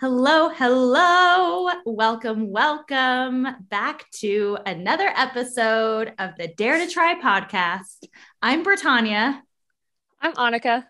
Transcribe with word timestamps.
Hello, 0.00 0.48
hello. 0.48 1.68
Welcome, 1.84 2.52
welcome 2.52 3.48
back 3.68 4.08
to 4.20 4.56
another 4.64 5.08
episode 5.08 6.12
of 6.20 6.36
the 6.38 6.46
Dare 6.46 6.78
to 6.78 6.88
Tri 6.88 7.20
podcast. 7.20 8.04
I'm 8.40 8.62
Bretagne. 8.62 9.40
I'm 10.20 10.34
Anike. 10.34 10.84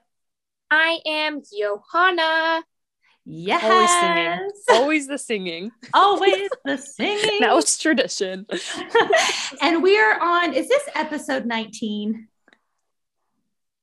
I 0.71 0.99
am 1.07 1.41
Johanna. 1.41 2.63
Yes. 3.25 3.65
Always 3.65 3.89
singing. 3.89 4.51
Always 4.69 5.07
the 5.07 5.17
singing. 5.17 5.73
Always 5.95 6.51
the 6.67 6.77
singing. 6.99 7.41
now 7.41 7.57
it's 7.57 7.79
tradition. 7.79 8.45
and 9.63 9.83
we 9.83 9.99
are 9.99 10.21
on, 10.21 10.53
is 10.53 10.69
this 10.69 10.87
episode 10.95 11.47
19? 11.47 12.29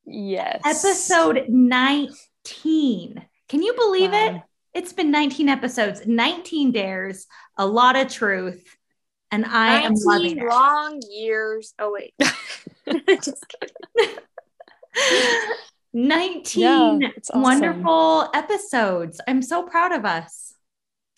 Yes. 0.05 0.61
Episode 0.63 1.45
19. 1.49 3.25
Can 3.49 3.63
you 3.63 3.73
believe 3.73 4.11
wow. 4.11 4.35
it? 4.35 4.41
It's 4.75 4.91
been 4.91 5.09
19 5.09 5.47
episodes, 5.47 6.05
19 6.05 6.73
dares, 6.73 7.27
a 7.57 7.65
lot 7.65 7.95
of 7.95 8.09
truth. 8.09 8.75
And 9.31 9.45
I 9.45 9.81
am 9.81 9.93
loving 9.95 10.37
it. 10.37 10.43
long 10.43 11.01
years. 11.09 11.73
Oh, 11.79 11.93
wait. 11.93 12.13
Just 13.23 13.45
kidding. 13.97 14.17
19 15.93 16.61
yeah, 16.61 17.07
awesome. 17.17 17.41
wonderful 17.41 18.29
episodes. 18.33 19.21
I'm 19.25 19.41
so 19.41 19.63
proud 19.63 19.93
of 19.93 20.03
us. 20.03 20.53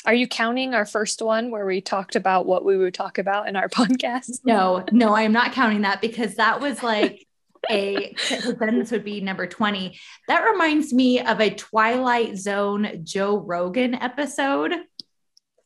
Are 0.06 0.14
you 0.14 0.28
counting 0.28 0.76
our 0.76 0.86
first 0.86 1.22
one 1.24 1.50
where 1.50 1.66
we 1.66 1.82
talked 1.82 2.16
about 2.16 2.46
what 2.46 2.64
we 2.64 2.78
would 2.78 2.94
talk 2.94 3.18
about 3.18 3.50
in 3.50 3.56
our 3.56 3.70
podcast? 3.70 4.40
No, 4.46 4.86
no, 4.92 5.16
I'm 5.16 5.34
not 5.34 5.54
counting 5.54 5.82
that 5.82 6.00
because 6.00 6.36
that 6.36 6.62
was 6.62 6.84
like 6.84 7.27
a 7.70 8.16
then 8.60 8.80
this 8.80 8.92
would 8.92 9.04
be 9.04 9.22
number 9.22 9.48
20. 9.48 10.00
That 10.28 10.44
reminds 10.44 10.94
me 10.94 11.22
of 11.22 11.40
a 11.40 11.50
Twilight 11.50 12.38
Zone 12.38 13.02
Joe 13.04 13.38
Rogan 13.38 13.96
episode. 13.96 14.74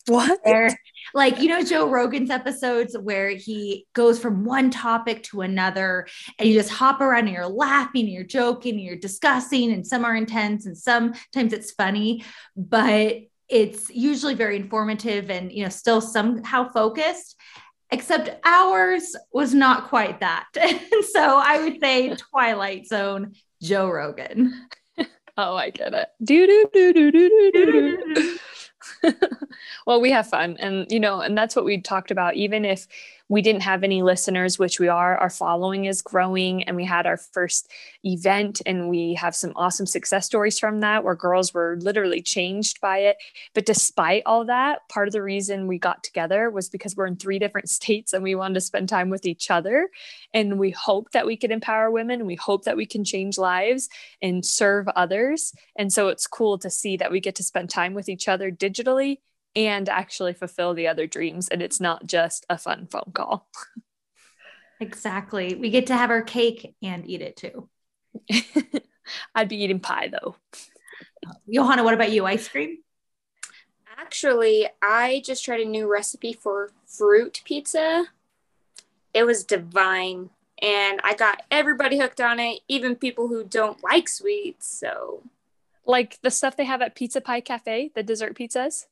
What? 0.07 0.39
Where, 0.44 0.75
like, 1.13 1.41
you 1.41 1.47
know, 1.47 1.63
Joe 1.63 1.88
Rogan's 1.88 2.31
episodes 2.31 2.97
where 2.97 3.29
he 3.29 3.85
goes 3.94 4.19
from 4.19 4.45
one 4.45 4.72
topic 4.72 5.23
to 5.23 5.41
another 5.41 6.07
and 6.39 6.49
you 6.49 6.55
just 6.55 6.72
hop 6.72 7.02
around 7.02 7.25
and 7.27 7.35
you're 7.35 7.47
laughing 7.47 8.05
and 8.05 8.13
you're 8.13 8.23
joking 8.23 8.75
and 8.75 8.83
you're 8.83 8.95
discussing, 8.95 9.72
and 9.72 9.85
some 9.85 10.03
are 10.03 10.16
intense 10.16 10.66
and 10.66 10.77
sometimes 10.77 11.53
it's 11.53 11.72
funny, 11.72 12.23
but 12.55 13.17
it's 13.47 13.89
usually 13.89 14.33
very 14.33 14.55
informative 14.55 15.29
and, 15.29 15.52
you 15.52 15.63
know, 15.63 15.69
still 15.69 16.02
somehow 16.02 16.72
focused 16.72 17.35
except 17.92 18.30
ours 18.45 19.16
was 19.34 19.53
not 19.53 19.89
quite 19.89 20.20
that. 20.20 20.47
And 20.56 21.06
so 21.06 21.38
I 21.38 21.64
would 21.64 21.80
say 21.80 22.16
Twilight 22.16 22.88
Zone, 22.88 23.34
Joe 23.61 23.89
Rogan. 23.89 24.67
Oh, 25.38 25.56
I 25.56 25.70
get 25.70 25.94
it. 25.94 26.09
Do 26.22 26.45
do 26.45 26.69
do 26.73 26.94
do 26.94 27.12
do 27.12 27.52
do 27.53 28.14
do. 28.14 28.38
well, 29.88 30.02
we 30.02 30.12
have 30.12 30.28
fun. 30.28 30.58
And, 30.59 30.86
you 30.92 31.00
know, 31.00 31.22
and 31.22 31.38
that's 31.38 31.56
what 31.56 31.66
we 31.66 31.81
talked 31.81 32.12
about. 32.12 32.36
Even 32.36 32.66
if 32.66 32.86
we 33.31 33.41
didn't 33.41 33.61
have 33.61 33.85
any 33.85 34.03
listeners, 34.03 34.59
which 34.59 34.77
we 34.77 34.89
are, 34.89 35.17
our 35.17 35.29
following 35.29 35.85
is 35.85 36.01
growing. 36.01 36.63
And 36.63 36.75
we 36.75 36.83
had 36.83 37.07
our 37.07 37.15
first 37.15 37.71
event 38.03 38.61
and 38.65 38.89
we 38.89 39.13
have 39.13 39.33
some 39.38 39.53
awesome 39.55 39.85
success 39.85 40.25
stories 40.25 40.59
from 40.59 40.81
that 40.81 41.05
where 41.05 41.15
girls 41.15 41.53
were 41.53 41.77
literally 41.79 42.21
changed 42.21 42.81
by 42.81 42.97
it. 42.97 43.15
But 43.53 43.65
despite 43.65 44.23
all 44.25 44.43
that, 44.47 44.79
part 44.89 45.07
of 45.07 45.13
the 45.13 45.23
reason 45.23 45.67
we 45.67 45.79
got 45.79 46.03
together 46.03 46.49
was 46.49 46.67
because 46.67 46.97
we're 46.97 47.05
in 47.05 47.15
three 47.15 47.39
different 47.39 47.69
states 47.79 48.11
and 48.11 48.21
we 48.21 48.35
wanted 48.35 48.55
to 48.55 48.61
spend 48.61 48.89
time 48.89 49.09
with 49.09 49.25
each 49.25 49.49
other. 49.49 49.88
And 50.33 50.59
we 50.59 50.71
hope 50.71 51.11
that 51.11 51.25
we 51.25 51.38
can 51.38 51.53
empower 51.53 51.89
women. 51.89 52.25
We 52.25 52.35
hope 52.35 52.66
that 52.66 52.75
we 52.75 52.85
can 52.85 53.05
change 53.05 53.38
lives 53.38 53.88
and 54.21 54.45
serve 54.45 54.89
others. 54.89 55.53
And 55.77 55.93
so 55.93 56.09
it's 56.09 56.27
cool 56.27 56.57
to 56.57 56.69
see 56.69 56.97
that 56.97 57.13
we 57.13 57.21
get 57.21 57.35
to 57.35 57.43
spend 57.43 57.69
time 57.69 57.93
with 57.93 58.09
each 58.09 58.27
other 58.27 58.51
digitally 58.51 59.19
and 59.55 59.89
actually 59.89 60.33
fulfill 60.33 60.73
the 60.73 60.88
other 60.88 61.07
dreams. 61.07 61.47
And 61.49 61.61
it's 61.61 61.80
not 61.80 62.05
just 62.05 62.45
a 62.49 62.57
fun 62.57 62.88
phone 62.89 63.11
call. 63.13 63.47
Exactly. 64.79 65.56
We 65.56 65.69
get 65.69 65.88
to 65.88 65.95
have 65.95 66.09
our 66.09 66.23
cake 66.23 66.75
and 66.81 67.07
eat 67.07 67.22
it 67.22 67.38
too. 67.38 67.69
I'd 69.35 69.50
be 69.50 69.63
eating 69.63 69.79
pie 69.79 70.12
though. 70.12 70.35
Johanna, 71.51 71.84
what 71.84 71.94
about 71.94 72.12
you? 72.12 72.25
Ice 72.25 72.47
cream? 72.47 72.79
Actually, 73.97 74.67
I 74.81 75.22
just 75.23 75.45
tried 75.45 75.62
a 75.62 75.66
new 75.66 75.91
recipe 75.91 76.33
for 76.33 76.72
fruit 76.88 77.41
pizza. 77.45 78.06
It 79.13 79.23
was 79.23 79.44
divine. 79.44 80.31
And 80.62 81.00
I 81.03 81.16
got 81.16 81.44
everybody 81.51 82.00
hooked 82.00 82.22
on 82.22 82.39
it, 82.39 82.62
even 82.68 82.95
people 82.95 83.28
who 83.28 83.44
don't 83.44 83.83
like 83.83 84.07
sweets. 84.07 84.68
So, 84.68 85.23
like 85.85 86.19
the 86.22 86.31
stuff 86.31 86.56
they 86.56 86.66
have 86.66 86.81
at 86.81 86.95
Pizza 86.95 87.22
Pie 87.22 87.41
Cafe, 87.41 87.91
the 87.94 88.03
dessert 88.03 88.35
pizzas? 88.35 88.85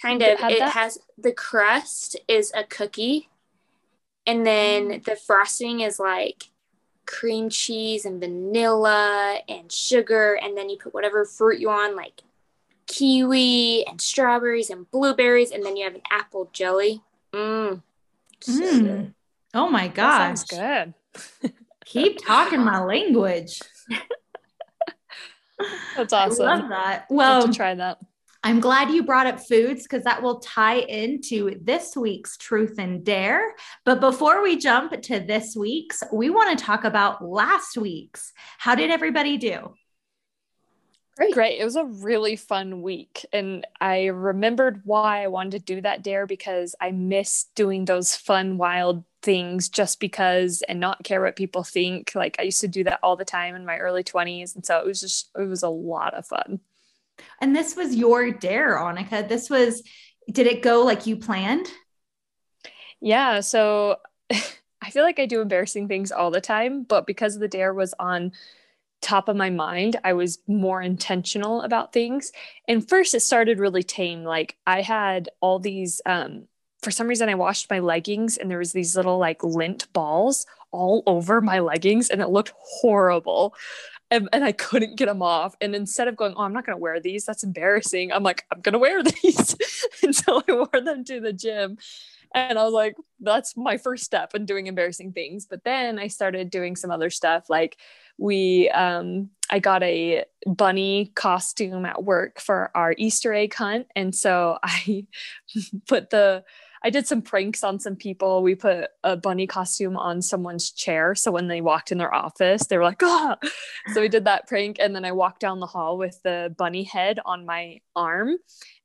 Kind 0.00 0.22
of. 0.22 0.38
It 0.40 0.58
that? 0.58 0.72
has 0.72 0.98
the 1.18 1.32
crust 1.32 2.16
is 2.28 2.52
a 2.54 2.64
cookie, 2.64 3.28
and 4.26 4.46
then 4.46 4.88
mm. 4.88 5.04
the 5.04 5.16
frosting 5.16 5.80
is 5.80 5.98
like 5.98 6.44
cream 7.06 7.50
cheese 7.50 8.04
and 8.04 8.20
vanilla 8.20 9.40
and 9.48 9.70
sugar, 9.70 10.34
and 10.34 10.56
then 10.56 10.70
you 10.70 10.78
put 10.78 10.94
whatever 10.94 11.24
fruit 11.24 11.60
you 11.60 11.68
want, 11.68 11.96
like 11.96 12.22
kiwi 12.86 13.86
and 13.86 14.00
strawberries 14.00 14.70
and 14.70 14.90
blueberries, 14.90 15.50
and 15.50 15.64
then 15.64 15.76
you 15.76 15.84
have 15.84 15.94
an 15.94 16.02
apple 16.10 16.50
jelly. 16.52 17.02
Mmm. 17.32 17.82
mm. 18.42 19.14
Oh 19.54 19.68
my 19.68 19.88
gosh. 19.88 20.38
sounds 20.38 20.44
good. 20.44 20.94
Keep 21.84 22.24
talking 22.24 22.60
my 22.64 22.82
language. 22.82 23.60
That's 25.96 26.12
awesome. 26.12 26.46
I 26.46 26.54
love 26.56 26.68
that. 26.68 27.06
Well, 27.10 27.52
try 27.52 27.74
that. 27.74 27.98
I'm 28.42 28.60
glad 28.60 28.90
you 28.90 29.02
brought 29.02 29.26
up 29.26 29.40
foods 29.40 29.82
because 29.82 30.04
that 30.04 30.22
will 30.22 30.40
tie 30.40 30.78
into 30.78 31.58
this 31.62 31.94
week's 31.94 32.38
Truth 32.38 32.76
and 32.78 33.04
Dare. 33.04 33.54
But 33.84 34.00
before 34.00 34.42
we 34.42 34.56
jump 34.56 35.00
to 35.02 35.20
this 35.20 35.54
week's, 35.54 36.02
we 36.10 36.30
want 36.30 36.58
to 36.58 36.64
talk 36.64 36.84
about 36.84 37.22
last 37.22 37.76
week's. 37.76 38.32
How 38.56 38.74
did 38.74 38.90
everybody 38.90 39.36
do? 39.36 39.74
Great. 41.18 41.34
Great. 41.34 41.60
It 41.60 41.64
was 41.64 41.76
a 41.76 41.84
really 41.84 42.36
fun 42.36 42.80
week. 42.80 43.26
And 43.30 43.66
I 43.78 44.06
remembered 44.06 44.80
why 44.84 45.22
I 45.22 45.26
wanted 45.26 45.66
to 45.66 45.74
do 45.74 45.82
that 45.82 46.02
dare 46.02 46.26
because 46.26 46.74
I 46.80 46.92
miss 46.92 47.44
doing 47.54 47.84
those 47.84 48.16
fun, 48.16 48.56
wild 48.56 49.04
things 49.20 49.68
just 49.68 50.00
because 50.00 50.62
and 50.66 50.80
not 50.80 51.04
care 51.04 51.20
what 51.20 51.36
people 51.36 51.62
think. 51.62 52.12
Like 52.14 52.36
I 52.38 52.44
used 52.44 52.62
to 52.62 52.68
do 52.68 52.84
that 52.84 53.00
all 53.02 53.16
the 53.16 53.26
time 53.26 53.54
in 53.54 53.66
my 53.66 53.76
early 53.76 54.02
20s. 54.02 54.54
And 54.54 54.64
so 54.64 54.78
it 54.78 54.86
was 54.86 55.02
just, 55.02 55.28
it 55.36 55.46
was 55.46 55.62
a 55.62 55.68
lot 55.68 56.14
of 56.14 56.26
fun. 56.26 56.60
And 57.40 57.54
this 57.54 57.76
was 57.76 57.94
your 57.94 58.30
dare, 58.30 58.76
Anike. 58.76 59.28
This 59.28 59.50
was, 59.50 59.82
did 60.30 60.46
it 60.46 60.62
go 60.62 60.84
like 60.84 61.06
you 61.06 61.16
planned? 61.16 61.66
Yeah. 63.00 63.40
So 63.40 63.96
I 64.82 64.90
feel 64.90 65.04
like 65.04 65.18
I 65.18 65.26
do 65.26 65.40
embarrassing 65.40 65.88
things 65.88 66.12
all 66.12 66.30
the 66.30 66.40
time, 66.40 66.84
but 66.84 67.06
because 67.06 67.38
the 67.38 67.48
dare 67.48 67.74
was 67.74 67.94
on 67.98 68.32
top 69.00 69.28
of 69.28 69.36
my 69.36 69.50
mind, 69.50 69.96
I 70.04 70.12
was 70.12 70.38
more 70.46 70.82
intentional 70.82 71.62
about 71.62 71.92
things. 71.92 72.32
And 72.68 72.86
first, 72.86 73.14
it 73.14 73.20
started 73.20 73.58
really 73.58 73.82
tame. 73.82 74.24
Like 74.24 74.56
I 74.66 74.82
had 74.82 75.30
all 75.40 75.58
these, 75.58 76.00
um, 76.06 76.46
for 76.82 76.90
some 76.90 77.08
reason, 77.08 77.28
I 77.28 77.34
washed 77.34 77.70
my 77.70 77.80
leggings 77.80 78.36
and 78.36 78.50
there 78.50 78.58
was 78.58 78.72
these 78.72 78.96
little 78.96 79.18
like 79.18 79.42
lint 79.42 79.90
balls 79.92 80.46
all 80.70 81.02
over 81.06 81.40
my 81.40 81.60
leggings 81.60 82.10
and 82.10 82.20
it 82.20 82.28
looked 82.28 82.52
horrible 82.58 83.54
and, 84.10 84.28
and 84.32 84.44
I 84.44 84.52
couldn't 84.52 84.96
get 84.96 85.06
them 85.06 85.22
off. 85.22 85.54
And 85.60 85.74
instead 85.74 86.08
of 86.08 86.16
going, 86.16 86.34
oh, 86.36 86.42
I'm 86.42 86.52
not 86.52 86.66
going 86.66 86.76
to 86.76 86.80
wear 86.80 87.00
these, 87.00 87.24
that's 87.24 87.44
embarrassing. 87.44 88.12
I'm 88.12 88.22
like, 88.22 88.44
I'm 88.52 88.60
going 88.60 88.72
to 88.72 88.78
wear 88.78 89.02
these. 89.22 89.56
and 90.02 90.14
so 90.14 90.42
I 90.48 90.52
wore 90.52 90.80
them 90.80 91.04
to 91.04 91.20
the 91.20 91.32
gym. 91.32 91.78
And 92.32 92.58
I 92.58 92.64
was 92.64 92.72
like, 92.72 92.94
that's 93.20 93.56
my 93.56 93.76
first 93.76 94.04
step 94.04 94.34
in 94.34 94.46
doing 94.46 94.66
embarrassing 94.66 95.12
things. 95.12 95.46
But 95.46 95.64
then 95.64 95.98
I 95.98 96.06
started 96.06 96.50
doing 96.50 96.76
some 96.76 96.90
other 96.90 97.10
stuff. 97.10 97.50
Like 97.50 97.76
we, 98.18 98.68
um, 98.70 99.30
I 99.48 99.58
got 99.58 99.82
a 99.82 100.24
bunny 100.46 101.12
costume 101.16 101.84
at 101.84 102.04
work 102.04 102.40
for 102.40 102.70
our 102.74 102.94
Easter 102.98 103.32
egg 103.34 103.54
hunt. 103.54 103.88
And 103.96 104.14
so 104.14 104.58
I 104.62 105.06
put 105.88 106.10
the, 106.10 106.44
I 106.82 106.90
did 106.90 107.06
some 107.06 107.20
pranks 107.20 107.62
on 107.62 107.78
some 107.78 107.96
people. 107.96 108.42
We 108.42 108.54
put 108.54 108.88
a 109.04 109.16
bunny 109.16 109.46
costume 109.46 109.96
on 109.96 110.22
someone's 110.22 110.70
chair. 110.70 111.14
So 111.14 111.30
when 111.30 111.46
they 111.46 111.60
walked 111.60 111.92
in 111.92 111.98
their 111.98 112.14
office, 112.14 112.66
they 112.66 112.78
were 112.78 112.84
like, 112.84 113.02
ah. 113.02 113.36
So 113.92 114.00
we 114.00 114.08
did 114.08 114.24
that 114.24 114.48
prank. 114.48 114.78
And 114.80 114.94
then 114.94 115.04
I 115.04 115.12
walked 115.12 115.40
down 115.40 115.60
the 115.60 115.66
hall 115.66 115.98
with 115.98 116.18
the 116.22 116.54
bunny 116.56 116.84
head 116.84 117.18
on 117.26 117.44
my 117.44 117.80
arm. 117.94 118.36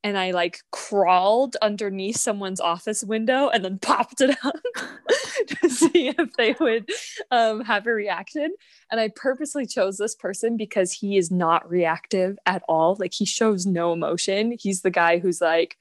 And 0.04 0.18
I 0.18 0.32
like 0.32 0.60
crawled 0.72 1.56
underneath 1.62 2.18
someone's 2.18 2.60
office 2.60 3.04
window 3.04 3.48
and 3.48 3.64
then 3.64 3.80
popped 3.82 4.20
it 4.20 4.38
out 4.44 4.56
to 5.62 5.70
see 5.70 6.10
if 6.10 6.34
they 6.34 6.54
would 6.60 6.90
um, 7.32 7.62
have 7.62 7.88
a 7.88 7.94
reaction. 7.94 8.54
And 8.92 9.00
I 9.00 9.10
purposely 9.16 9.66
chose 9.66 9.98
this 9.98 10.16
person 10.16 10.58
because 10.58 10.92
he 10.92 11.18
is 11.18 11.32
not 11.32 11.70
reactive 11.70 12.38
at 12.46 12.62
all. 12.68 12.98
Like 13.00 13.14
he 13.14 13.26
shows 13.26 13.66
no 13.66 13.94
emotion. 13.94 14.58
He's 14.60 14.82
the 14.82 14.92
guy 14.92 15.20
who's 15.20 15.40
like, 15.40 15.78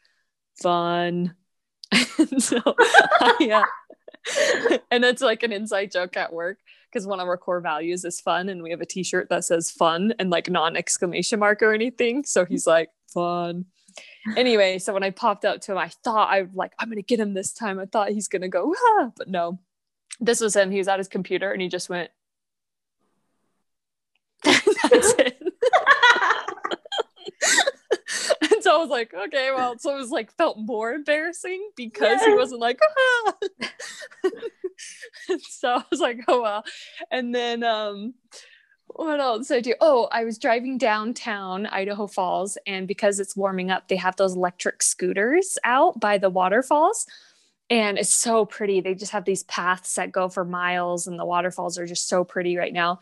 fun, 0.62 1.34
and 2.18 2.42
so 2.42 2.60
yeah 3.40 3.64
and 4.90 5.04
it's 5.04 5.22
like 5.22 5.42
an 5.42 5.52
inside 5.52 5.90
joke 5.90 6.16
at 6.16 6.32
work 6.32 6.58
because 6.90 7.06
one 7.06 7.20
of 7.20 7.28
our 7.28 7.36
core 7.36 7.60
values 7.60 8.04
is 8.04 8.20
fun 8.20 8.48
and 8.48 8.62
we 8.62 8.70
have 8.70 8.80
a 8.80 8.86
t-shirt 8.86 9.28
that 9.28 9.44
says 9.44 9.70
fun 9.70 10.14
and 10.18 10.30
like 10.30 10.48
non 10.48 10.76
exclamation 10.76 11.38
mark 11.38 11.62
or 11.62 11.72
anything 11.72 12.24
so 12.24 12.44
he's 12.44 12.66
like 12.66 12.88
fun 13.12 13.66
anyway, 14.36 14.78
so 14.78 14.92
when 14.92 15.02
I 15.02 15.10
popped 15.10 15.44
up 15.44 15.60
to 15.62 15.72
him, 15.72 15.78
I 15.78 15.88
thought 15.88 16.30
I 16.30 16.46
like 16.54 16.72
I'm 16.78 16.88
gonna 16.88 17.02
get 17.02 17.20
him 17.20 17.34
this 17.34 17.52
time. 17.52 17.78
I 17.78 17.86
thought 17.86 18.10
he's 18.10 18.28
gonna 18.28 18.48
go, 18.48 18.74
ah, 18.76 19.10
but 19.16 19.28
no. 19.28 19.58
This 20.20 20.40
was 20.40 20.54
him. 20.54 20.70
He 20.70 20.78
was 20.78 20.88
at 20.88 20.98
his 20.98 21.08
computer 21.08 21.50
and 21.50 21.60
he 21.60 21.68
just 21.68 21.88
went. 21.88 22.10
That's 24.44 25.14
it. 25.18 25.42
and 28.52 28.62
so 28.62 28.63
I 28.74 28.78
was 28.78 28.90
like, 28.90 29.12
okay, 29.14 29.50
well, 29.54 29.78
so 29.78 29.94
it 29.94 29.98
was 29.98 30.10
like 30.10 30.32
felt 30.32 30.58
more 30.58 30.92
embarrassing 30.92 31.70
because 31.76 32.20
yes. 32.20 32.26
he 32.26 32.34
wasn't 32.34 32.60
like, 32.60 32.78
ah. 32.82 33.34
so 35.48 35.68
I 35.76 35.84
was 35.90 36.00
like, 36.00 36.20
oh 36.28 36.42
well. 36.42 36.64
And 37.10 37.34
then 37.34 37.62
um 37.62 38.14
what 38.86 39.18
else 39.18 39.48
did 39.48 39.56
I 39.56 39.60
do? 39.60 39.74
Oh, 39.80 40.08
I 40.12 40.24
was 40.24 40.38
driving 40.38 40.78
downtown 40.78 41.66
Idaho 41.66 42.06
Falls, 42.06 42.56
and 42.66 42.86
because 42.86 43.18
it's 43.18 43.36
warming 43.36 43.70
up, 43.70 43.88
they 43.88 43.96
have 43.96 44.16
those 44.16 44.36
electric 44.36 44.82
scooters 44.82 45.58
out 45.64 45.98
by 45.98 46.18
the 46.18 46.30
waterfalls. 46.30 47.06
And 47.70 47.98
it's 47.98 48.14
so 48.14 48.44
pretty. 48.44 48.80
They 48.80 48.94
just 48.94 49.12
have 49.12 49.24
these 49.24 49.42
paths 49.44 49.94
that 49.94 50.12
go 50.12 50.28
for 50.28 50.44
miles, 50.44 51.06
and 51.06 51.18
the 51.18 51.24
waterfalls 51.24 51.78
are 51.78 51.86
just 51.86 52.08
so 52.08 52.22
pretty 52.22 52.56
right 52.56 52.72
now. 52.72 53.00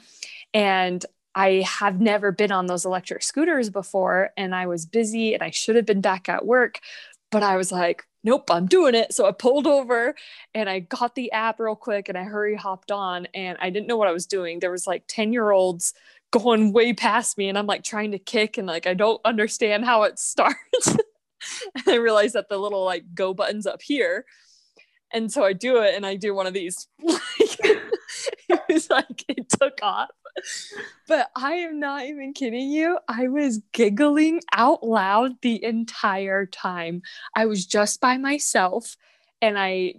And 0.54 1.04
I 1.34 1.64
have 1.66 2.00
never 2.00 2.32
been 2.32 2.52
on 2.52 2.66
those 2.66 2.84
electric 2.84 3.22
scooters 3.22 3.70
before, 3.70 4.30
and 4.36 4.54
I 4.54 4.66
was 4.66 4.86
busy 4.86 5.34
and 5.34 5.42
I 5.42 5.50
should 5.50 5.76
have 5.76 5.86
been 5.86 6.00
back 6.00 6.28
at 6.28 6.44
work. 6.44 6.80
But 7.30 7.42
I 7.42 7.56
was 7.56 7.72
like, 7.72 8.04
nope, 8.24 8.50
I'm 8.50 8.66
doing 8.66 8.94
it. 8.94 9.12
So 9.12 9.26
I 9.26 9.32
pulled 9.32 9.66
over 9.66 10.14
and 10.54 10.68
I 10.68 10.80
got 10.80 11.14
the 11.14 11.32
app 11.32 11.58
real 11.58 11.74
quick 11.74 12.08
and 12.08 12.16
I 12.16 12.24
hurry 12.24 12.54
hopped 12.54 12.92
on 12.92 13.26
and 13.34 13.58
I 13.60 13.70
didn't 13.70 13.88
know 13.88 13.96
what 13.96 14.08
I 14.08 14.12
was 14.12 14.26
doing. 14.26 14.60
There 14.60 14.70
was 14.70 14.86
like 14.86 15.04
10 15.08 15.32
year 15.32 15.50
olds 15.50 15.94
going 16.30 16.72
way 16.72 16.92
past 16.92 17.36
me 17.36 17.48
and 17.48 17.58
I'm 17.58 17.66
like 17.66 17.82
trying 17.84 18.12
to 18.12 18.18
kick 18.18 18.58
and 18.58 18.66
like 18.66 18.86
I 18.86 18.94
don't 18.94 19.20
understand 19.24 19.84
how 19.84 20.04
it 20.04 20.18
starts. 20.18 20.88
and 20.88 21.88
I 21.88 21.96
realized 21.96 22.34
that 22.34 22.48
the 22.48 22.58
little 22.58 22.84
like 22.84 23.04
go 23.14 23.34
buttons 23.34 23.66
up 23.66 23.82
here. 23.82 24.24
And 25.12 25.30
so 25.30 25.44
I 25.44 25.52
do 25.52 25.82
it 25.82 25.94
and 25.94 26.06
I 26.06 26.16
do 26.16 26.34
one 26.34 26.46
of 26.46 26.54
these. 26.54 26.88
it 27.00 27.81
was 28.72 28.90
like 28.90 29.24
it 29.28 29.48
took 29.48 29.78
off 29.82 30.10
but 31.08 31.30
I 31.36 31.54
am 31.54 31.78
not 31.78 32.06
even 32.06 32.32
kidding 32.32 32.70
you. 32.70 32.98
I 33.08 33.28
was 33.28 33.60
giggling 33.72 34.40
out 34.52 34.82
loud 34.82 35.40
the 35.42 35.62
entire 35.62 36.46
time. 36.46 37.02
I 37.34 37.46
was 37.46 37.66
just 37.66 38.00
by 38.00 38.16
myself 38.16 38.96
and 39.40 39.58
I 39.58 39.94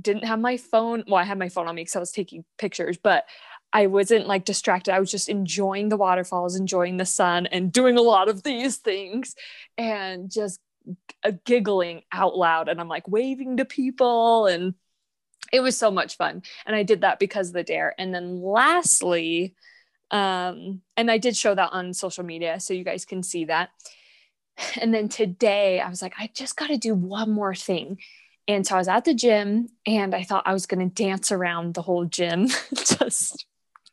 didn't 0.00 0.24
have 0.24 0.38
my 0.38 0.56
phone. 0.56 1.04
Well, 1.06 1.16
I 1.16 1.24
had 1.24 1.38
my 1.38 1.48
phone 1.48 1.66
on 1.66 1.74
me 1.74 1.82
because 1.82 1.96
I 1.96 2.00
was 2.00 2.12
taking 2.12 2.44
pictures, 2.58 2.96
but 2.96 3.24
I 3.72 3.86
wasn't 3.86 4.26
like 4.26 4.44
distracted. 4.44 4.94
I 4.94 5.00
was 5.00 5.10
just 5.10 5.28
enjoying 5.28 5.88
the 5.88 5.96
waterfalls, 5.96 6.56
enjoying 6.56 6.98
the 6.98 7.06
sun, 7.06 7.46
and 7.46 7.72
doing 7.72 7.96
a 7.96 8.02
lot 8.02 8.28
of 8.28 8.42
these 8.42 8.76
things 8.76 9.34
and 9.78 10.30
just 10.30 10.60
giggling 11.44 12.02
out 12.12 12.36
loud. 12.36 12.68
And 12.68 12.80
I'm 12.80 12.88
like 12.88 13.08
waving 13.08 13.56
to 13.56 13.64
people 13.64 14.46
and 14.46 14.74
it 15.52 15.60
was 15.60 15.76
so 15.76 15.90
much 15.90 16.16
fun. 16.16 16.42
And 16.66 16.74
I 16.74 16.82
did 16.82 17.02
that 17.02 17.18
because 17.18 17.48
of 17.48 17.54
the 17.54 17.62
dare. 17.62 17.94
And 17.98 18.14
then 18.14 18.40
lastly, 18.40 19.54
um, 20.10 20.80
and 20.96 21.10
I 21.10 21.18
did 21.18 21.36
show 21.36 21.54
that 21.54 21.72
on 21.72 21.94
social 21.94 22.24
media, 22.24 22.58
so 22.58 22.74
you 22.74 22.84
guys 22.84 23.04
can 23.04 23.22
see 23.22 23.44
that. 23.44 23.70
And 24.80 24.92
then 24.92 25.08
today 25.08 25.80
I 25.80 25.88
was 25.88 26.02
like, 26.02 26.14
I 26.18 26.30
just 26.34 26.56
got 26.56 26.68
to 26.68 26.76
do 26.76 26.94
one 26.94 27.30
more 27.30 27.54
thing. 27.54 27.98
And 28.48 28.66
so 28.66 28.74
I 28.74 28.78
was 28.78 28.88
at 28.88 29.04
the 29.04 29.14
gym 29.14 29.68
and 29.86 30.14
I 30.14 30.24
thought 30.24 30.46
I 30.46 30.52
was 30.52 30.66
going 30.66 30.86
to 30.88 31.02
dance 31.02 31.32
around 31.32 31.74
the 31.74 31.82
whole 31.82 32.04
gym, 32.04 32.48
just 32.74 33.46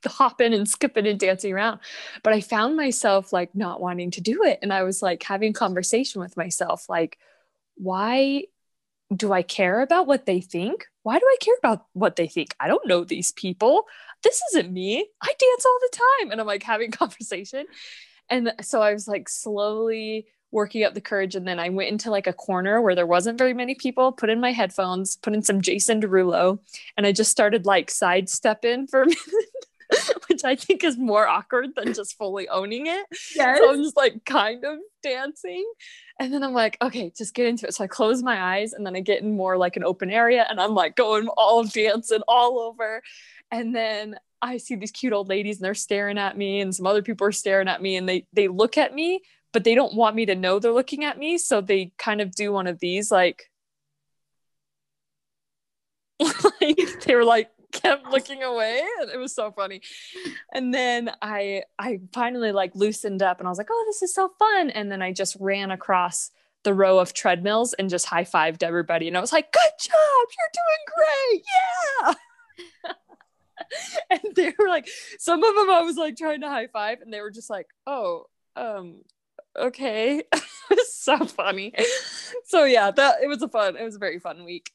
hopping 0.06 0.54
and 0.54 0.68
skipping 0.68 1.08
and 1.08 1.20
dancing 1.20 1.54
around. 1.54 1.80
But 2.24 2.34
I 2.34 2.42
found 2.42 2.76
myself 2.76 3.32
like 3.32 3.54
not 3.56 3.80
wanting 3.80 4.12
to 4.12 4.22
do 4.22 4.44
it. 4.44 4.60
And 4.62 4.74
I 4.74 4.84
was 4.84 5.02
like 5.02 5.24
having 5.24 5.54
conversation 5.54 6.20
with 6.20 6.36
myself, 6.36 6.90
like, 6.90 7.18
why 7.76 8.44
do 9.16 9.34
I 9.34 9.42
care 9.42 9.82
about 9.82 10.08
what 10.08 10.26
they 10.26 10.42
think? 10.42 10.86
Why 11.04 11.18
do 11.18 11.26
I 11.26 11.38
care 11.42 11.56
about 11.58 11.86
what 11.94 12.16
they 12.16 12.28
think? 12.28 12.56
I 12.60 12.68
don't 12.68 12.86
know 12.86 13.04
these 13.04 13.32
people 13.32 13.86
this 14.24 14.42
isn't 14.52 14.72
me. 14.72 15.08
I 15.22 15.28
dance 15.28 15.66
all 15.66 15.80
the 15.82 15.98
time. 15.98 16.32
And 16.32 16.42
I'm 16.42 16.48
like 16.48 16.64
having 16.64 16.92
conversation. 16.92 17.66
And 18.30 18.54
so 18.62 18.82
I 18.82 18.94
was 18.94 19.08
like 19.08 19.30
slowly 19.30 20.28
working 20.52 20.84
up 20.84 20.94
the 20.94 21.02
courage. 21.02 21.36
And 21.36 21.48
then 21.48 21.60
I 21.60 21.70
went 21.70 21.90
into 21.90 22.10
like 22.10 22.28
a 22.28 22.34
corner 22.34 22.82
where 22.82 22.96
there 22.96 23.06
wasn't 23.06 23.38
very 23.38 23.54
many 23.54 23.76
people, 23.76 24.12
put 24.12 24.30
in 24.30 24.40
my 24.40 24.52
headphones, 24.52 25.16
put 25.16 25.34
in 25.34 25.44
some 25.44 25.62
Jason 25.62 26.02
Derulo, 26.02 26.60
and 26.98 27.06
I 27.06 27.12
just 27.12 27.32
started 27.32 27.66
like 27.66 27.92
sidestepping 27.92 28.88
for 28.88 29.04
a 29.04 29.06
minute. 29.06 29.66
Which 30.40 30.46
I 30.46 30.56
think 30.56 30.84
is 30.84 30.98
more 30.98 31.28
awkward 31.28 31.76
than 31.76 31.94
just 31.94 32.18
fully 32.18 32.48
owning 32.48 32.88
it. 32.88 33.06
Yes. 33.36 33.58
So 33.58 33.72
I'm 33.72 33.84
just 33.84 33.98
like 33.98 34.24
kind 34.26 34.64
of 34.64 34.80
dancing. 35.04 35.70
And 36.20 36.34
then 36.34 36.44
I'm 36.44 36.54
like, 36.54 36.78
okay, 36.82 37.12
just 37.18 37.34
get 37.34 37.48
into 37.48 37.68
it. 37.68 37.74
So 37.74 37.84
I 37.84 37.88
close 37.88 38.24
my 38.24 38.58
eyes 38.58 38.74
and 38.74 38.86
then 38.86 38.96
I 38.96 39.02
get 39.02 39.22
in 39.22 39.36
more 39.36 39.58
like 39.58 39.76
an 39.76 39.84
open 39.84 40.10
area 40.10 40.46
and 40.50 40.60
I'm 40.60 40.74
like 40.74 40.96
going 40.96 41.28
all 41.30 41.64
dancing 41.64 42.22
all 42.28 42.60
over. 42.60 43.02
And 43.52 43.76
then 43.76 44.16
I 44.42 44.58
see 44.58 44.76
these 44.76 44.92
cute 44.92 45.14
old 45.14 45.28
ladies 45.28 45.58
and 45.58 45.66
they're 45.66 45.74
staring 45.74 46.18
at 46.18 46.38
me 46.38 46.62
and 46.62 46.74
some 46.74 46.88
other 46.88 47.02
people 47.02 47.28
are 47.28 47.32
staring 47.32 47.68
at 47.68 47.82
me 47.82 47.98
and 47.98 48.08
they 48.08 48.26
they 48.34 48.48
look 48.48 48.78
at 48.78 48.94
me, 48.94 49.22
but 49.52 49.64
they 49.64 49.76
don't 49.76 49.96
want 49.96 50.16
me 50.16 50.26
to 50.28 50.36
know 50.36 50.60
they're 50.60 50.72
looking 50.72 51.04
at 51.04 51.18
me. 51.18 51.38
So 51.38 51.60
they 51.60 51.92
kind 51.98 52.22
of 52.22 52.32
do 52.32 52.54
one 52.54 52.68
of 52.68 52.80
these 52.80 53.12
like 53.12 53.50
like 56.20 56.78
they 57.06 57.16
were 57.16 57.26
like 57.26 57.50
kept 57.72 58.08
looking 58.08 58.44
away 58.44 58.82
and 59.02 59.12
it 59.12 59.18
was 59.18 59.34
so 59.34 59.52
funny 59.52 59.82
and 60.54 60.74
then 60.74 61.12
i 61.22 61.62
i 61.78 62.00
finally 62.14 62.52
like 62.52 62.74
loosened 62.76 63.22
up 63.22 63.40
and 63.40 63.48
i 63.48 63.52
was 63.52 63.58
like 63.58 63.70
oh 63.70 63.84
this 63.88 64.02
is 64.02 64.14
so 64.14 64.32
fun 64.40 64.70
and 64.72 64.92
then 64.92 65.02
i 65.02 65.12
just 65.12 65.38
ran 65.40 65.70
across 65.70 66.32
the 66.64 66.74
row 66.74 67.00
of 67.00 67.14
treadmills 67.14 67.74
and 67.74 67.90
just 67.90 68.08
high-fived 68.08 68.64
everybody 68.64 69.08
and 69.08 69.16
i 69.16 69.22
was 69.22 69.32
like 69.32 69.52
good 69.52 69.72
job 69.80 70.28
you're 70.38 70.54
doing 70.54 70.84
great 71.32 71.44
yeah 72.04 72.14
and 74.10 74.22
they 74.36 74.54
were 74.58 74.68
like, 74.68 74.88
some 75.18 75.44
of 75.44 75.56
them 75.56 75.70
I 75.70 75.82
was 75.82 75.98
like 75.98 76.16
trying 76.16 76.42
to 76.42 76.50
high 76.50 76.68
five, 76.68 77.02
and 77.02 77.14
they 77.14 77.22
were 77.22 77.32
just 77.32 77.50
like, 77.50 77.68
oh, 77.88 78.26
um, 78.56 79.02
okay. 79.58 80.20
it 80.34 80.44
was 80.70 80.94
so 80.94 81.26
funny. 81.26 81.74
So 82.46 82.66
yeah, 82.66 82.92
that 82.92 83.18
it 83.24 83.28
was 83.28 83.42
a 83.42 83.50
fun, 83.50 83.78
it 83.78 83.84
was 83.84 83.96
a 83.96 84.00
very 84.00 84.20
fun 84.20 84.46
week. 84.46 84.72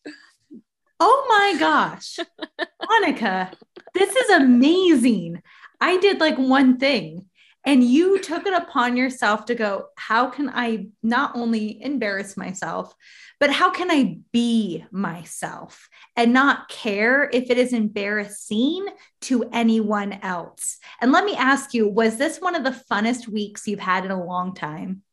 Oh 1.00 1.26
my 1.28 1.58
gosh. 1.58 2.18
Monica, 2.88 3.50
this 3.94 4.14
is 4.14 4.30
amazing. 4.30 5.42
I 5.80 5.98
did 5.98 6.20
like 6.20 6.36
one 6.36 6.78
thing 6.78 7.28
and 7.64 7.82
you 7.82 8.20
took 8.20 8.46
it 8.46 8.52
upon 8.52 8.96
yourself 8.96 9.46
to 9.46 9.54
go, 9.54 9.86
how 9.96 10.28
can 10.28 10.50
I 10.50 10.88
not 11.02 11.34
only 11.34 11.82
embarrass 11.82 12.36
myself, 12.36 12.94
but 13.40 13.50
how 13.50 13.70
can 13.70 13.90
I 13.90 14.18
be 14.32 14.84
myself 14.90 15.88
and 16.14 16.32
not 16.32 16.68
care 16.68 17.28
if 17.32 17.50
it 17.50 17.56
is 17.56 17.72
embarrassing 17.72 18.86
to 19.22 19.44
anyone 19.52 20.18
else? 20.22 20.78
And 21.00 21.10
let 21.10 21.24
me 21.24 21.34
ask 21.36 21.72
you, 21.72 21.88
was 21.88 22.18
this 22.18 22.38
one 22.38 22.54
of 22.54 22.64
the 22.64 22.84
funnest 22.90 23.28
weeks 23.28 23.66
you've 23.66 23.80
had 23.80 24.04
in 24.04 24.10
a 24.10 24.24
long 24.24 24.54
time? 24.54 25.03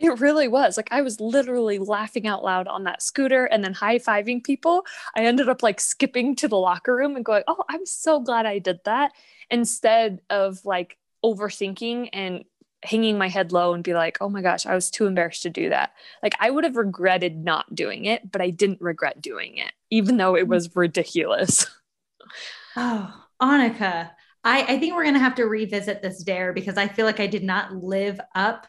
It 0.00 0.18
really 0.18 0.48
was. 0.48 0.76
Like 0.78 0.88
I 0.90 1.02
was 1.02 1.20
literally 1.20 1.78
laughing 1.78 2.26
out 2.26 2.42
loud 2.42 2.66
on 2.66 2.84
that 2.84 3.02
scooter 3.02 3.44
and 3.44 3.62
then 3.62 3.74
high 3.74 3.98
fiving 3.98 4.42
people. 4.42 4.84
I 5.14 5.24
ended 5.24 5.48
up 5.48 5.62
like 5.62 5.78
skipping 5.78 6.34
to 6.36 6.48
the 6.48 6.56
locker 6.56 6.96
room 6.96 7.16
and 7.16 7.24
going, 7.24 7.42
Oh, 7.46 7.62
I'm 7.68 7.84
so 7.84 8.18
glad 8.18 8.46
I 8.46 8.58
did 8.58 8.80
that. 8.84 9.12
Instead 9.50 10.22
of 10.30 10.64
like 10.64 10.96
overthinking 11.22 12.08
and 12.14 12.44
hanging 12.82 13.18
my 13.18 13.28
head 13.28 13.52
low 13.52 13.74
and 13.74 13.84
be 13.84 13.92
like, 13.92 14.16
oh 14.20 14.28
my 14.28 14.40
gosh, 14.40 14.64
I 14.64 14.74
was 14.74 14.90
too 14.90 15.06
embarrassed 15.06 15.42
to 15.42 15.50
do 15.50 15.68
that. 15.68 15.92
Like 16.22 16.34
I 16.40 16.50
would 16.50 16.64
have 16.64 16.76
regretted 16.76 17.44
not 17.44 17.74
doing 17.74 18.06
it, 18.06 18.32
but 18.32 18.40
I 18.40 18.50
didn't 18.50 18.80
regret 18.80 19.20
doing 19.20 19.58
it, 19.58 19.72
even 19.90 20.16
though 20.16 20.34
it 20.34 20.48
was 20.48 20.74
ridiculous. 20.74 21.66
Oh, 22.76 23.24
Anike, 23.42 24.10
I, 24.44 24.62
I 24.62 24.78
think 24.78 24.94
we're 24.94 25.02
going 25.02 25.14
to 25.14 25.20
have 25.20 25.34
to 25.34 25.44
revisit 25.44 26.02
this 26.02 26.22
dare 26.22 26.52
because 26.52 26.78
I 26.78 26.86
feel 26.86 27.04
like 27.04 27.18
I 27.18 27.26
did 27.26 27.42
not 27.42 27.74
live 27.74 28.20
up 28.34 28.68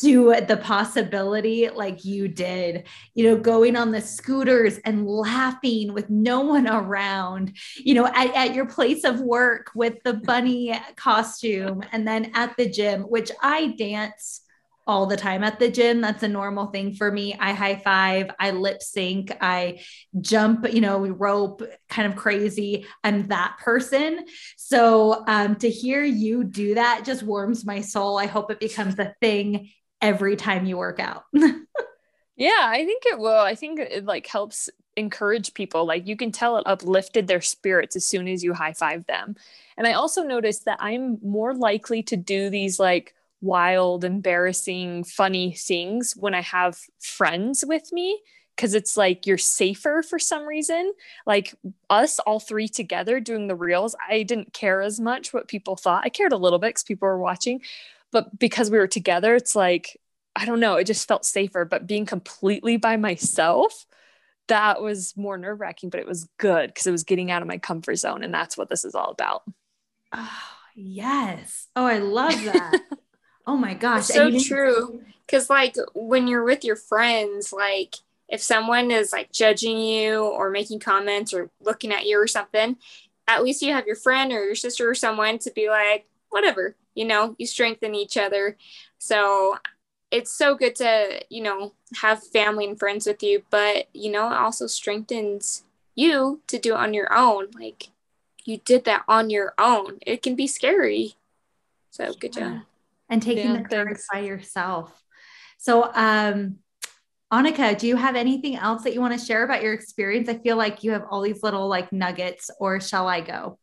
to 0.00 0.36
the 0.46 0.56
possibility 0.56 1.68
like 1.68 2.04
you 2.04 2.28
did, 2.28 2.86
you 3.14 3.24
know, 3.24 3.36
going 3.36 3.76
on 3.76 3.90
the 3.90 4.00
scooters 4.00 4.78
and 4.78 5.06
laughing 5.06 5.92
with 5.92 6.08
no 6.10 6.40
one 6.40 6.68
around, 6.68 7.56
you 7.76 7.94
know, 7.94 8.06
at, 8.06 8.34
at 8.34 8.54
your 8.54 8.66
place 8.66 9.04
of 9.04 9.20
work 9.20 9.70
with 9.74 10.02
the 10.04 10.14
bunny 10.14 10.78
costume 10.96 11.82
and 11.92 12.06
then 12.06 12.30
at 12.34 12.56
the 12.56 12.68
gym, 12.68 13.02
which 13.02 13.30
I 13.42 13.68
dance 13.78 14.42
all 14.86 15.06
the 15.06 15.16
time 15.16 15.44
at 15.44 15.60
the 15.60 15.70
gym. 15.70 16.00
That's 16.00 16.24
a 16.24 16.28
normal 16.28 16.66
thing 16.66 16.94
for 16.94 17.12
me. 17.12 17.36
I 17.38 17.52
high 17.52 17.76
five, 17.76 18.30
I 18.40 18.50
lip 18.50 18.82
sync, 18.82 19.30
I 19.40 19.82
jump, 20.20 20.72
you 20.72 20.80
know, 20.80 21.06
rope 21.06 21.62
kind 21.88 22.10
of 22.10 22.18
crazy. 22.18 22.86
I'm 23.04 23.28
that 23.28 23.58
person. 23.60 24.24
So 24.56 25.22
um, 25.28 25.56
to 25.56 25.70
hear 25.70 26.02
you 26.02 26.42
do 26.42 26.74
that 26.74 27.04
just 27.04 27.22
warms 27.22 27.64
my 27.64 27.82
soul. 27.82 28.18
I 28.18 28.26
hope 28.26 28.50
it 28.50 28.58
becomes 28.58 28.98
a 28.98 29.14
thing 29.20 29.70
every 30.00 30.36
time 30.36 30.66
you 30.66 30.76
work 30.76 31.00
out. 31.00 31.24
yeah, 31.32 32.60
I 32.60 32.84
think 32.84 33.04
it 33.06 33.18
will. 33.18 33.38
I 33.38 33.54
think 33.54 33.78
it 33.80 34.04
like 34.04 34.26
helps 34.26 34.70
encourage 34.96 35.54
people. 35.54 35.84
Like 35.84 36.06
you 36.06 36.16
can 36.16 36.32
tell 36.32 36.56
it 36.56 36.66
uplifted 36.66 37.26
their 37.26 37.40
spirits 37.40 37.96
as 37.96 38.06
soon 38.06 38.28
as 38.28 38.42
you 38.42 38.54
high 38.54 38.72
five 38.72 39.06
them. 39.06 39.36
And 39.76 39.86
I 39.86 39.92
also 39.92 40.22
noticed 40.22 40.64
that 40.64 40.78
I'm 40.80 41.18
more 41.22 41.54
likely 41.54 42.02
to 42.04 42.16
do 42.16 42.50
these 42.50 42.78
like 42.78 43.14
wild, 43.40 44.04
embarrassing, 44.04 45.04
funny 45.04 45.52
things 45.52 46.14
when 46.16 46.34
I 46.34 46.42
have 46.42 46.78
friends 46.98 47.64
with 47.66 47.92
me 47.92 48.20
because 48.60 48.74
it's 48.74 48.94
like 48.94 49.26
you're 49.26 49.38
safer 49.38 50.02
for 50.02 50.18
some 50.18 50.44
reason. 50.46 50.92
Like 51.26 51.54
us 51.88 52.18
all 52.18 52.40
three 52.40 52.68
together 52.68 53.18
doing 53.18 53.46
the 53.46 53.54
reels, 53.54 53.96
I 54.06 54.22
didn't 54.22 54.52
care 54.52 54.82
as 54.82 55.00
much 55.00 55.32
what 55.32 55.48
people 55.48 55.76
thought. 55.76 56.04
I 56.04 56.10
cared 56.10 56.32
a 56.32 56.36
little 56.36 56.58
bit 56.58 56.68
because 56.68 56.82
people 56.82 57.08
were 57.08 57.18
watching, 57.18 57.62
but 58.12 58.38
because 58.38 58.70
we 58.70 58.78
were 58.78 58.86
together, 58.86 59.34
it's 59.34 59.54
like, 59.54 59.98
I 60.36 60.44
don't 60.44 60.60
know, 60.60 60.76
it 60.76 60.84
just 60.84 61.08
felt 61.08 61.24
safer. 61.24 61.64
But 61.64 61.86
being 61.86 62.06
completely 62.06 62.76
by 62.76 62.96
myself, 62.96 63.86
that 64.48 64.82
was 64.82 65.16
more 65.16 65.38
nerve 65.38 65.60
wracking, 65.60 65.90
but 65.90 66.00
it 66.00 66.06
was 66.06 66.28
good 66.38 66.68
because 66.68 66.86
it 66.86 66.92
was 66.92 67.04
getting 67.04 67.30
out 67.30 67.42
of 67.42 67.48
my 67.48 67.58
comfort 67.58 67.96
zone. 67.96 68.22
And 68.22 68.34
that's 68.34 68.56
what 68.56 68.68
this 68.68 68.84
is 68.84 68.94
all 68.94 69.10
about. 69.10 69.42
Oh, 70.12 70.42
yes. 70.74 71.68
Oh, 71.76 71.86
I 71.86 71.98
love 71.98 72.42
that. 72.44 72.80
oh 73.46 73.56
my 73.56 73.74
gosh. 73.74 74.10
It's 74.10 74.14
so 74.14 74.38
true. 74.38 75.02
Because, 75.26 75.48
like, 75.48 75.76
when 75.94 76.26
you're 76.26 76.44
with 76.44 76.64
your 76.64 76.76
friends, 76.76 77.52
like, 77.52 77.94
if 78.28 78.42
someone 78.42 78.90
is 78.90 79.12
like 79.12 79.32
judging 79.32 79.78
you 79.78 80.22
or 80.22 80.50
making 80.50 80.78
comments 80.78 81.34
or 81.34 81.50
looking 81.60 81.92
at 81.92 82.06
you 82.06 82.20
or 82.20 82.26
something, 82.26 82.76
at 83.26 83.44
least 83.44 83.62
you 83.62 83.72
have 83.72 83.86
your 83.86 83.96
friend 83.96 84.32
or 84.32 84.44
your 84.44 84.54
sister 84.54 84.88
or 84.88 84.94
someone 84.94 85.38
to 85.40 85.50
be 85.50 85.68
like, 85.68 86.06
whatever, 86.30 86.76
you 86.94 87.04
know, 87.04 87.34
you 87.38 87.46
strengthen 87.46 87.94
each 87.94 88.16
other. 88.16 88.56
So 88.98 89.58
it's 90.10 90.32
so 90.32 90.54
good 90.54 90.74
to, 90.76 91.20
you 91.28 91.42
know, 91.42 91.74
have 92.00 92.22
family 92.22 92.66
and 92.66 92.78
friends 92.78 93.06
with 93.06 93.22
you, 93.22 93.42
but, 93.50 93.88
you 93.92 94.10
know, 94.10 94.30
it 94.30 94.36
also 94.36 94.66
strengthens 94.66 95.64
you 95.94 96.40
to 96.48 96.58
do 96.58 96.74
it 96.74 96.78
on 96.78 96.94
your 96.94 97.12
own. 97.16 97.48
Like 97.54 97.88
you 98.44 98.58
did 98.58 98.84
that 98.84 99.04
on 99.08 99.30
your 99.30 99.54
own. 99.58 99.98
It 100.06 100.22
can 100.22 100.34
be 100.34 100.46
scary. 100.46 101.14
So 101.90 102.12
good 102.14 102.32
job. 102.32 102.60
And 103.08 103.22
taking 103.22 103.54
yeah, 103.54 103.62
the 103.62 103.68
courage 103.68 104.00
by 104.12 104.20
yourself. 104.20 104.92
So, 105.58 105.90
um, 105.94 106.58
Anike, 107.32 107.78
do 107.78 107.86
you 107.86 107.96
have 107.96 108.16
anything 108.16 108.56
else 108.56 108.82
that 108.82 108.94
you 108.94 109.00
want 109.00 109.18
to 109.18 109.24
share 109.24 109.44
about 109.44 109.62
your 109.62 109.72
experience? 109.72 110.28
I 110.28 110.38
feel 110.38 110.56
like 110.56 110.82
you 110.82 110.92
have 110.92 111.06
all 111.10 111.20
these 111.20 111.42
little 111.42 111.68
like 111.68 111.92
nuggets, 111.92 112.50
or 112.58 112.80
shall 112.80 113.06
I 113.06 113.20
go? 113.20 113.58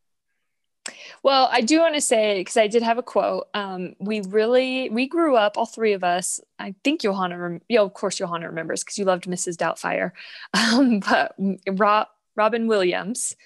Well, 1.22 1.48
I 1.50 1.60
do 1.60 1.80
want 1.80 1.94
to 1.94 2.00
say 2.00 2.40
because 2.40 2.56
I 2.56 2.68
did 2.68 2.82
have 2.82 2.98
a 2.98 3.02
quote. 3.02 3.48
Um, 3.54 3.94
we 3.98 4.20
really 4.20 4.88
we 4.90 5.08
grew 5.08 5.36
up, 5.36 5.56
all 5.56 5.66
three 5.66 5.92
of 5.92 6.04
us. 6.04 6.40
I 6.58 6.74
think 6.84 7.00
Johanna, 7.00 7.38
rem- 7.38 7.60
yeah, 7.68 7.80
of 7.80 7.94
course 7.94 8.16
Johanna 8.16 8.48
remembers 8.48 8.84
because 8.84 8.98
you 8.98 9.04
loved 9.04 9.24
Mrs. 9.24 9.56
Doubtfire. 9.56 10.12
Um, 10.54 11.00
but 11.00 11.34
Rob, 11.70 12.08
Robin 12.36 12.68
Williams, 12.68 13.36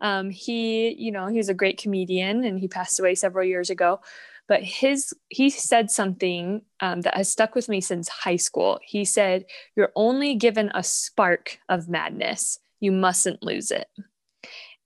um, 0.00 0.30
he, 0.30 0.94
you 0.94 1.10
know, 1.10 1.26
he 1.26 1.38
was 1.38 1.48
a 1.48 1.54
great 1.54 1.78
comedian 1.78 2.44
and 2.44 2.58
he 2.58 2.68
passed 2.68 3.00
away 3.00 3.14
several 3.14 3.44
years 3.44 3.70
ago 3.70 4.00
but 4.48 4.62
his 4.64 5.14
he 5.28 5.50
said 5.50 5.90
something 5.90 6.62
um, 6.80 7.02
that 7.02 7.16
has 7.16 7.30
stuck 7.30 7.54
with 7.54 7.68
me 7.68 7.80
since 7.80 8.08
high 8.08 8.36
school 8.36 8.80
he 8.82 9.04
said 9.04 9.44
you're 9.76 9.92
only 9.94 10.34
given 10.34 10.70
a 10.74 10.82
spark 10.82 11.58
of 11.68 11.88
madness 11.88 12.58
you 12.80 12.90
mustn't 12.90 13.42
lose 13.42 13.70
it 13.70 13.88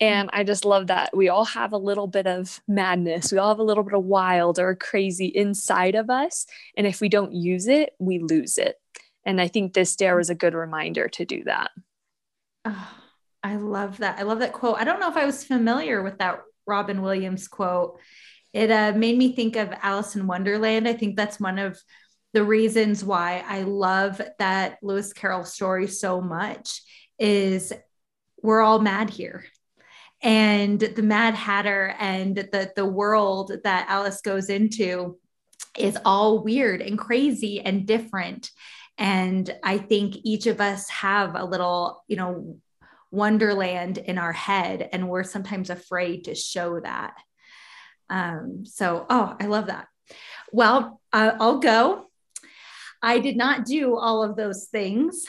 and 0.02 0.28
i 0.32 0.42
just 0.42 0.64
love 0.64 0.88
that 0.88 1.16
we 1.16 1.28
all 1.28 1.44
have 1.44 1.72
a 1.72 1.78
little 1.78 2.08
bit 2.08 2.26
of 2.26 2.60
madness. 2.66 3.30
We 3.30 3.38
all 3.38 3.48
have 3.48 3.60
a 3.60 3.62
little 3.62 3.84
bit 3.84 3.94
of 3.94 4.04
wild 4.04 4.58
or 4.58 4.74
crazy 4.74 5.26
inside 5.26 5.94
of 5.94 6.10
us. 6.10 6.44
And 6.76 6.86
if 6.86 7.00
we 7.00 7.08
don't 7.08 7.32
use 7.32 7.68
it 7.68 7.94
we 7.98 8.18
lose 8.18 8.58
it. 8.58 8.76
And 9.24 9.40
i 9.40 9.48
think 9.48 9.72
this 9.72 9.96
dare 9.96 10.16
was 10.16 10.28
a 10.28 10.34
good 10.34 10.54
reminder 10.54 11.08
to 11.08 11.24
do 11.24 11.44
that. 11.44 11.70
Oh, 12.64 12.88
i 13.42 13.56
love 13.56 13.98
that. 13.98 14.18
I 14.18 14.22
love 14.22 14.40
that 14.40 14.52
quote. 14.52 14.76
I 14.78 14.84
don't 14.84 15.00
know 15.00 15.10
if 15.10 15.16
i 15.16 15.24
was 15.24 15.44
familiar 15.44 16.02
with 16.02 16.18
that 16.18 16.42
robin 16.66 17.00
williams 17.00 17.48
quote. 17.48 17.98
It 18.52 18.70
uh, 18.70 18.92
made 18.94 19.16
me 19.16 19.34
think 19.34 19.56
of 19.56 19.72
Alice 19.82 20.14
in 20.14 20.26
Wonderland. 20.26 20.86
I 20.86 20.92
think 20.92 21.16
that's 21.16 21.40
one 21.40 21.58
of 21.58 21.80
the 22.34 22.44
reasons 22.44 23.02
why 23.02 23.42
I 23.46 23.62
love 23.62 24.20
that 24.38 24.78
Lewis 24.82 25.14
Carroll 25.14 25.44
story 25.44 25.86
so 25.86 26.20
much 26.20 26.82
is 27.18 27.72
we're 28.42 28.60
all 28.60 28.78
mad 28.78 29.08
here. 29.08 29.44
And 30.22 30.78
the 30.78 31.02
Mad 31.02 31.34
Hatter 31.34 31.94
and 31.98 32.36
the, 32.36 32.72
the 32.76 32.86
world 32.86 33.52
that 33.64 33.88
Alice 33.88 34.20
goes 34.20 34.48
into 34.48 35.18
is 35.76 35.98
all 36.04 36.44
weird 36.44 36.80
and 36.80 36.98
crazy 36.98 37.60
and 37.60 37.86
different. 37.86 38.50
And 38.98 39.52
I 39.64 39.78
think 39.78 40.16
each 40.22 40.46
of 40.46 40.60
us 40.60 40.88
have 40.90 41.34
a 41.34 41.44
little, 41.44 42.04
you 42.06 42.16
know, 42.16 42.58
wonderland 43.10 43.98
in 43.98 44.18
our 44.18 44.32
head, 44.32 44.88
and 44.92 45.08
we're 45.08 45.24
sometimes 45.24 45.70
afraid 45.70 46.24
to 46.24 46.34
show 46.34 46.80
that. 46.80 47.14
Um, 48.08 48.64
so, 48.64 49.06
oh, 49.08 49.36
I 49.40 49.46
love 49.46 49.66
that. 49.66 49.86
Well, 50.52 51.00
uh, 51.12 51.32
I'll 51.40 51.58
go. 51.58 52.06
I 53.02 53.18
did 53.18 53.36
not 53.36 53.64
do 53.64 53.96
all 53.96 54.22
of 54.22 54.36
those 54.36 54.66
things. 54.66 55.26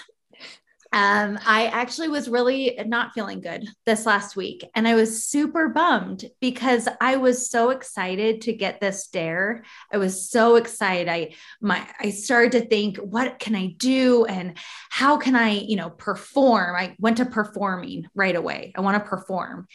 Um, 0.94 1.40
I 1.44 1.66
actually 1.66 2.10
was 2.10 2.30
really 2.30 2.80
not 2.86 3.14
feeling 3.14 3.42
good 3.42 3.68
this 3.84 4.06
last 4.06 4.36
week, 4.36 4.64
and 4.76 4.88
I 4.88 4.94
was 4.94 5.24
super 5.24 5.70
bummed 5.70 6.26
because 6.40 6.88
I 7.02 7.16
was 7.16 7.50
so 7.50 7.72
excited 7.72 8.42
to 8.42 8.54
get 8.54 8.80
this 8.80 9.08
dare. 9.08 9.64
I 9.92 9.98
was 9.98 10.30
so 10.30 10.56
excited. 10.56 11.10
I 11.10 11.34
my 11.60 11.84
I 12.00 12.12
started 12.12 12.52
to 12.52 12.68
think, 12.68 12.98
what 12.98 13.40
can 13.40 13.56
I 13.56 13.74
do, 13.76 14.26
and 14.26 14.56
how 14.92 15.18
can 15.18 15.36
I, 15.36 15.50
you 15.50 15.78
know, 15.78 15.90
perform? 15.90 16.76
I 16.76 16.96
went 17.00 17.18
to 17.18 17.26
performing 17.26 18.06
right 18.14 18.36
away. 18.36 18.72
I 18.76 18.82
want 18.82 19.04
to 19.04 19.10
perform, 19.10 19.68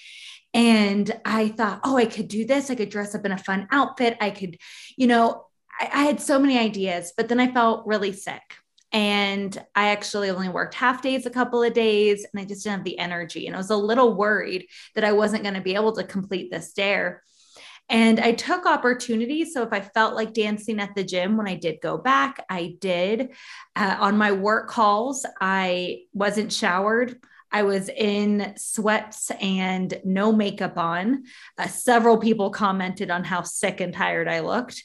and 0.55 1.11
I 1.25 1.49
thought, 1.49 1.81
oh, 1.83 1.97
I 1.97 2.07
could 2.07 2.29
do 2.29 2.47
this. 2.47 2.71
I 2.71 2.77
could 2.77 2.91
dress 2.91 3.17
up 3.17 3.27
in 3.27 3.33
a 3.33 3.39
fun 3.39 3.67
outfit. 3.73 4.17
I 4.21 4.31
could, 4.31 4.57
you 4.97 5.09
know, 5.09 5.47
I, 5.81 5.91
I 5.93 6.05
had 6.05 6.21
so 6.21 6.39
many 6.39 6.57
ideas, 6.57 7.13
but 7.17 7.29
then 7.29 7.41
I 7.41 7.51
felt 7.51 7.89
really 7.89 8.13
sick. 8.13 8.43
And 8.93 9.57
I 9.75 9.89
actually 9.89 10.31
only 10.31 10.49
worked 10.49 10.75
half 10.75 11.03
days 11.03 11.27
a 11.27 11.31
couple 11.31 11.63
of 11.63 11.75
days 11.75 12.27
and 12.33 12.41
I 12.41 12.45
just 12.47 12.65
didn't 12.65 12.79
have 12.79 12.85
the 12.85 12.99
energy. 12.99 13.47
And 13.47 13.55
I 13.55 13.59
was 13.59 13.71
a 13.71 13.77
little 13.77 14.15
worried 14.15 14.67
that 14.95 15.05
I 15.05 15.13
wasn't 15.13 15.43
going 15.43 15.55
to 15.55 15.61
be 15.61 15.75
able 15.75 15.93
to 15.93 16.05
complete 16.05 16.51
this 16.51 16.73
dare. 16.73 17.23
And 17.91 18.21
I 18.21 18.33
took 18.33 18.67
opportunities. 18.67 19.55
So 19.55 19.63
if 19.63 19.73
I 19.73 19.81
felt 19.81 20.15
like 20.15 20.35
dancing 20.35 20.79
at 20.79 20.95
the 20.95 21.05
gym 21.05 21.37
when 21.37 21.49
I 21.49 21.55
did 21.55 21.81
go 21.81 21.97
back, 21.97 22.45
I 22.51 22.77
did. 22.81 23.31
Uh, 23.75 23.97
on 23.99 24.19
my 24.19 24.33
work 24.33 24.69
calls, 24.69 25.25
I 25.41 26.03
wasn't 26.13 26.53
showered. 26.53 27.17
I 27.51 27.63
was 27.63 27.89
in 27.89 28.55
sweats 28.57 29.31
and 29.41 30.01
no 30.05 30.33
makeup 30.33 30.77
on. 30.77 31.25
Uh, 31.57 31.67
several 31.67 32.19
people 32.19 32.51
commented 32.51 33.11
on 33.11 33.25
how 33.25 33.43
sick 33.43 33.81
and 33.81 33.93
tired 33.93 34.29
I 34.29 34.41
looked. 34.41 34.83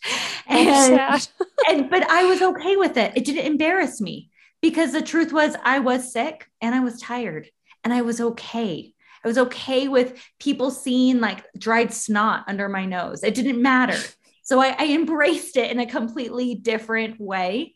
And, 0.47 0.99
and 1.69 1.89
but 1.89 2.09
I 2.09 2.23
was 2.25 2.41
okay 2.41 2.75
with 2.75 2.97
it. 2.97 3.13
It 3.15 3.25
didn't 3.25 3.45
embarrass 3.45 3.99
me 3.99 4.29
because 4.61 4.93
the 4.93 5.01
truth 5.01 5.33
was 5.33 5.55
I 5.63 5.79
was 5.79 6.11
sick 6.13 6.47
and 6.61 6.73
I 6.73 6.79
was 6.79 6.99
tired 7.01 7.49
and 7.83 7.93
I 7.93 8.01
was 8.01 8.21
okay. 8.21 8.93
I 9.23 9.27
was 9.27 9.37
okay 9.37 9.87
with 9.87 10.21
people 10.39 10.71
seeing 10.71 11.19
like 11.19 11.45
dried 11.57 11.93
snot 11.93 12.45
under 12.47 12.69
my 12.69 12.85
nose. 12.85 13.23
It 13.23 13.35
didn't 13.35 13.61
matter. 13.61 13.97
So 14.43 14.59
I, 14.59 14.75
I 14.77 14.87
embraced 14.87 15.55
it 15.55 15.71
in 15.71 15.79
a 15.79 15.85
completely 15.85 16.55
different 16.55 17.19
way 17.19 17.75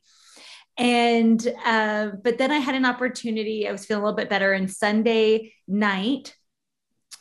and 0.77 1.53
uh, 1.65 2.09
but 2.23 2.37
then 2.37 2.51
i 2.51 2.57
had 2.57 2.75
an 2.75 2.85
opportunity 2.85 3.67
i 3.67 3.71
was 3.71 3.85
feeling 3.85 4.01
a 4.01 4.05
little 4.05 4.17
bit 4.17 4.29
better 4.29 4.53
and 4.53 4.71
sunday 4.71 5.53
night. 5.67 6.35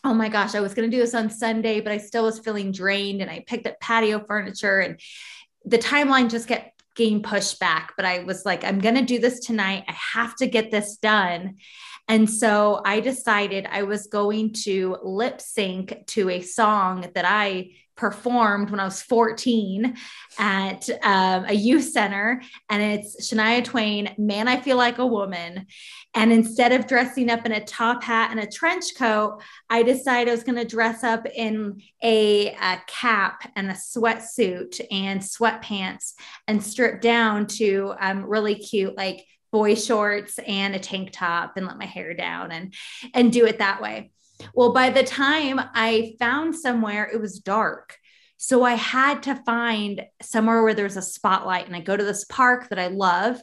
Oh 0.05 0.15
my 0.15 0.29
gosh 0.29 0.55
i 0.55 0.61
was 0.61 0.75
going 0.75 0.91
to 0.91 0.97
do 0.97 1.03
this 1.03 1.15
on 1.15 1.31
sunday 1.31 1.81
but 1.81 1.93
i 1.93 1.99
still 1.99 2.25
was 2.25 2.39
feeling 2.39 2.71
drained 2.71 3.23
and 3.23 3.31
i 3.31 3.45
picked 3.47 3.67
up 3.67 3.81
patio 3.81 4.25
furniture 4.25 4.81
and 4.81 5.01
the 5.65 5.79
timeline 5.79 6.31
just 6.31 6.49
kept 6.49 6.71
getting 6.95 7.23
pushed 7.23 7.59
back 7.59 7.95
but 7.97 8.05
i 8.07 8.21
was 8.21 8.45
like 8.45 8.65
i'm 8.65 8.79
going 8.79 8.95
to 8.95 9.03
do 9.03 9.19
this 9.19 9.41
tonight. 9.41 9.85
I 9.89 9.97
have 10.15 10.37
to 10.37 10.47
get 10.47 10.71
this 10.71 10.97
done. 10.97 11.57
And 12.09 12.31
so 12.31 12.81
i 12.85 13.01
decided 13.01 13.67
i 13.71 13.83
was 13.83 14.07
going 14.07 14.53
to 14.65 14.99
lip 15.03 15.41
sync 15.41 16.07
to 16.09 16.31
a 16.31 16.41
song 16.41 17.11
that 17.15 17.25
i 17.27 17.71
performed 17.97 18.71
when 18.71 18.81
I 18.81 18.85
was 18.85 19.03
14 19.03 19.97
at 20.39 20.89
um, 21.03 21.47
a 21.47 21.55
youth 21.55 21.85
center, 21.85 22.43
and 22.69 22.83
it's 22.83 23.33
Shania 23.33 23.65
Twain, 23.65 24.15
Man, 24.19 24.49
I 24.49 24.61
Feel 24.61 24.77
Like 24.77 24.99
a 24.99 25.07
Woman. 25.07 25.67
And 26.15 26.33
instead 26.33 26.73
of 26.73 26.87
dressing 26.87 27.31
up 27.31 27.47
in 27.47 27.53
a 27.53 27.65
top 27.65 28.03
hat 28.03 28.31
and 28.31 28.41
a 28.41 28.47
trench 28.47 28.95
coat, 28.97 29.41
I 29.71 29.83
decided 29.83 30.29
I 30.29 30.35
was 30.35 30.45
going 30.45 30.59
to 30.59 30.65
dress 30.65 31.03
up 31.05 31.27
in 31.27 31.81
a, 32.03 32.49
a 32.55 32.83
cap 32.87 33.51
and 33.57 33.71
a 33.71 33.75
sweatsuit 33.75 34.81
and 34.91 35.21
sweatpants 35.21 36.13
and 36.47 36.63
strip 36.63 37.01
down 37.01 37.47
to 37.47 37.95
um, 37.99 38.25
really 38.25 38.57
cute, 38.57 38.97
like 38.97 39.27
boy 39.53 39.75
shorts 39.75 40.39
and 40.47 40.75
a 40.75 40.79
tank 40.79 41.11
top 41.13 41.57
and 41.57 41.67
let 41.67 41.79
my 41.79 41.87
hair 41.87 42.13
down 42.13 42.51
and 42.53 42.75
and 43.15 43.33
do 43.33 43.47
it 43.47 43.59
that 43.59 43.81
way 43.81 44.11
well, 44.55 44.73
by 44.73 44.91
the 44.91 45.03
time 45.03 45.61
I 45.75 46.15
found 46.19 46.55
somewhere, 46.55 47.09
it 47.13 47.21
was 47.21 47.39
dark. 47.39 47.99
So 48.37 48.65
I 48.65 48.75
had 48.75 49.23
to 49.25 49.35
find 49.35 50.05
somewhere 50.21 50.63
where 50.63 50.75
there's 50.75 50.97
a 50.97 51.03
spotlight. 51.03 51.67
And 51.67 51.77
I 51.77 51.81
go 51.81 51.97
to 51.97 52.05
this 52.05 52.25
park 52.25 52.69
that 52.69 52.79
I 52.79 52.89
love. 52.89 53.41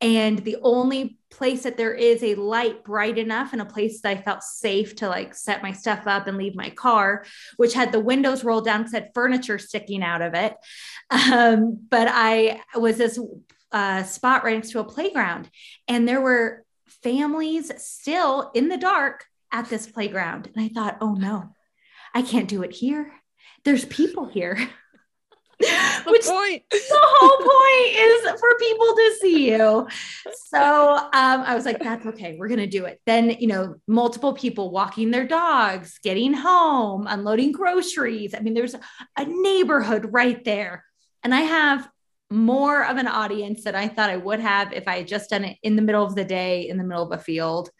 And 0.00 0.38
the 0.38 0.58
only 0.62 1.18
place 1.30 1.64
that 1.64 1.76
there 1.76 1.92
is 1.92 2.22
a 2.22 2.36
light 2.36 2.84
bright 2.84 3.18
enough 3.18 3.52
and 3.52 3.60
a 3.60 3.66
place 3.66 4.00
that 4.00 4.16
I 4.16 4.22
felt 4.22 4.42
safe 4.42 4.94
to 4.96 5.08
like 5.08 5.34
set 5.34 5.62
my 5.62 5.72
stuff 5.72 6.06
up 6.06 6.28
and 6.28 6.36
leave 6.36 6.54
my 6.54 6.70
car, 6.70 7.24
which 7.56 7.74
had 7.74 7.90
the 7.90 8.00
windows 8.00 8.44
rolled 8.44 8.64
down 8.64 8.80
because 8.80 8.92
had 8.92 9.10
furniture 9.12 9.58
sticking 9.58 10.02
out 10.02 10.22
of 10.22 10.34
it. 10.34 10.54
Um, 11.10 11.86
but 11.88 12.06
I 12.10 12.60
was 12.74 12.98
this 12.98 13.18
uh, 13.72 14.02
spot 14.02 14.44
right 14.44 14.56
next 14.56 14.72
to 14.72 14.80
a 14.80 14.84
playground, 14.84 15.48
and 15.86 16.06
there 16.06 16.20
were 16.20 16.64
families 17.02 17.72
still 17.82 18.50
in 18.54 18.68
the 18.68 18.76
dark 18.76 19.24
at 19.52 19.68
this 19.68 19.86
playground. 19.86 20.50
And 20.54 20.64
I 20.64 20.68
thought, 20.68 20.98
oh 21.00 21.14
no, 21.14 21.50
I 22.14 22.22
can't 22.22 22.48
do 22.48 22.62
it 22.62 22.72
here. 22.72 23.12
There's 23.64 23.84
people 23.84 24.26
here. 24.26 24.56
Which 26.06 26.24
point. 26.24 26.62
the 26.70 26.80
whole 26.92 27.36
point 27.36 27.96
is 27.96 28.40
for 28.40 28.58
people 28.60 28.86
to 28.94 29.16
see 29.20 29.50
you. 29.50 29.88
So 30.46 30.96
um, 30.96 31.10
I 31.12 31.54
was 31.56 31.64
like, 31.64 31.80
that's 31.80 32.06
okay. 32.06 32.36
We're 32.38 32.46
going 32.46 32.60
to 32.60 32.68
do 32.68 32.84
it. 32.84 33.00
Then, 33.06 33.30
you 33.30 33.48
know, 33.48 33.74
multiple 33.88 34.34
people 34.34 34.70
walking 34.70 35.10
their 35.10 35.26
dogs, 35.26 35.98
getting 36.02 36.32
home, 36.32 37.08
unloading 37.08 37.50
groceries. 37.50 38.34
I 38.34 38.40
mean, 38.40 38.54
there's 38.54 38.76
a 39.16 39.24
neighborhood 39.24 40.10
right 40.12 40.42
there. 40.44 40.84
And 41.24 41.34
I 41.34 41.40
have 41.40 41.88
more 42.30 42.84
of 42.84 42.96
an 42.96 43.08
audience 43.08 43.64
than 43.64 43.74
I 43.74 43.88
thought 43.88 44.10
I 44.10 44.16
would 44.16 44.38
have 44.38 44.72
if 44.72 44.86
I 44.86 44.98
had 44.98 45.08
just 45.08 45.30
done 45.30 45.44
it 45.44 45.56
in 45.62 45.74
the 45.74 45.82
middle 45.82 46.04
of 46.04 46.14
the 46.14 46.24
day, 46.24 46.68
in 46.68 46.78
the 46.78 46.84
middle 46.84 47.02
of 47.02 47.18
a 47.18 47.22
field 47.22 47.70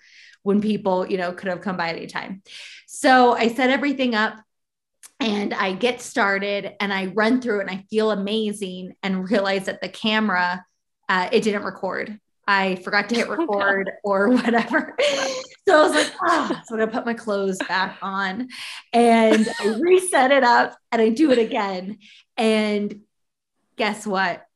when 0.49 0.63
people, 0.63 1.07
you 1.07 1.19
know, 1.19 1.31
could 1.31 1.51
have 1.51 1.61
come 1.61 1.77
by 1.77 1.91
at 1.91 1.97
any 1.97 2.07
time. 2.07 2.43
So 2.87 3.35
I 3.35 3.49
set 3.49 3.69
everything 3.69 4.15
up 4.15 4.35
and 5.21 5.53
I 5.53 5.75
get 5.75 6.01
started 6.01 6.73
and 6.81 6.91
I 6.91 7.09
run 7.09 7.43
through 7.43 7.59
it 7.59 7.69
and 7.69 7.71
I 7.71 7.85
feel 7.91 8.11
amazing 8.11 8.95
and 9.03 9.31
realize 9.31 9.67
that 9.67 9.83
the 9.83 9.91
camera, 9.91 10.65
uh, 11.07 11.29
it 11.33 11.43
didn't 11.43 11.65
record. 11.65 12.19
I 12.47 12.77
forgot 12.77 13.11
to 13.11 13.15
hit 13.15 13.29
record 13.39 13.91
or 14.03 14.31
whatever. 14.31 14.97
So 15.69 15.81
I 15.81 15.83
was 15.83 15.93
like, 15.93 16.15
oh, 16.23 16.63
so 16.65 16.75
I'm 16.75 16.81
gonna 16.81 16.91
put 16.91 17.05
my 17.05 17.13
clothes 17.13 17.59
back 17.69 17.99
on 18.01 18.49
and 18.95 19.47
I 19.61 19.67
reset 19.79 20.31
it 20.31 20.45
up 20.45 20.79
and 20.91 21.03
I 21.03 21.11
do 21.11 21.31
it 21.31 21.39
again. 21.39 21.99
And 22.39 23.01
guess 23.77 24.07
what? 24.07 24.48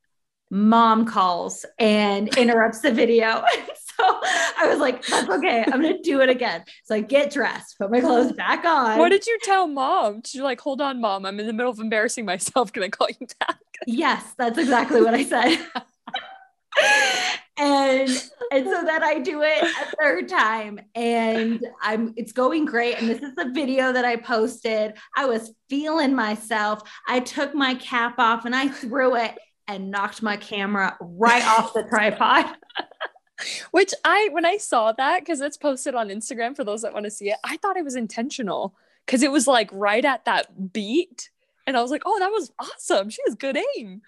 Mom 0.55 1.07
calls 1.07 1.65
and 1.79 2.29
interrupts 2.37 2.81
the 2.81 2.93
video. 2.93 3.43
so 3.99 4.05
I 4.05 4.67
was 4.69 4.79
like, 4.79 5.03
that's 5.07 5.31
okay. 5.31 5.65
I'm 5.65 5.81
going 5.81 5.97
to 5.97 6.03
do 6.03 6.21
it 6.21 6.29
again. 6.29 6.63
So 6.85 6.95
I 6.95 7.01
get 7.01 7.33
dressed, 7.33 7.79
put 7.79 7.91
my 7.91 8.01
clothes 8.01 8.33
back 8.33 8.63
on. 8.67 8.99
What 8.99 9.09
did 9.09 9.27
you 9.27 9.39
tell 9.43 9.67
mom? 9.67 10.21
Did 10.21 10.35
you 10.35 10.43
like, 10.43 10.61
hold 10.61 10.83
on, 10.83 11.01
mom? 11.01 11.25
I'm 11.25 11.41
in 11.41 11.47
the 11.47 11.55
middle 11.55 11.73
of 11.73 11.79
embarrassing 11.79 12.27
myself. 12.27 12.71
Can 12.71 12.83
I 12.83 12.91
call 12.91 13.09
you 13.19 13.27
back? 13.41 13.61
yes, 13.87 14.35
that's 14.37 14.59
exactly 14.59 15.01
what 15.01 15.15
I 15.15 15.25
said. 15.25 15.57
and 17.59 18.11
and 18.51 18.67
so 18.67 18.83
then 18.85 19.03
I 19.03 19.21
do 19.21 19.43
it 19.43 19.63
a 19.63 19.97
third 19.97 20.29
time 20.29 20.81
and 20.95 21.65
I'm 21.83 22.13
it's 22.17 22.33
going 22.33 22.65
great 22.65 22.99
and 22.99 23.09
this 23.11 23.21
is 23.21 23.35
the 23.35 23.51
video 23.53 23.93
that 23.93 24.07
I 24.07 24.17
posted 24.17 24.95
I 25.17 25.27
was 25.27 25.53
feeling 25.69 26.15
myself 26.15 26.81
I 27.07 27.21
took 27.21 27.55
my 27.55 27.75
cap 27.75 28.15
off 28.19 28.47
and 28.47 28.57
I 28.57 28.69
threw 28.69 29.17
it 29.17 29.37
and 29.69 29.90
knocked 29.90 30.23
my 30.23 30.37
camera 30.37 30.97
right 31.00 31.45
off 31.45 31.73
the 31.73 31.83
tripod 31.85 32.47
which 33.71 33.92
I 34.04 34.28
when 34.33 34.45
I 34.45 34.57
saw 34.57 34.92
that 34.92 35.25
cuz 35.26 35.40
it's 35.40 35.57
posted 35.57 35.95
on 35.95 36.09
Instagram 36.09 36.54
for 36.54 36.64
those 36.64 36.83
that 36.83 36.92
want 36.92 37.04
to 37.04 37.11
see 37.11 37.31
it 37.31 37.38
I 37.45 37.57
thought 37.57 37.76
it 37.76 37.85
was 37.85 37.97
intentional 37.97 38.75
cuz 39.07 39.23
it 39.23 39.33
was 39.33 39.47
like 39.47 39.71
right 39.73 40.04
at 40.04 40.25
that 40.25 40.73
beat 40.73 41.31
and 41.66 41.76
I 41.76 41.83
was 41.83 41.90
like 41.90 42.02
oh 42.07 42.19
that 42.19 42.31
was 42.31 42.52
awesome 42.59 43.11
she 43.11 43.23
has 43.26 43.35
good 43.35 43.59
aim 43.76 44.02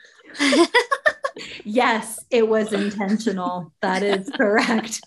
yes, 1.65 2.25
it 2.31 2.49
was 2.49 2.73
intentional. 2.73 3.73
That 3.81 4.03
is 4.03 4.31
correct. 4.37 5.01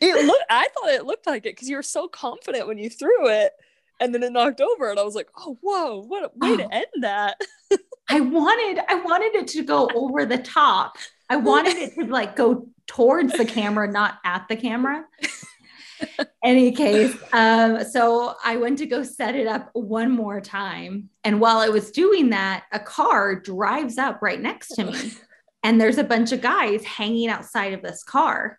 it 0.00 0.26
looked 0.26 0.44
I 0.50 0.68
thought 0.68 0.90
it 0.90 1.04
looked 1.04 1.26
like 1.26 1.46
it 1.46 1.54
because 1.54 1.68
you 1.68 1.76
were 1.76 1.82
so 1.82 2.08
confident 2.08 2.66
when 2.66 2.78
you 2.78 2.90
threw 2.90 3.28
it 3.28 3.52
and 4.00 4.14
then 4.14 4.22
it 4.22 4.32
knocked 4.32 4.60
over 4.60 4.90
and 4.90 4.98
I 4.98 5.02
was 5.02 5.14
like, 5.14 5.28
"Oh, 5.36 5.58
whoa, 5.60 6.02
what 6.02 6.24
a 6.24 6.30
way 6.36 6.52
oh. 6.52 6.56
to 6.56 6.74
end 6.74 6.86
that." 7.00 7.40
I 8.08 8.20
wanted 8.20 8.82
I 8.88 8.94
wanted 8.96 9.34
it 9.34 9.48
to 9.48 9.62
go 9.62 9.88
over 9.94 10.24
the 10.24 10.38
top. 10.38 10.96
I 11.28 11.36
wanted 11.36 11.76
it 11.76 11.94
to 11.94 12.06
like 12.06 12.36
go 12.36 12.68
towards 12.86 13.34
the 13.34 13.44
camera, 13.44 13.90
not 13.90 14.18
at 14.24 14.46
the 14.48 14.56
camera. 14.56 15.04
any 16.44 16.72
case, 16.72 17.14
um, 17.32 17.84
so 17.84 18.34
I 18.44 18.56
went 18.56 18.78
to 18.78 18.86
go 18.86 19.02
set 19.02 19.34
it 19.34 19.46
up 19.46 19.70
one 19.72 20.10
more 20.10 20.40
time. 20.40 21.10
And 21.24 21.40
while 21.40 21.58
I 21.58 21.68
was 21.68 21.90
doing 21.90 22.30
that, 22.30 22.64
a 22.72 22.78
car 22.78 23.34
drives 23.34 23.98
up 23.98 24.22
right 24.22 24.40
next 24.40 24.68
to 24.76 24.84
me. 24.84 25.12
And 25.64 25.80
there's 25.80 25.98
a 25.98 26.04
bunch 26.04 26.32
of 26.32 26.40
guys 26.40 26.84
hanging 26.84 27.28
outside 27.28 27.72
of 27.72 27.82
this 27.82 28.04
car. 28.04 28.58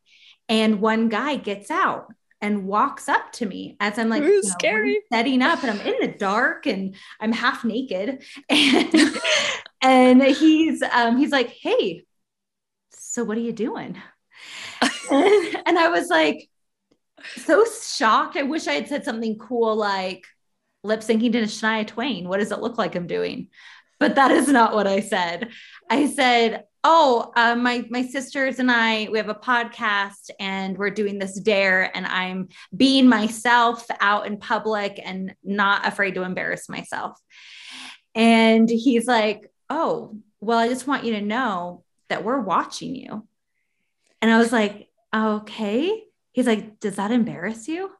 And 0.50 0.82
one 0.82 1.08
guy 1.10 1.38
gets 1.38 1.72
out 1.72 2.08
and 2.42 2.66
walks 2.66 3.10
up 3.10 3.32
to 3.34 3.46
me 3.46 3.76
as 3.80 3.98
I'm 3.98 4.10
like 4.10 4.24
you 4.24 4.42
know, 4.42 5.00
setting 5.12 5.42
up 5.42 5.62
and 5.64 5.72
I'm 5.72 5.86
in 5.86 5.96
the 6.00 6.18
dark 6.18 6.68
and 6.68 6.96
I'm 7.20 7.34
half 7.34 7.66
naked. 7.66 8.24
And, 8.50 8.94
and 9.82 10.24
he's 10.24 10.82
um, 10.82 11.18
he's 11.18 11.32
like, 11.32 11.50
hey, 11.50 12.04
so 12.92 13.24
what 13.24 13.38
are 13.38 13.42
you 13.42 13.54
doing? 13.54 13.98
and, 15.12 15.62
and 15.66 15.78
I 15.78 15.90
was 15.90 16.10
like, 16.10 16.50
so 17.36 17.66
shocked. 17.66 18.38
I 18.38 18.44
wish 18.44 18.68
I 18.68 18.74
had 18.74 18.88
said 18.88 19.04
something 19.04 19.38
cool 19.38 19.76
like 19.76 20.26
lip 20.84 21.02
syncing 21.02 21.34
to 21.34 21.42
Shania 21.44 21.86
Twain. 21.86 22.28
What 22.28 22.40
does 22.40 22.52
it 22.52 22.60
look 22.60 22.78
like 22.78 22.96
I'm 22.96 23.08
doing? 23.08 23.50
But 24.00 24.16
that 24.16 24.32
is 24.32 24.48
not 24.48 24.74
what 24.74 24.88
I 24.88 25.02
said. 25.02 25.50
I 25.90 26.08
said, 26.08 26.64
"Oh, 26.84 27.32
uh, 27.36 27.56
my 27.56 27.86
my 27.90 28.06
sisters 28.06 28.60
and 28.60 28.72
I 28.72 29.10
we 29.12 29.18
have 29.18 29.30
a 29.30 29.36
podcast 29.36 30.30
and 30.40 30.78
we're 30.78 30.90
doing 30.90 31.20
this 31.20 31.40
dare, 31.40 31.96
and 31.96 32.06
I'm 32.06 32.50
being 32.76 33.08
myself 33.08 33.86
out 34.00 34.28
in 34.28 34.38
public 34.38 35.00
and 35.04 35.36
not 35.44 35.88
afraid 35.88 36.16
to 36.16 36.24
embarrass 36.24 36.70
myself." 36.70 37.20
And 38.16 38.70
he's 38.70 39.08
like, 39.08 39.52
"Oh, 39.70 40.18
well, 40.40 40.60
I 40.60 40.68
just 40.68 40.88
want 40.88 41.04
you 41.04 41.14
to 41.14 41.22
know 41.22 41.84
that 42.10 42.24
we're 42.24 42.42
watching 42.42 42.96
you." 42.96 43.28
And 44.22 44.32
I 44.32 44.38
was 44.38 44.52
like, 44.52 44.90
"Okay." 45.14 46.04
He's 46.40 46.48
like, 46.48 46.80
Does 46.80 46.96
that 46.96 47.12
embarrass 47.12 47.68
you? 47.68 47.92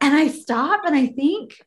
And 0.00 0.14
I 0.14 0.28
stop 0.28 0.84
and 0.84 0.94
I 0.94 1.08
think, 1.08 1.60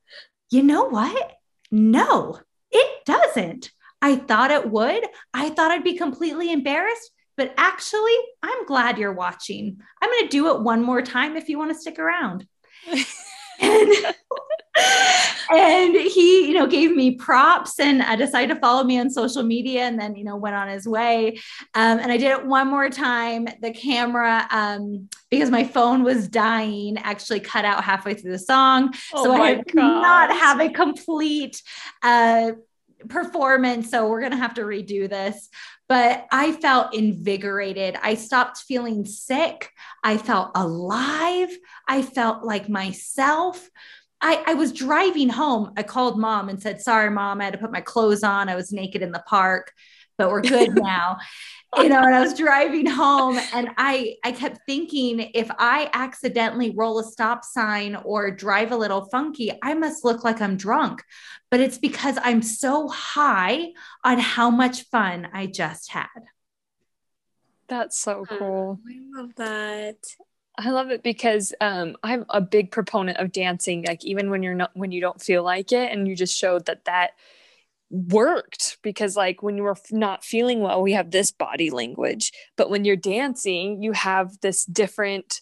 You 0.50 0.64
know 0.64 0.86
what? 0.86 1.34
No, 1.70 2.40
it 2.72 3.06
doesn't. 3.06 3.72
I 4.02 4.16
thought 4.16 4.52
it 4.52 4.70
would. 4.70 5.06
I 5.34 5.50
thought 5.50 5.72
I'd 5.72 5.84
be 5.84 5.98
completely 5.98 6.52
embarrassed, 6.52 7.12
but 7.38 7.54
actually, 7.58 8.16
I'm 8.42 8.66
glad 8.66 8.98
you're 8.98 9.14
watching. 9.14 9.78
I'm 10.02 10.10
going 10.10 10.24
to 10.24 10.30
do 10.30 10.50
it 10.50 10.62
one 10.62 10.84
more 10.84 11.02
time 11.02 11.38
if 11.38 11.50
you 11.50 11.58
want 11.58 11.72
to 11.72 11.80
stick 11.80 12.00
around. 12.00 12.48
and, 13.62 13.92
and 15.52 15.96
he, 15.96 16.48
you 16.48 16.54
know, 16.54 16.66
gave 16.66 16.96
me 16.96 17.16
props 17.16 17.80
and 17.80 18.02
I 18.02 18.16
decided 18.16 18.54
to 18.54 18.60
follow 18.60 18.84
me 18.84 19.00
on 19.00 19.10
social 19.10 19.44
media 19.44 19.84
and 19.84 20.00
then, 20.00 20.16
you 20.16 20.24
know, 20.24 20.36
went 20.36 20.56
on 20.56 20.68
his 20.68 20.88
way. 20.88 21.40
Um, 21.76 22.00
and 22.00 22.12
I 22.12 22.18
did 22.18 22.32
it 22.32 22.46
one 22.46 22.68
more 22.68 22.90
time. 22.90 23.48
The 23.62 23.72
camera, 23.72 24.48
um, 24.50 25.10
because 25.30 25.52
my 25.52 25.64
phone 25.64 26.04
was 26.04 26.28
dying, 26.28 26.98
actually 26.98 27.40
cut 27.40 27.66
out 27.66 27.84
halfway 27.84 28.16
through 28.16 28.32
the 28.32 28.40
song. 28.40 28.94
Oh 29.14 29.24
so 29.24 29.34
I 29.34 29.56
did 29.56 29.76
not 29.76 30.32
have 30.32 30.60
a 30.60 30.70
complete 30.70 31.62
uh, 32.02 32.54
performance. 33.10 33.90
So 33.90 34.08
we're 34.08 34.20
going 34.20 34.32
to 34.32 34.38
have 34.38 34.54
to 34.56 34.62
redo 34.62 35.10
this 35.10 35.50
but 35.92 36.26
I 36.32 36.54
felt 36.54 36.96
invigorated. 36.96 37.98
I 38.02 38.16
stopped 38.16 38.60
feeling 38.60 39.06
sick. 39.06 39.72
I 40.06 40.16
felt 40.16 40.52
alive. 40.56 41.50
I 41.86 42.02
felt 42.02 42.46
like 42.46 42.70
myself. 42.70 43.70
I, 44.22 44.42
I, 44.48 44.54
was 44.54 44.72
driving 44.72 45.28
home. 45.28 45.74
I 45.76 45.84
called 45.84 46.18
mom 46.18 46.48
and 46.48 46.62
said, 46.62 46.80
Sorry, 46.80 47.10
mom, 47.10 47.42
I 47.42 47.44
had 47.44 47.54
to 47.56 47.60
put 47.60 47.74
my 47.74 47.82
clothes 47.82 48.24
on. 48.24 48.48
I 48.48 48.56
was 48.56 48.72
naked 48.72 49.02
in 49.02 49.12
the 49.12 49.22
park, 49.28 49.74
but 50.18 50.30
we're 50.30 50.40
good 50.40 50.74
now 50.76 51.18
you 51.78 51.90
know, 51.90 52.02
and 52.02 52.16
I 52.16 52.22
was 52.22 52.34
driving 52.38 52.86
home 52.86 53.40
and 53.54 53.70
I 53.78 54.16
I 54.24 54.32
kept 54.32 54.62
thinking 54.66 55.32
if 55.34 55.50
I 55.58 55.90
accidentally 55.94 56.72
roll 56.72 57.00
a 57.00 57.04
stop 57.04 57.44
sign 57.46 57.96
or 57.96 58.32
drive 58.32 58.72
a 58.72 58.78
little 58.78 59.06
funky, 59.06 59.52
I 59.62 59.74
must 59.74 60.04
look 60.04 60.24
like 60.24 60.42
I'm 60.42 60.58
drunk. 60.58 61.04
But 61.50 61.60
it's 61.60 61.78
because 61.78 62.18
I'm 62.22 62.42
so 62.42 62.88
high 62.88 63.72
on 64.04 64.20
how 64.20 64.50
much 64.50 64.84
fun 64.84 65.28
I 65.34 65.48
just 65.48 65.92
had. 65.92 66.08
That's 67.68 67.98
so 67.98 68.26
cool. 68.28 68.80
I 68.88 69.20
love 69.20 69.36
that. 69.36 69.96
I 70.58 70.70
love 70.72 70.92
it 70.92 71.04
because 71.04 71.54
um, 71.62 71.96
I'm 72.04 72.26
a 72.30 72.42
big 72.42 72.72
proponent 72.72 73.18
of 73.18 73.32
dancing. 73.32 73.86
Like 73.86 74.04
even 74.04 74.30
when 74.30 74.44
you're 74.44 74.54
not 74.54 74.72
when 74.76 74.92
you 74.92 75.00
don't 75.02 75.22
feel 75.22 75.44
like 75.44 75.72
it, 75.72 75.92
and 75.92 76.08
you 76.08 76.16
just 76.16 76.38
showed 76.38 76.66
that 76.66 76.86
that 76.86 77.12
worked 77.92 78.78
because 78.82 79.16
like 79.18 79.44
when 79.44 79.58
you're 79.58 79.78
not 79.92 80.24
feeling 80.24 80.62
well 80.62 80.82
we 80.82 80.94
have 80.94 81.12
this 81.12 81.32
body 81.32 81.70
language 81.70 82.32
but 82.56 82.70
when 82.70 82.86
you're 82.86 82.96
dancing 82.96 83.84
you 83.84 83.92
have 83.92 84.40
this 84.42 84.64
different 84.66 85.42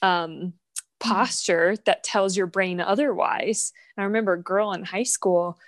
um, 0.00 0.52
posture 1.00 1.76
that 1.86 2.04
tells 2.04 2.36
your 2.36 2.46
brain 2.46 2.80
otherwise. 2.80 3.72
And 3.96 4.02
i 4.02 4.06
remember 4.06 4.34
a 4.34 4.42
girl 4.42 4.72
in 4.72 4.84
high 4.84 5.04
school 5.04 5.58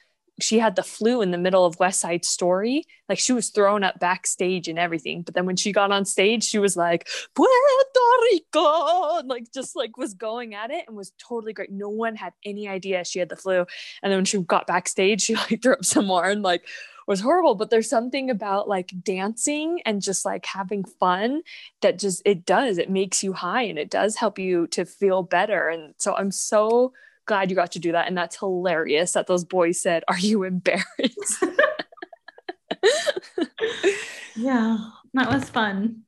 she 0.42 0.58
had 0.58 0.76
the 0.76 0.82
flu 0.82 1.22
in 1.22 1.30
the 1.30 1.38
middle 1.38 1.64
of 1.64 1.78
West 1.78 2.00
Side 2.00 2.24
Story. 2.24 2.84
Like 3.08 3.18
she 3.18 3.32
was 3.32 3.50
thrown 3.50 3.84
up 3.84 3.98
backstage 3.98 4.68
and 4.68 4.78
everything. 4.78 5.22
But 5.22 5.34
then 5.34 5.46
when 5.46 5.56
she 5.56 5.72
got 5.72 5.92
on 5.92 6.04
stage, 6.04 6.44
she 6.44 6.58
was 6.58 6.76
like, 6.76 7.08
Puerto 7.34 7.52
Rico, 8.30 9.18
and 9.18 9.28
like 9.28 9.52
just 9.52 9.76
like 9.76 9.96
was 9.96 10.14
going 10.14 10.54
at 10.54 10.70
it 10.70 10.84
and 10.86 10.96
was 10.96 11.12
totally 11.18 11.52
great. 11.52 11.70
No 11.70 11.88
one 11.88 12.14
had 12.16 12.32
any 12.44 12.68
idea 12.68 13.04
she 13.04 13.18
had 13.18 13.28
the 13.28 13.36
flu. 13.36 13.66
And 14.02 14.10
then 14.10 14.18
when 14.18 14.24
she 14.24 14.38
got 14.38 14.66
backstage, 14.66 15.22
she 15.22 15.34
like 15.34 15.62
threw 15.62 15.74
up 15.74 15.84
some 15.84 16.06
more 16.06 16.28
and 16.28 16.42
like 16.42 16.66
was 17.06 17.20
horrible. 17.20 17.54
But 17.54 17.70
there's 17.70 17.88
something 17.88 18.30
about 18.30 18.68
like 18.68 18.92
dancing 19.02 19.80
and 19.84 20.02
just 20.02 20.24
like 20.24 20.46
having 20.46 20.84
fun 20.84 21.42
that 21.82 21.98
just 21.98 22.22
it 22.24 22.44
does, 22.46 22.78
it 22.78 22.90
makes 22.90 23.22
you 23.22 23.32
high 23.32 23.62
and 23.62 23.78
it 23.78 23.90
does 23.90 24.16
help 24.16 24.38
you 24.38 24.66
to 24.68 24.84
feel 24.84 25.22
better. 25.22 25.68
And 25.68 25.94
so 25.98 26.14
I'm 26.16 26.30
so 26.30 26.92
glad 27.30 27.48
you 27.48 27.54
got 27.54 27.70
to 27.70 27.78
do 27.78 27.92
that. 27.92 28.08
And 28.08 28.18
that's 28.18 28.36
hilarious 28.36 29.12
that 29.12 29.28
those 29.28 29.44
boys 29.44 29.80
said, 29.80 30.02
Are 30.08 30.18
you 30.18 30.42
embarrassed? 30.42 30.84
yeah, 34.36 34.78
that 35.14 35.32
was 35.32 35.48
fun. 35.48 36.02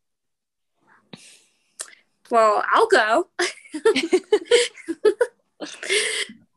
Well, 2.28 2.64
I'll 2.72 2.88
go. 2.88 3.28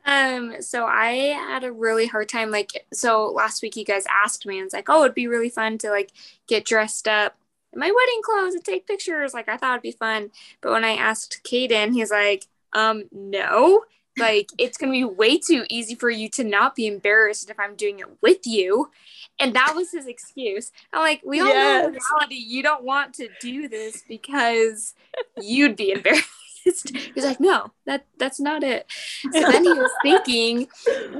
um, 0.05 0.61
so 0.61 0.85
I 0.85 1.35
had 1.37 1.63
a 1.63 1.71
really 1.71 2.07
hard 2.07 2.27
time. 2.27 2.49
Like, 2.49 2.87
so 2.91 3.27
last 3.27 3.61
week 3.61 3.75
you 3.75 3.85
guys 3.85 4.05
asked 4.09 4.47
me, 4.47 4.57
and 4.57 4.65
it's 4.65 4.73
like, 4.73 4.89
oh, 4.89 5.03
it'd 5.03 5.13
be 5.13 5.27
really 5.27 5.49
fun 5.49 5.77
to 5.79 5.91
like 5.91 6.11
get 6.47 6.65
dressed 6.65 7.07
up 7.07 7.37
in 7.71 7.79
my 7.79 7.91
wedding 7.91 8.21
clothes 8.23 8.55
and 8.55 8.63
take 8.63 8.87
pictures. 8.87 9.35
Like, 9.35 9.47
I 9.47 9.57
thought 9.57 9.73
it'd 9.73 9.83
be 9.83 9.91
fun. 9.91 10.31
But 10.61 10.71
when 10.71 10.83
I 10.83 10.95
asked 10.95 11.41
Caden, 11.43 11.93
he's 11.93 12.09
like, 12.09 12.47
um, 12.73 13.03
no 13.11 13.83
like 14.17 14.49
it's 14.57 14.77
going 14.77 14.91
to 14.91 14.97
be 14.97 15.03
way 15.03 15.37
too 15.37 15.65
easy 15.69 15.95
for 15.95 16.09
you 16.09 16.29
to 16.29 16.43
not 16.43 16.75
be 16.75 16.87
embarrassed 16.87 17.49
if 17.49 17.59
I'm 17.59 17.75
doing 17.75 17.99
it 17.99 18.07
with 18.21 18.45
you. 18.45 18.91
And 19.39 19.53
that 19.55 19.73
was 19.75 19.91
his 19.91 20.07
excuse. 20.07 20.71
I'm 20.93 21.01
like, 21.01 21.21
we 21.25 21.41
all 21.41 21.47
yes. 21.47 21.83
know 21.83 21.87
in 21.87 21.93
reality 21.93 22.35
you 22.35 22.63
don't 22.63 22.83
want 22.83 23.13
to 23.15 23.29
do 23.41 23.67
this 23.67 24.03
because 24.07 24.93
you'd 25.41 25.75
be 25.75 25.91
embarrassed. 25.95 26.29
He's 26.65 27.23
like, 27.23 27.39
no, 27.39 27.71
that 27.85 28.07
that's 28.17 28.39
not 28.39 28.63
it. 28.63 28.87
So 29.21 29.39
then 29.39 29.63
he 29.63 29.73
was 29.73 29.91
thinking, 30.01 30.67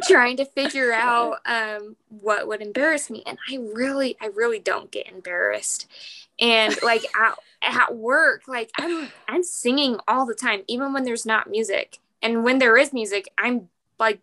trying 0.08 0.38
to 0.38 0.46
figure 0.46 0.92
out 0.92 1.38
um, 1.46 1.98
what 2.10 2.48
would 2.48 2.64
embarrass 2.64 3.12
me, 3.12 3.22
and 3.28 3.38
I 3.48 3.58
really, 3.58 4.18
I 4.20 4.28
really 4.28 4.58
don't 4.58 4.90
get 4.90 5.08
embarrassed. 5.08 5.86
And 6.40 6.76
like 6.82 7.04
at, 7.16 7.38
at 7.62 7.96
work, 7.96 8.48
like 8.48 8.72
I'm 8.80 9.10
I'm 9.28 9.44
singing 9.44 10.00
all 10.08 10.26
the 10.26 10.34
time, 10.34 10.64
even 10.68 10.94
when 10.94 11.04
there's 11.04 11.28
not 11.28 11.48
music. 11.48 12.00
And 12.22 12.44
when 12.44 12.60
there 12.60 12.78
is 12.78 12.94
music, 12.94 13.30
I'm 13.38 13.70
like 14.00 14.20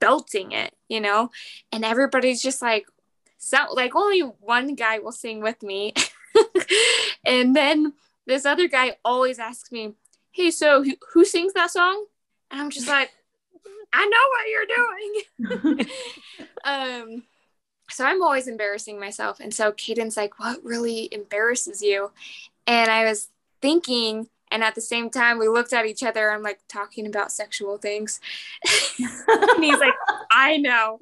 belting 0.00 0.52
it, 0.52 0.74
you 0.88 1.00
know? 1.00 1.30
And 1.72 1.84
everybody's 1.84 2.42
just 2.42 2.62
like, 2.62 2.86
so 3.38 3.58
like 3.72 3.94
only 3.94 4.20
one 4.20 4.74
guy 4.74 4.98
will 4.98 5.12
sing 5.12 5.40
with 5.40 5.62
me. 5.62 5.94
and 7.24 7.54
then 7.54 7.94
this 8.26 8.44
other 8.44 8.68
guy 8.68 8.96
always 9.04 9.38
asks 9.38 9.72
me, 9.72 9.94
Hey, 10.32 10.50
so 10.50 10.82
who, 10.82 10.92
who 11.12 11.24
sings 11.24 11.54
that 11.54 11.70
song? 11.70 12.04
And 12.50 12.60
I'm 12.60 12.70
just 12.70 12.88
like, 12.88 13.10
I 13.92 14.06
know 14.06 14.18
what 14.30 15.48
you're 15.48 15.76
doing. 15.76 15.88
um, 16.64 17.22
so 17.90 18.04
I'm 18.04 18.22
always 18.22 18.46
embarrassing 18.46 19.00
myself. 19.00 19.40
And 19.40 19.52
so 19.52 19.72
Caden's 19.72 20.16
like, 20.16 20.38
What 20.38 20.62
really 20.64 21.08
embarrasses 21.12 21.82
you? 21.82 22.10
And 22.66 22.90
I 22.90 23.04
was 23.04 23.28
thinking, 23.62 24.28
and 24.50 24.64
at 24.64 24.74
the 24.74 24.80
same 24.80 25.10
time, 25.10 25.38
we 25.38 25.48
looked 25.48 25.72
at 25.72 25.86
each 25.86 26.02
other. 26.02 26.30
I'm 26.30 26.42
like 26.42 26.60
talking 26.68 27.06
about 27.06 27.32
sexual 27.32 27.78
things. 27.78 28.20
and 28.98 29.64
he's 29.64 29.78
like, 29.78 29.94
I 30.30 30.56
know. 30.56 30.98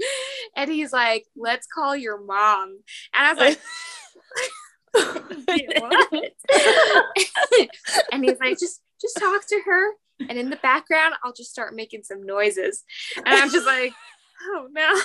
And 0.56 0.70
he's 0.70 0.92
like, 0.92 1.26
let's 1.36 1.66
call 1.66 1.96
your 1.96 2.20
mom. 2.20 2.78
And 3.14 3.26
I 3.26 3.32
was 3.32 3.38
like, 3.40 3.60
what? 5.80 6.32
and 8.12 8.24
he's 8.24 8.38
like, 8.40 8.58
just 8.58 8.80
just 9.00 9.16
talk 9.18 9.46
to 9.46 9.60
her. 9.64 9.90
And 10.28 10.38
in 10.38 10.48
the 10.48 10.56
background, 10.56 11.14
I'll 11.22 11.34
just 11.34 11.50
start 11.50 11.74
making 11.74 12.02
some 12.02 12.24
noises. 12.24 12.84
And 13.16 13.28
I'm 13.28 13.50
just 13.50 13.66
like, 13.66 13.92
oh 14.42 14.68
no. 14.72 15.02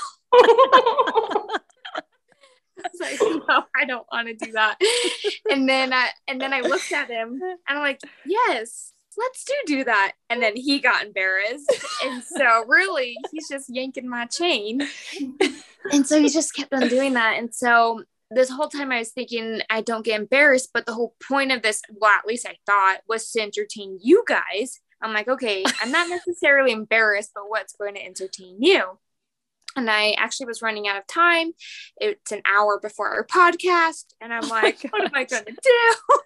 I 2.85 2.89
was 2.91 3.21
like, 3.21 3.43
no, 3.47 3.63
I 3.75 3.85
don't 3.85 4.07
want 4.11 4.27
to 4.27 4.45
do 4.45 4.51
that. 4.53 4.79
And 5.51 5.67
then 5.67 5.91
I 5.91 6.07
and 6.27 6.39
then 6.39 6.53
I 6.53 6.61
looked 6.61 6.91
at 6.93 7.09
him 7.09 7.39
and 7.41 7.59
I'm 7.67 7.79
like, 7.79 7.99
yes, 8.25 8.93
let's 9.17 9.43
do 9.43 9.53
do 9.65 9.83
that. 9.83 10.13
And 10.29 10.41
then 10.41 10.55
he 10.55 10.79
got 10.79 11.05
embarrassed. 11.05 11.69
And 12.05 12.23
so 12.23 12.65
really 12.67 13.17
he's 13.31 13.49
just 13.49 13.69
yanking 13.69 14.09
my 14.09 14.25
chain. 14.25 14.87
And 15.91 16.05
so 16.05 16.21
he 16.21 16.29
just 16.29 16.53
kept 16.53 16.71
on 16.73 16.87
doing 16.89 17.13
that. 17.13 17.39
And 17.39 17.53
so 17.53 18.03
this 18.29 18.51
whole 18.51 18.69
time 18.69 18.91
I 18.91 18.99
was 18.99 19.09
thinking 19.09 19.61
I 19.69 19.81
don't 19.81 20.05
get 20.05 20.19
embarrassed, 20.19 20.69
but 20.73 20.85
the 20.85 20.93
whole 20.93 21.15
point 21.27 21.51
of 21.51 21.63
this, 21.63 21.81
well, 21.91 22.11
at 22.11 22.27
least 22.27 22.47
I 22.47 22.55
thought, 22.67 22.99
was 23.07 23.29
to 23.31 23.41
entertain 23.41 23.97
you 24.01 24.23
guys. 24.27 24.79
I'm 25.01 25.11
like, 25.11 25.27
okay, 25.27 25.63
I'm 25.81 25.91
not 25.91 26.07
necessarily 26.07 26.71
embarrassed, 26.71 27.31
but 27.33 27.49
what's 27.49 27.73
going 27.73 27.95
to 27.95 28.05
entertain 28.05 28.61
you? 28.61 28.99
And 29.75 29.89
I 29.89 30.11
actually 30.17 30.47
was 30.47 30.61
running 30.61 30.87
out 30.87 30.97
of 30.97 31.07
time. 31.07 31.51
It's 31.97 32.31
an 32.31 32.41
hour 32.45 32.79
before 32.79 33.09
our 33.09 33.25
podcast, 33.25 34.05
and 34.19 34.33
I'm 34.33 34.45
oh 34.45 34.47
like, 34.47 34.79
oh 34.85 34.89
what 34.91 35.03
am 35.03 35.11
I 35.13 35.23
going 35.23 35.45
to 35.45 35.51
do? 35.51 36.19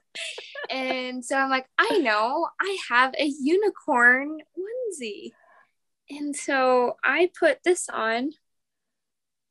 and 0.69 1.23
so 1.23 1.36
I'm 1.36 1.49
like, 1.49 1.67
I 1.77 1.99
know, 1.99 2.47
I 2.60 2.77
have 2.89 3.13
a 3.17 3.31
unicorn 3.41 4.39
onesie. 4.58 5.31
And 6.10 6.36
so 6.36 6.97
I 7.03 7.29
put 7.39 7.60
this 7.63 7.89
on. 7.89 8.31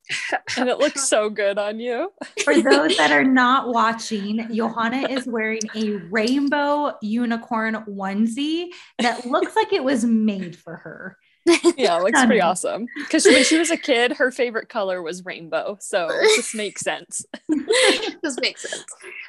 and 0.59 0.69
it 0.69 0.79
looks 0.79 1.09
so 1.09 1.31
good 1.31 1.59
on 1.59 1.81
you. 1.81 2.13
For 2.45 2.55
those 2.63 2.97
that 2.97 3.11
are 3.11 3.25
not 3.25 3.69
watching, 3.69 4.49
Johanna 4.55 5.09
is 5.09 5.27
wearing 5.27 5.63
a 5.75 5.93
rainbow 6.11 6.97
unicorn 7.01 7.75
onesie 7.89 8.69
that 8.99 9.27
looks 9.27 9.57
like 9.57 9.73
it 9.73 9.83
was 9.83 10.05
made 10.05 10.57
for 10.57 10.77
her 10.77 11.17
yeah, 11.77 11.97
looks 11.99 12.25
pretty 12.25 12.41
awesome. 12.41 12.87
Because 12.97 13.25
when 13.27 13.45
she 13.45 13.59
was 13.59 13.71
a 13.71 13.77
kid, 13.91 14.13
her 14.13 14.31
favorite 14.31 14.69
color 14.69 15.03
was 15.03 15.25
rainbow. 15.25 15.77
So 15.81 16.09
this 16.09 16.55
makes 16.55 16.81
sense. 16.83 17.25
this 18.23 18.39
makes 18.41 18.69
sense. 18.69 18.85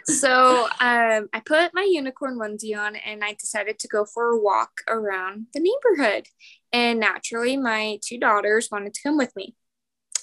So 0.06 0.63
um, 0.80 1.30
I 1.34 1.41
put 1.45 1.73
my 1.73 1.88
unicorn 1.89 2.39
onesie 2.39 2.78
on 2.78 2.95
and 2.95 3.23
I 3.23 3.34
decided 3.34 3.80
to 3.80 3.88
go 3.88 4.06
for 4.06 4.30
a 4.30 4.39
walk 4.39 4.71
around 4.88 5.47
the 5.54 5.60
neighborhood. 5.60 6.28
And 6.71 6.99
naturally, 6.99 7.58
my 7.58 7.99
two 8.01 8.17
daughters 8.17 8.69
wanted 8.71 8.93
to 8.93 9.01
come 9.01 9.17
with 9.17 9.36
me. 9.36 9.56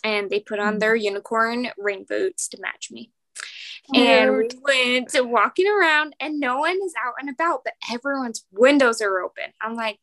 And 0.05 0.31
they 0.31 0.41
put 0.41 0.59
on 0.59 0.79
their 0.79 0.97
unicorn 0.97 1.69
rain 1.79 2.05
boots 2.09 2.49
to 2.49 2.61
match 2.61 2.89
me. 2.91 3.13
And 3.95 4.37
we 4.37 4.49
went 4.63 5.11
walking 5.29 5.67
around, 5.67 6.15
and 6.21 6.39
no 6.39 6.59
one 6.59 6.79
is 6.85 6.95
out 7.05 7.15
and 7.19 7.29
about, 7.29 7.63
but 7.65 7.75
everyone's 7.93 8.45
windows 8.53 9.01
are 9.01 9.21
open. 9.21 9.53
I'm 9.61 9.75
like, 9.75 9.99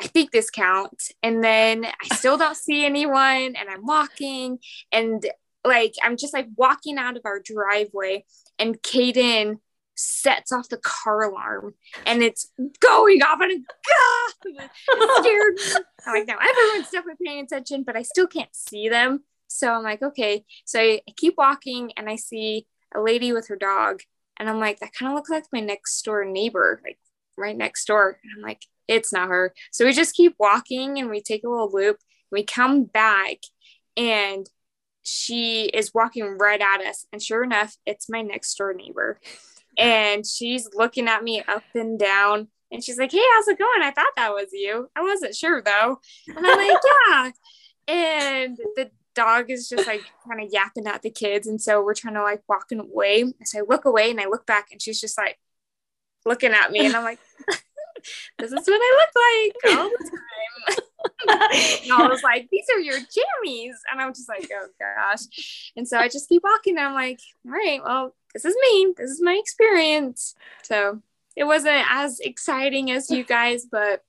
I 0.00 0.06
think 0.06 0.30
this 0.30 0.50
counts. 0.50 1.12
And 1.22 1.44
then 1.44 1.84
I 1.84 2.14
still 2.14 2.38
don't 2.38 2.56
see 2.56 2.84
anyone 2.84 3.54
and 3.56 3.68
I'm 3.70 3.84
walking 3.84 4.58
and 4.92 5.24
like 5.64 5.94
I'm 6.02 6.16
just 6.16 6.32
like 6.32 6.48
walking 6.56 6.96
out 6.96 7.16
of 7.16 7.22
our 7.26 7.40
driveway 7.40 8.24
and 8.58 8.80
Caden 8.82 9.58
sets 9.94 10.52
off 10.52 10.70
the 10.70 10.78
car 10.78 11.24
alarm 11.24 11.74
and 12.06 12.22
it's 12.22 12.50
going 12.80 13.22
off 13.22 13.40
and 13.40 13.66
ah, 13.68 14.32
it 14.44 14.70
scared. 15.66 15.84
I'm 16.06 16.14
like, 16.14 16.26
now 16.26 16.38
everyone's 16.38 16.90
definitely 16.90 17.26
paying 17.26 17.44
attention, 17.44 17.82
but 17.82 17.96
I 17.96 18.02
still 18.02 18.26
can't 18.26 18.54
see 18.54 18.88
them. 18.88 19.24
So 19.48 19.70
I'm 19.70 19.82
like, 19.82 20.02
okay. 20.02 20.44
So 20.64 20.80
I 20.80 21.02
keep 21.16 21.34
walking 21.36 21.92
and 21.96 22.08
I 22.08 22.16
see 22.16 22.66
a 22.94 23.00
lady 23.00 23.32
with 23.32 23.48
her 23.48 23.56
dog. 23.56 24.00
And 24.38 24.48
I'm 24.48 24.58
like, 24.58 24.80
that 24.80 24.94
kind 24.94 25.12
of 25.12 25.16
looks 25.16 25.28
like 25.28 25.44
my 25.52 25.60
next 25.60 26.00
door 26.02 26.24
neighbor, 26.24 26.80
like 26.82 26.98
right 27.36 27.56
next 27.56 27.84
door. 27.84 28.18
And 28.22 28.32
I'm 28.34 28.42
like, 28.42 28.62
it's 28.90 29.12
not 29.12 29.28
her. 29.28 29.54
So 29.70 29.86
we 29.86 29.92
just 29.92 30.16
keep 30.16 30.34
walking 30.38 30.98
and 30.98 31.08
we 31.08 31.22
take 31.22 31.44
a 31.44 31.48
little 31.48 31.70
loop. 31.70 31.96
We 32.30 32.44
come 32.44 32.84
back 32.84 33.36
and 33.96 34.46
she 35.02 35.64
is 35.66 35.94
walking 35.94 36.36
right 36.38 36.60
at 36.60 36.80
us. 36.80 37.06
And 37.12 37.22
sure 37.22 37.44
enough, 37.44 37.76
it's 37.86 38.10
my 38.10 38.20
next 38.20 38.54
door 38.56 38.74
neighbor. 38.74 39.20
And 39.78 40.26
she's 40.26 40.68
looking 40.74 41.08
at 41.08 41.22
me 41.22 41.42
up 41.46 41.62
and 41.74 41.98
down. 41.98 42.48
And 42.72 42.82
she's 42.82 42.98
like, 42.98 43.12
Hey, 43.12 43.22
how's 43.32 43.48
it 43.48 43.58
going? 43.58 43.82
I 43.82 43.92
thought 43.92 44.12
that 44.16 44.32
was 44.32 44.48
you. 44.52 44.90
I 44.96 45.02
wasn't 45.02 45.36
sure 45.36 45.62
though. 45.62 46.00
And 46.28 46.46
I'm 46.46 46.58
like, 46.58 46.82
Yeah. 47.08 47.30
And 47.88 48.56
the 48.76 48.90
dog 49.14 49.50
is 49.50 49.68
just 49.68 49.86
like 49.86 50.02
kind 50.26 50.42
of 50.42 50.52
yapping 50.52 50.86
at 50.86 51.02
the 51.02 51.10
kids. 51.10 51.46
And 51.46 51.60
so 51.60 51.82
we're 51.82 51.94
trying 51.94 52.14
to 52.14 52.22
like 52.22 52.42
walking 52.48 52.80
away. 52.80 53.32
So 53.44 53.60
I 53.60 53.62
look 53.68 53.84
away 53.84 54.10
and 54.10 54.20
I 54.20 54.26
look 54.26 54.46
back 54.46 54.68
and 54.72 54.82
she's 54.82 55.00
just 55.00 55.16
like 55.16 55.38
looking 56.24 56.52
at 56.52 56.70
me. 56.72 56.86
And 56.86 56.94
I'm 56.94 57.04
like, 57.04 57.18
this 58.38 58.52
is 58.52 58.66
what 58.66 58.80
I 58.82 58.98
look 59.00 59.72
like 59.74 59.78
all 59.78 59.90
the 59.90 60.10
time. 60.10 60.20
and 61.28 61.92
I 61.92 62.08
was 62.08 62.22
like, 62.22 62.48
these 62.50 62.66
are 62.74 62.78
your 62.78 62.98
jammies. 62.98 63.74
And 63.90 64.00
I'm 64.00 64.12
just 64.12 64.28
like, 64.28 64.50
oh 64.52 64.68
gosh. 64.78 65.72
And 65.76 65.86
so 65.86 65.98
I 65.98 66.08
just 66.08 66.28
keep 66.28 66.42
walking. 66.42 66.76
And 66.76 66.86
I'm 66.86 66.94
like, 66.94 67.20
all 67.46 67.52
right, 67.52 67.80
well, 67.82 68.14
this 68.34 68.44
is 68.44 68.54
me. 68.70 68.94
This 68.96 69.10
is 69.10 69.20
my 69.22 69.34
experience. 69.34 70.34
So 70.62 71.00
it 71.36 71.44
wasn't 71.44 71.84
as 71.90 72.20
exciting 72.20 72.90
as 72.90 73.10
you 73.10 73.24
guys, 73.24 73.66
but 73.70 74.04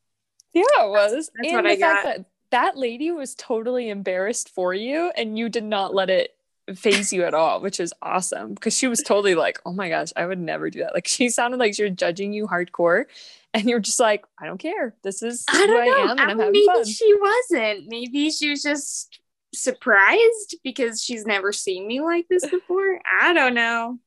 yeah, 0.54 0.63
it 0.82 0.89
was. 0.89 1.12
That's, 1.12 1.30
that's 1.36 1.54
what 1.54 1.65
I 1.65 1.75
got. 1.75 2.04
That 2.04 2.25
that 2.51 2.77
lady 2.77 3.12
was 3.12 3.34
totally 3.36 3.89
embarrassed 3.89 4.49
for 4.49 4.73
you 4.73 5.12
and 5.15 5.38
you 5.38 5.49
did 5.49 5.63
not 5.63 5.93
let 5.95 6.10
it 6.10 6.36
phase 6.75 7.12
you 7.12 7.23
at 7.23 7.34
all, 7.34 7.62
which 7.62 7.80
is 7.80 7.93
awesome 8.01 8.54
because 8.54 8.77
she 8.77 8.88
was 8.88 9.01
totally 9.01 9.36
like, 9.36 9.60
oh 9.65 9.71
my 9.71 9.89
gosh, 9.89 10.10
I 10.15 10.25
would 10.25 10.39
never 10.39 10.69
do 10.69 10.80
that. 10.80 10.93
Like 10.93 11.08
she 11.08 11.30
sounded 11.30 11.60
like 11.60 11.73
she 11.73 11.84
was 11.84 11.93
judging 11.93 12.34
you 12.34 12.47
hardcore. 12.47 13.06
And 13.54 13.66
you're 13.66 13.80
just 13.80 14.00
like, 14.00 14.24
I 14.40 14.46
don't 14.46 14.58
care. 14.58 14.96
This 15.04 15.22
is 15.22 15.44
I 15.50 15.66
who 15.68 15.78
I 15.78 15.86
know. 15.86 16.04
am 16.04 16.10
and 16.12 16.22
I'm 16.22 16.40
having 16.40 16.52
maybe 16.54 16.66
fun. 16.66 16.86
She 16.86 17.14
wasn't. 17.14 17.88
Maybe 17.88 18.32
she 18.32 18.50
was 18.50 18.64
just 18.64 19.20
surprised 19.54 20.56
because 20.64 21.04
she's 21.04 21.26
never 21.26 21.52
seen 21.52 21.86
me 21.86 22.02
like 22.02 22.28
this 22.30 22.46
before. 22.50 23.00
I 23.22 23.34
don't 23.34 23.54
know. 23.54 24.00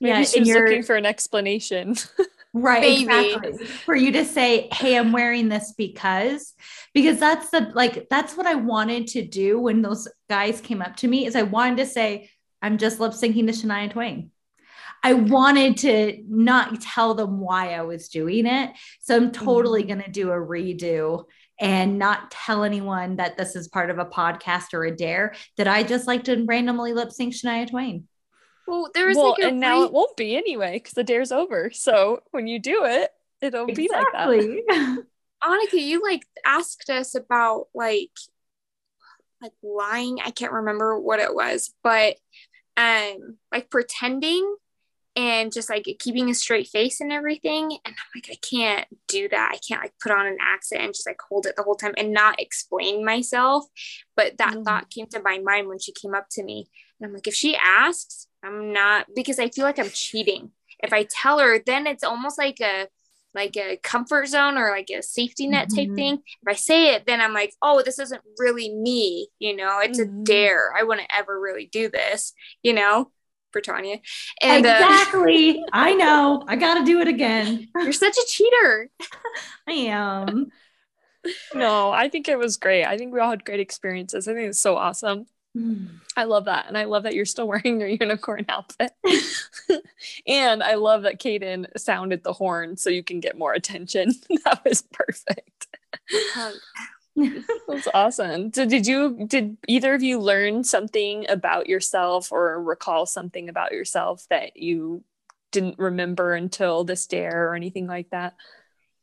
Maybe 0.00 0.18
yeah, 0.18 0.24
she 0.24 0.40
was 0.40 0.48
looking 0.48 0.82
for 0.82 0.96
an 0.96 1.06
explanation. 1.06 1.96
right 2.54 2.80
Maybe. 2.80 3.02
exactly 3.02 3.66
for 3.66 3.94
you 3.94 4.10
to 4.10 4.24
say 4.24 4.68
hey 4.72 4.96
i'm 4.96 5.12
wearing 5.12 5.50
this 5.50 5.74
because 5.76 6.54
because 6.94 7.18
that's 7.20 7.50
the 7.50 7.70
like 7.74 8.08
that's 8.08 8.38
what 8.38 8.46
i 8.46 8.54
wanted 8.54 9.06
to 9.08 9.22
do 9.22 9.60
when 9.60 9.82
those 9.82 10.08
guys 10.30 10.60
came 10.62 10.80
up 10.80 10.96
to 10.96 11.06
me 11.06 11.26
is 11.26 11.36
i 11.36 11.42
wanted 11.42 11.76
to 11.76 11.86
say 11.86 12.30
i'm 12.62 12.78
just 12.78 13.00
lip 13.00 13.12
syncing 13.12 13.46
to 13.46 13.52
shania 13.52 13.90
twain 13.90 14.30
i 15.02 15.12
wanted 15.12 15.76
to 15.76 16.22
not 16.28 16.80
tell 16.80 17.14
them 17.14 17.40
why 17.40 17.74
i 17.74 17.82
was 17.82 18.08
doing 18.08 18.46
it 18.46 18.70
so 19.00 19.16
i'm 19.16 19.30
totally 19.30 19.82
mm-hmm. 19.82 19.94
going 19.94 20.04
to 20.04 20.10
do 20.10 20.30
a 20.30 20.34
redo 20.34 21.24
and 21.60 21.98
not 21.98 22.30
tell 22.30 22.62
anyone 22.62 23.16
that 23.16 23.36
this 23.36 23.56
is 23.56 23.66
part 23.68 23.90
of 23.90 23.98
a 23.98 24.04
podcast 24.04 24.72
or 24.72 24.84
a 24.84 24.94
dare 24.94 25.34
that 25.56 25.68
i 25.68 25.82
just 25.82 26.06
like 26.06 26.24
to 26.24 26.44
randomly 26.46 26.92
lip 26.92 27.10
sync 27.10 27.34
shania 27.34 27.68
twain 27.68 28.06
well, 28.68 28.90
there 28.92 29.08
is 29.08 29.16
was 29.16 29.22
well, 29.22 29.30
like 29.30 29.44
and 29.44 29.60
now 29.60 29.84
it 29.84 29.92
won't 29.92 30.16
be 30.16 30.36
anyway 30.36 30.74
because 30.74 30.92
the 30.92 31.02
dare's 31.02 31.32
over. 31.32 31.70
So 31.72 32.20
when 32.32 32.46
you 32.46 32.58
do 32.58 32.84
it, 32.84 33.10
it'll 33.40 33.66
exactly. 33.66 34.38
be 34.38 34.52
like 34.52 34.66
that. 34.68 35.04
Anike, 35.42 35.72
you 35.72 36.02
like 36.02 36.26
asked 36.44 36.90
us 36.90 37.14
about 37.14 37.68
like 37.74 38.10
like 39.40 39.52
lying. 39.62 40.18
I 40.22 40.30
can't 40.30 40.52
remember 40.52 41.00
what 41.00 41.18
it 41.18 41.34
was, 41.34 41.72
but 41.82 42.16
um 42.76 43.38
like 43.50 43.70
pretending 43.70 44.54
and 45.18 45.52
just 45.52 45.68
like 45.68 45.84
keeping 45.98 46.30
a 46.30 46.34
straight 46.34 46.68
face 46.68 47.00
and 47.00 47.10
everything. 47.10 47.72
And 47.84 47.94
I'm 47.96 48.10
like, 48.14 48.28
I 48.30 48.36
can't 48.36 48.86
do 49.08 49.28
that. 49.28 49.50
I 49.52 49.58
can't 49.58 49.82
like 49.82 49.94
put 50.00 50.12
on 50.12 50.28
an 50.28 50.38
accent 50.40 50.82
and 50.82 50.94
just 50.94 51.08
like 51.08 51.20
hold 51.28 51.46
it 51.46 51.56
the 51.56 51.64
whole 51.64 51.74
time 51.74 51.94
and 51.98 52.12
not 52.12 52.40
explain 52.40 53.04
myself. 53.04 53.64
But 54.14 54.38
that 54.38 54.54
mm. 54.54 54.64
thought 54.64 54.90
came 54.90 55.06
to 55.08 55.20
my 55.20 55.40
mind 55.40 55.66
when 55.66 55.80
she 55.80 55.90
came 55.90 56.14
up 56.14 56.28
to 56.32 56.44
me. 56.44 56.68
And 57.00 57.08
I'm 57.08 57.14
like, 57.14 57.26
if 57.26 57.34
she 57.34 57.56
asks, 57.56 58.28
I'm 58.44 58.72
not 58.72 59.06
because 59.12 59.40
I 59.40 59.48
feel 59.48 59.64
like 59.64 59.80
I'm 59.80 59.90
cheating. 59.90 60.52
If 60.78 60.92
I 60.92 61.04
tell 61.10 61.40
her, 61.40 61.60
then 61.66 61.88
it's 61.88 62.04
almost 62.04 62.38
like 62.38 62.60
a 62.60 62.86
like 63.34 63.56
a 63.56 63.76
comfort 63.82 64.26
zone 64.28 64.56
or 64.56 64.70
like 64.70 64.88
a 64.90 65.02
safety 65.02 65.48
net 65.48 65.68
type 65.68 65.88
mm-hmm. 65.88 65.94
thing. 65.96 66.14
If 66.14 66.48
I 66.48 66.54
say 66.54 66.94
it, 66.94 67.06
then 67.06 67.20
I'm 67.20 67.34
like, 67.34 67.52
oh, 67.60 67.82
this 67.82 67.98
isn't 67.98 68.22
really 68.38 68.72
me, 68.72 69.28
you 69.40 69.56
know, 69.56 69.80
it's 69.80 69.98
mm-hmm. 69.98 70.20
a 70.20 70.24
dare. 70.24 70.72
I 70.76 70.84
wouldn't 70.84 71.10
ever 71.10 71.38
really 71.38 71.66
do 71.66 71.90
this, 71.90 72.32
you 72.62 72.72
know, 72.72 73.10
for 73.52 73.60
Tanya. 73.60 73.98
And 74.42 74.66
uh, 74.66 74.80
exactly. 74.80 75.60
Uh, 75.60 75.66
I 75.72 75.94
know. 75.94 76.44
I 76.46 76.56
gotta 76.56 76.84
do 76.84 77.00
it 77.00 77.08
again. 77.08 77.68
You're 77.74 77.92
such 77.92 78.16
a 78.16 78.24
cheater. 78.28 78.90
I 79.66 79.72
am. 79.72 80.50
No, 81.54 81.90
I 81.90 82.08
think 82.08 82.28
it 82.28 82.38
was 82.38 82.56
great. 82.56 82.84
I 82.84 82.96
think 82.96 83.12
we 83.12 83.20
all 83.20 83.30
had 83.30 83.44
great 83.44 83.60
experiences. 83.60 84.28
I 84.28 84.34
think 84.34 84.48
it's 84.48 84.60
so 84.60 84.76
awesome. 84.76 85.26
I 86.16 86.24
love 86.24 86.44
that. 86.44 86.66
And 86.68 86.76
I 86.76 86.84
love 86.84 87.04
that 87.04 87.14
you're 87.14 87.24
still 87.24 87.48
wearing 87.48 87.80
your 87.80 87.88
unicorn 87.88 88.46
outfit. 88.48 88.92
and 90.26 90.62
I 90.62 90.74
love 90.74 91.02
that 91.02 91.20
Kaden 91.20 91.66
sounded 91.76 92.22
the 92.22 92.32
horn 92.32 92.76
so 92.76 92.90
you 92.90 93.02
can 93.02 93.20
get 93.20 93.38
more 93.38 93.52
attention. 93.52 94.12
that 94.44 94.62
was 94.64 94.82
perfect. 94.82 95.66
That's 97.68 97.88
awesome. 97.92 98.52
So 98.52 98.64
did 98.64 98.86
you 98.86 99.26
did 99.26 99.56
either 99.66 99.94
of 99.94 100.02
you 100.02 100.20
learn 100.20 100.64
something 100.64 101.28
about 101.28 101.68
yourself 101.68 102.32
or 102.32 102.62
recall 102.62 103.06
something 103.06 103.48
about 103.48 103.72
yourself 103.72 104.26
that 104.30 104.56
you 104.56 105.04
didn't 105.50 105.78
remember 105.78 106.34
until 106.34 106.84
this 106.84 107.06
dare 107.06 107.48
or 107.48 107.54
anything 107.54 107.86
like 107.86 108.10
that? 108.10 108.34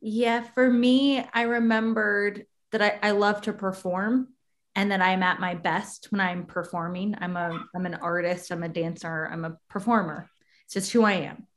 Yeah, 0.01 0.43
for 0.43 0.69
me, 0.69 1.23
I 1.33 1.43
remembered 1.43 2.45
that 2.71 2.81
I, 2.81 3.09
I 3.09 3.11
love 3.11 3.41
to 3.41 3.53
perform 3.53 4.29
and 4.75 4.91
that 4.91 5.01
I'm 5.01 5.23
at 5.23 5.39
my 5.39 5.55
best 5.55 6.07
when 6.11 6.21
I'm 6.21 6.45
performing. 6.45 7.15
I'm 7.19 7.37
a 7.37 7.65
I'm 7.73 7.85
an 7.85 7.95
artist, 7.95 8.51
I'm 8.51 8.63
a 8.63 8.69
dancer, 8.69 9.29
I'm 9.31 9.45
a 9.45 9.57
performer. 9.69 10.29
It's 10.65 10.73
just 10.73 10.91
who 10.91 11.03
I 11.03 11.13
am. 11.13 11.47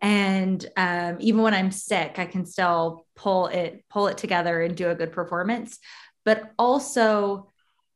And 0.00 0.64
um, 0.76 1.16
even 1.20 1.42
when 1.42 1.54
I'm 1.54 1.70
sick, 1.70 2.18
I 2.18 2.24
can 2.24 2.46
still 2.46 3.06
pull 3.16 3.48
it 3.48 3.84
pull 3.90 4.06
it 4.06 4.18
together 4.18 4.62
and 4.62 4.76
do 4.76 4.88
a 4.88 4.94
good 4.94 5.12
performance. 5.12 5.78
But 6.24 6.52
also 6.58 7.50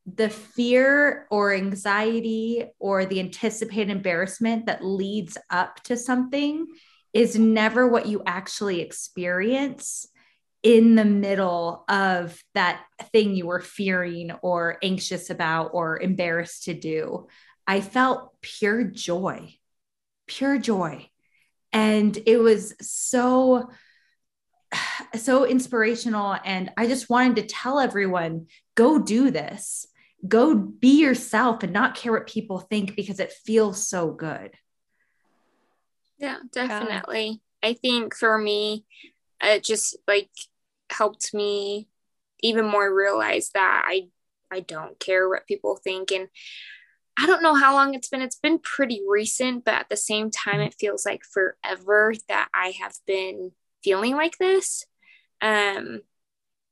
the 0.07 0.29
fear 0.29 1.27
or 1.31 1.55
anxiety 1.55 2.65
or 2.79 3.07
the 3.07 3.21
anticipated 3.21 3.91
embarrassment 3.91 4.67
that 4.67 4.85
leads 4.85 5.39
up 5.49 5.83
to 5.85 5.97
something 5.97 6.67
is 7.15 7.39
never 7.39 7.89
what 7.89 8.07
you 8.07 8.23
actually 8.27 8.81
experience 8.81 10.07
in 10.65 10.95
the 10.95 11.05
middle 11.05 11.85
of 11.89 12.43
that 12.55 12.83
thing 13.13 13.37
you 13.37 13.47
were 13.47 13.61
fearing 13.61 14.33
or 14.43 14.79
anxious 14.83 15.31
about 15.31 15.71
or 15.75 16.01
embarrassed 16.01 16.65
to 16.65 16.75
do, 16.75 17.29
I 17.67 17.83
felt 17.83 18.31
pure 18.41 18.83
joy, 18.83 19.55
pure 20.27 20.59
joy. 20.59 21.09
And 21.75 22.17
it 22.25 22.39
was 22.39 22.75
so, 22.81 23.69
so 25.17 25.45
inspirational. 25.45 26.37
And 26.45 26.71
I 26.77 26.87
just 26.87 27.11
wanted 27.11 27.37
to 27.37 27.55
tell 27.55 27.81
everyone 27.81 28.47
go 28.77 28.99
do 28.99 29.31
this, 29.31 29.87
go 30.27 30.55
be 30.55 31.01
yourself 31.01 31.63
and 31.63 31.73
not 31.73 31.97
care 31.97 32.13
what 32.13 32.29
people 32.29 32.61
think 32.61 32.97
because 32.97 33.21
it 33.21 33.33
feels 33.45 33.87
so 33.87 34.13
good. 34.13 34.53
Yeah, 36.19 36.39
definitely. 36.53 37.43
Yeah. 37.63 37.71
I 37.71 37.75
think 37.75 38.15
for 38.15 38.39
me, 38.39 38.85
it 39.43 39.65
just 39.65 39.97
like 40.07 40.31
helped 40.91 41.35
me 41.35 41.89
even 42.41 42.67
more 42.67 42.95
realize 42.95 43.51
that 43.55 43.85
I 43.87 44.09
I 44.51 44.61
don't 44.61 44.99
care 45.01 45.29
what 45.29 45.47
people 45.47 45.77
think 45.77 46.13
and 46.13 46.29
I 47.19 47.27
don't 47.27 47.43
know 47.43 47.55
how 47.55 47.75
long 47.75 47.95
it's 47.95 48.09
been. 48.09 48.23
It's 48.23 48.39
been 48.39 48.59
pretty 48.59 49.01
recent, 49.09 49.65
but 49.65 49.75
at 49.75 49.89
the 49.89 49.97
same 49.97 50.31
time 50.31 50.61
it 50.61 50.75
feels 50.79 51.07
like 51.07 51.23
forever 51.25 52.13
that 52.29 52.49
I 52.53 52.75
have 52.81 52.95
been 53.07 53.53
feeling 53.83 54.17
like 54.17 54.39
this. 54.39 54.85
Um 55.41 56.01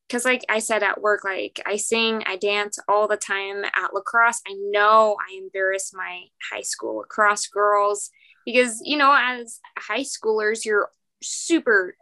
because 0.07 0.25
like 0.25 0.43
i 0.49 0.59
said 0.59 0.83
at 0.83 1.01
work 1.01 1.23
like 1.23 1.59
i 1.65 1.75
sing 1.75 2.23
i 2.27 2.35
dance 2.35 2.77
all 2.87 3.07
the 3.07 3.17
time 3.17 3.63
at 3.65 3.93
lacrosse 3.93 4.41
i 4.47 4.53
know 4.69 5.15
i 5.27 5.37
embarrass 5.37 5.91
my 5.93 6.23
high 6.51 6.61
school 6.61 6.97
lacrosse 6.97 7.47
girls 7.47 8.11
because 8.45 8.81
you 8.83 8.97
know 8.97 9.15
as 9.17 9.59
high 9.77 10.03
schoolers 10.03 10.65
you're 10.65 10.89
super 11.21 11.95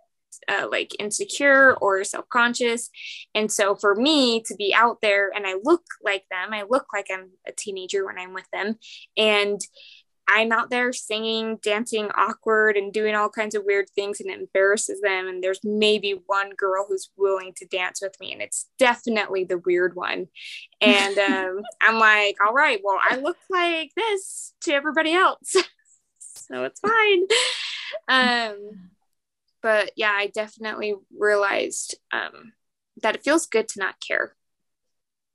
uh, 0.47 0.67
like 0.69 0.95
insecure 0.99 1.75
or 1.75 2.03
self-conscious. 2.03 2.89
And 3.35 3.51
so 3.51 3.75
for 3.75 3.95
me 3.95 4.41
to 4.43 4.55
be 4.55 4.73
out 4.73 4.97
there 5.01 5.31
and 5.33 5.45
i 5.45 5.55
look 5.63 5.83
like 6.03 6.23
them 6.29 6.53
i 6.53 6.63
look 6.69 6.87
like 6.93 7.07
i'm 7.11 7.29
a 7.47 7.51
teenager 7.51 8.05
when 8.05 8.17
i'm 8.17 8.33
with 8.33 8.49
them. 8.51 8.75
And 9.17 9.59
i'm 10.27 10.51
out 10.51 10.69
there 10.69 10.93
singing 10.93 11.57
dancing 11.61 12.09
awkward 12.15 12.77
and 12.77 12.93
doing 12.93 13.15
all 13.15 13.29
kinds 13.29 13.55
of 13.55 13.63
weird 13.65 13.89
things 13.89 14.19
and 14.19 14.29
it 14.29 14.39
embarrasses 14.39 15.01
them. 15.01 15.27
And 15.27 15.43
there's 15.43 15.59
maybe 15.63 16.21
one 16.25 16.51
girl 16.51 16.85
who's 16.87 17.09
willing 17.17 17.53
to 17.57 17.65
dance 17.65 18.01
with 18.01 18.15
me 18.19 18.33
and 18.33 18.41
it's 18.41 18.69
definitely 18.79 19.43
the 19.43 19.57
weird 19.59 19.95
one. 19.95 20.27
And 20.79 21.17
um, 21.19 21.61
i'm 21.81 21.99
like 21.99 22.37
all 22.45 22.53
right 22.53 22.79
well 22.83 22.99
i 23.09 23.17
look 23.17 23.37
like 23.49 23.91
this 23.95 24.53
to 24.61 24.73
everybody 24.73 25.13
else. 25.13 25.55
So 26.33 26.63
it's 26.63 26.79
fine. 26.79 27.27
Um 28.07 28.89
but 29.61 29.91
yeah, 29.95 30.11
I 30.11 30.27
definitely 30.27 30.95
realized 31.17 31.95
um, 32.11 32.53
that 33.01 33.15
it 33.15 33.23
feels 33.23 33.45
good 33.45 33.67
to 33.69 33.79
not 33.79 33.95
care. 34.05 34.35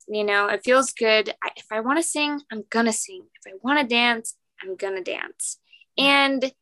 You 0.08 0.24
know, 0.24 0.46
it 0.46 0.62
feels 0.64 0.92
good. 0.92 1.34
I, 1.42 1.50
if 1.56 1.66
I 1.70 1.80
want 1.80 1.98
to 1.98 2.02
sing, 2.02 2.40
I'm 2.52 2.64
gonna 2.70 2.92
sing. 2.92 3.26
If 3.44 3.52
I 3.52 3.56
want 3.62 3.80
to 3.80 3.86
dance, 3.86 4.36
I'm 4.62 4.76
gonna 4.76 5.02
dance. 5.02 5.58
And 5.98 6.52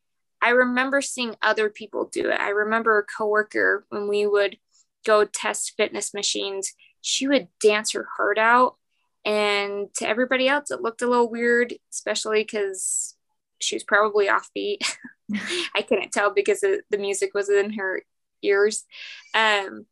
I 0.41 0.49
remember 0.49 1.01
seeing 1.01 1.35
other 1.41 1.69
people 1.69 2.05
do 2.05 2.29
it. 2.29 2.39
I 2.39 2.49
remember 2.49 2.97
a 2.97 3.03
coworker 3.03 3.85
when 3.89 4.07
we 4.07 4.25
would 4.27 4.57
go 5.05 5.25
test 5.25 5.73
fitness 5.77 6.13
machines, 6.13 6.73
she 7.01 7.27
would 7.27 7.47
dance 7.61 7.91
her 7.93 8.07
heart 8.17 8.37
out. 8.37 8.75
And 9.23 9.93
to 9.95 10.07
everybody 10.07 10.47
else, 10.47 10.71
it 10.71 10.81
looked 10.81 11.01
a 11.01 11.07
little 11.07 11.29
weird, 11.29 11.73
especially 11.91 12.43
because 12.43 13.15
she 13.59 13.75
was 13.75 13.83
probably 13.83 14.27
offbeat. 14.27 14.79
I 15.75 15.81
couldn't 15.81 16.11
tell 16.11 16.33
because 16.33 16.61
the 16.61 16.97
music 16.97 17.33
was 17.33 17.49
in 17.49 17.73
her 17.73 18.01
ears. 18.41 18.85
Um, 19.33 19.85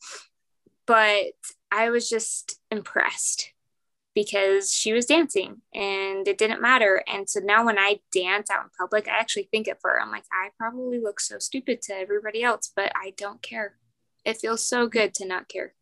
but 0.85 1.33
I 1.71 1.89
was 1.89 2.09
just 2.09 2.59
impressed 2.69 3.51
because 4.15 4.71
she 4.71 4.93
was 4.93 5.05
dancing 5.05 5.61
and 5.73 6.27
it 6.27 6.37
didn't 6.37 6.61
matter. 6.61 7.03
And 7.07 7.27
so 7.27 7.39
now 7.39 7.65
when 7.65 7.79
I 7.79 7.99
dance 8.11 8.49
out 8.51 8.63
in 8.63 8.69
public, 8.77 9.07
I 9.07 9.17
actually 9.17 9.49
think 9.51 9.67
it 9.67 9.79
for 9.81 9.91
her. 9.91 10.01
I'm 10.01 10.11
like, 10.11 10.25
I 10.31 10.49
probably 10.57 10.99
look 10.99 11.19
so 11.19 11.39
stupid 11.39 11.81
to 11.83 11.95
everybody 11.95 12.43
else, 12.43 12.71
but 12.75 12.91
I 12.95 13.13
don't 13.17 13.41
care. 13.41 13.75
It 14.23 14.37
feels 14.37 14.67
so 14.67 14.87
good 14.87 15.13
to 15.15 15.25
not 15.25 15.49
care. 15.49 15.73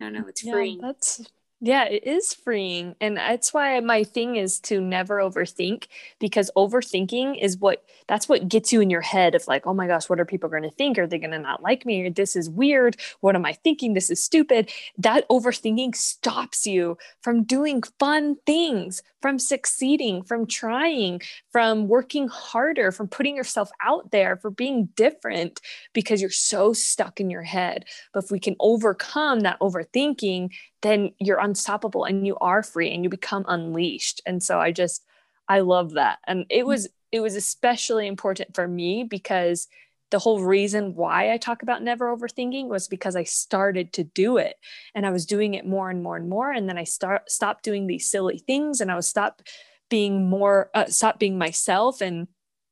I 0.00 0.04
don't 0.04 0.12
know. 0.14 0.26
It's 0.28 0.44
yeah, 0.44 0.52
freeing. 0.52 0.80
That's 0.80 1.22
yeah, 1.62 1.84
it 1.84 2.06
is 2.06 2.32
freeing. 2.32 2.94
And 3.02 3.18
that's 3.18 3.52
why 3.52 3.78
my 3.80 4.02
thing 4.02 4.36
is 4.36 4.58
to 4.60 4.80
never 4.80 5.18
overthink 5.18 5.88
because 6.18 6.50
overthinking 6.56 7.40
is 7.40 7.58
what 7.58 7.84
that's 8.08 8.28
what 8.30 8.48
gets 8.48 8.72
you 8.72 8.80
in 8.80 8.88
your 8.88 9.02
head 9.02 9.34
of 9.34 9.46
like, 9.46 9.66
oh 9.66 9.74
my 9.74 9.86
gosh, 9.86 10.08
what 10.08 10.18
are 10.18 10.24
people 10.24 10.48
going 10.48 10.62
to 10.62 10.70
think? 10.70 10.98
Are 10.98 11.06
they 11.06 11.18
going 11.18 11.32
to 11.32 11.38
not 11.38 11.62
like 11.62 11.84
me? 11.84 12.08
This 12.08 12.34
is 12.34 12.48
weird. 12.48 12.96
What 13.20 13.36
am 13.36 13.44
I 13.44 13.52
thinking? 13.52 13.92
This 13.92 14.08
is 14.08 14.24
stupid. 14.24 14.70
That 14.96 15.28
overthinking 15.28 15.94
stops 15.94 16.66
you 16.66 16.96
from 17.20 17.44
doing 17.44 17.82
fun 17.98 18.36
things, 18.46 19.02
from 19.20 19.38
succeeding, 19.38 20.22
from 20.22 20.46
trying, 20.46 21.20
from 21.52 21.88
working 21.88 22.26
harder, 22.28 22.90
from 22.90 23.06
putting 23.06 23.36
yourself 23.36 23.70
out 23.82 24.10
there, 24.12 24.38
for 24.38 24.50
being 24.50 24.86
different 24.96 25.60
because 25.92 26.22
you're 26.22 26.30
so 26.30 26.72
stuck 26.72 27.20
in 27.20 27.28
your 27.28 27.42
head. 27.42 27.84
But 28.14 28.24
if 28.24 28.30
we 28.30 28.40
can 28.40 28.56
overcome 28.58 29.40
that 29.40 29.60
overthinking, 29.60 30.50
then 30.82 31.12
you're 31.18 31.38
unstoppable 31.38 32.04
and 32.04 32.26
you 32.26 32.36
are 32.38 32.62
free 32.62 32.92
and 32.92 33.04
you 33.04 33.10
become 33.10 33.44
unleashed. 33.48 34.20
And 34.26 34.42
so 34.42 34.58
I 34.58 34.72
just, 34.72 35.04
I 35.48 35.60
love 35.60 35.92
that. 35.92 36.18
And 36.26 36.46
it 36.48 36.66
was, 36.66 36.88
it 37.12 37.20
was 37.20 37.36
especially 37.36 38.06
important 38.06 38.54
for 38.54 38.66
me 38.66 39.04
because 39.04 39.68
the 40.10 40.18
whole 40.18 40.42
reason 40.42 40.94
why 40.94 41.32
I 41.32 41.36
talk 41.36 41.62
about 41.62 41.82
never 41.82 42.14
overthinking 42.14 42.66
was 42.66 42.88
because 42.88 43.14
I 43.14 43.24
started 43.24 43.92
to 43.94 44.04
do 44.04 44.38
it 44.38 44.56
and 44.94 45.06
I 45.06 45.10
was 45.10 45.26
doing 45.26 45.54
it 45.54 45.66
more 45.66 45.88
and 45.88 46.02
more 46.02 46.16
and 46.16 46.28
more. 46.28 46.50
And 46.50 46.68
then 46.68 46.78
I 46.78 46.84
start 46.84 47.30
stopped 47.30 47.64
doing 47.64 47.86
these 47.86 48.10
silly 48.10 48.38
things 48.38 48.80
and 48.80 48.90
I 48.90 48.96
was 48.96 49.06
stop 49.06 49.42
being 49.88 50.28
more, 50.28 50.70
uh, 50.74 50.86
stop 50.86 51.18
being 51.18 51.38
myself 51.38 52.00
and 52.00 52.26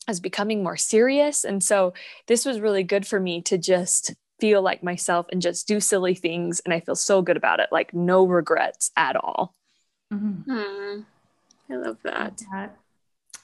I 0.06 0.10
was 0.10 0.20
becoming 0.20 0.62
more 0.62 0.76
serious. 0.76 1.44
And 1.44 1.62
so 1.62 1.94
this 2.26 2.44
was 2.44 2.60
really 2.60 2.82
good 2.82 3.06
for 3.06 3.20
me 3.20 3.42
to 3.42 3.58
just 3.58 4.14
feel 4.40 4.62
like 4.62 4.82
myself 4.82 5.26
and 5.32 5.42
just 5.42 5.68
do 5.68 5.80
silly 5.80 6.14
things. 6.14 6.60
And 6.60 6.72
I 6.72 6.80
feel 6.80 6.96
so 6.96 7.22
good 7.22 7.36
about 7.36 7.60
it, 7.60 7.68
like 7.72 7.92
no 7.92 8.24
regrets 8.24 8.90
at 8.96 9.16
all. 9.16 9.54
Mm-hmm. 10.12 10.50
Hmm. 10.50 11.00
I 11.70 11.76
love 11.76 11.98
that. 12.04 12.42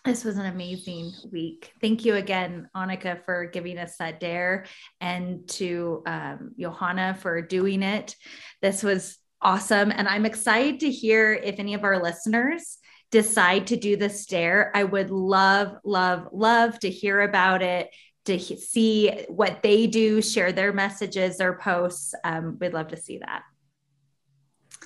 This 0.04 0.24
was 0.24 0.36
an 0.36 0.46
amazing 0.46 1.12
week. 1.32 1.72
Thank 1.80 2.04
you 2.04 2.16
again, 2.16 2.68
Anike, 2.76 3.24
for 3.24 3.46
giving 3.46 3.78
us 3.78 3.96
that 3.96 4.20
dare 4.20 4.66
and 5.00 5.48
to 5.48 6.02
um, 6.06 6.52
Johanna 6.58 7.16
for 7.18 7.40
doing 7.40 7.82
it. 7.82 8.14
This 8.60 8.82
was 8.82 9.18
awesome. 9.40 9.90
And 9.90 10.06
I'm 10.08 10.26
excited 10.26 10.80
to 10.80 10.90
hear 10.90 11.32
if 11.32 11.58
any 11.58 11.74
of 11.74 11.84
our 11.84 12.02
listeners 12.02 12.78
decide 13.10 13.68
to 13.68 13.76
do 13.76 13.96
this 13.96 14.26
dare. 14.26 14.72
I 14.74 14.84
would 14.84 15.10
love, 15.10 15.76
love, 15.84 16.28
love 16.32 16.78
to 16.80 16.90
hear 16.90 17.20
about 17.22 17.62
it 17.62 17.88
to 18.24 18.38
see 18.38 19.24
what 19.28 19.62
they 19.62 19.86
do, 19.86 20.22
share 20.22 20.52
their 20.52 20.72
messages, 20.72 21.38
their 21.38 21.58
posts. 21.58 22.14
Um, 22.24 22.58
we'd 22.60 22.72
love 22.72 22.88
to 22.88 22.96
see 22.96 23.18
that. 23.18 23.42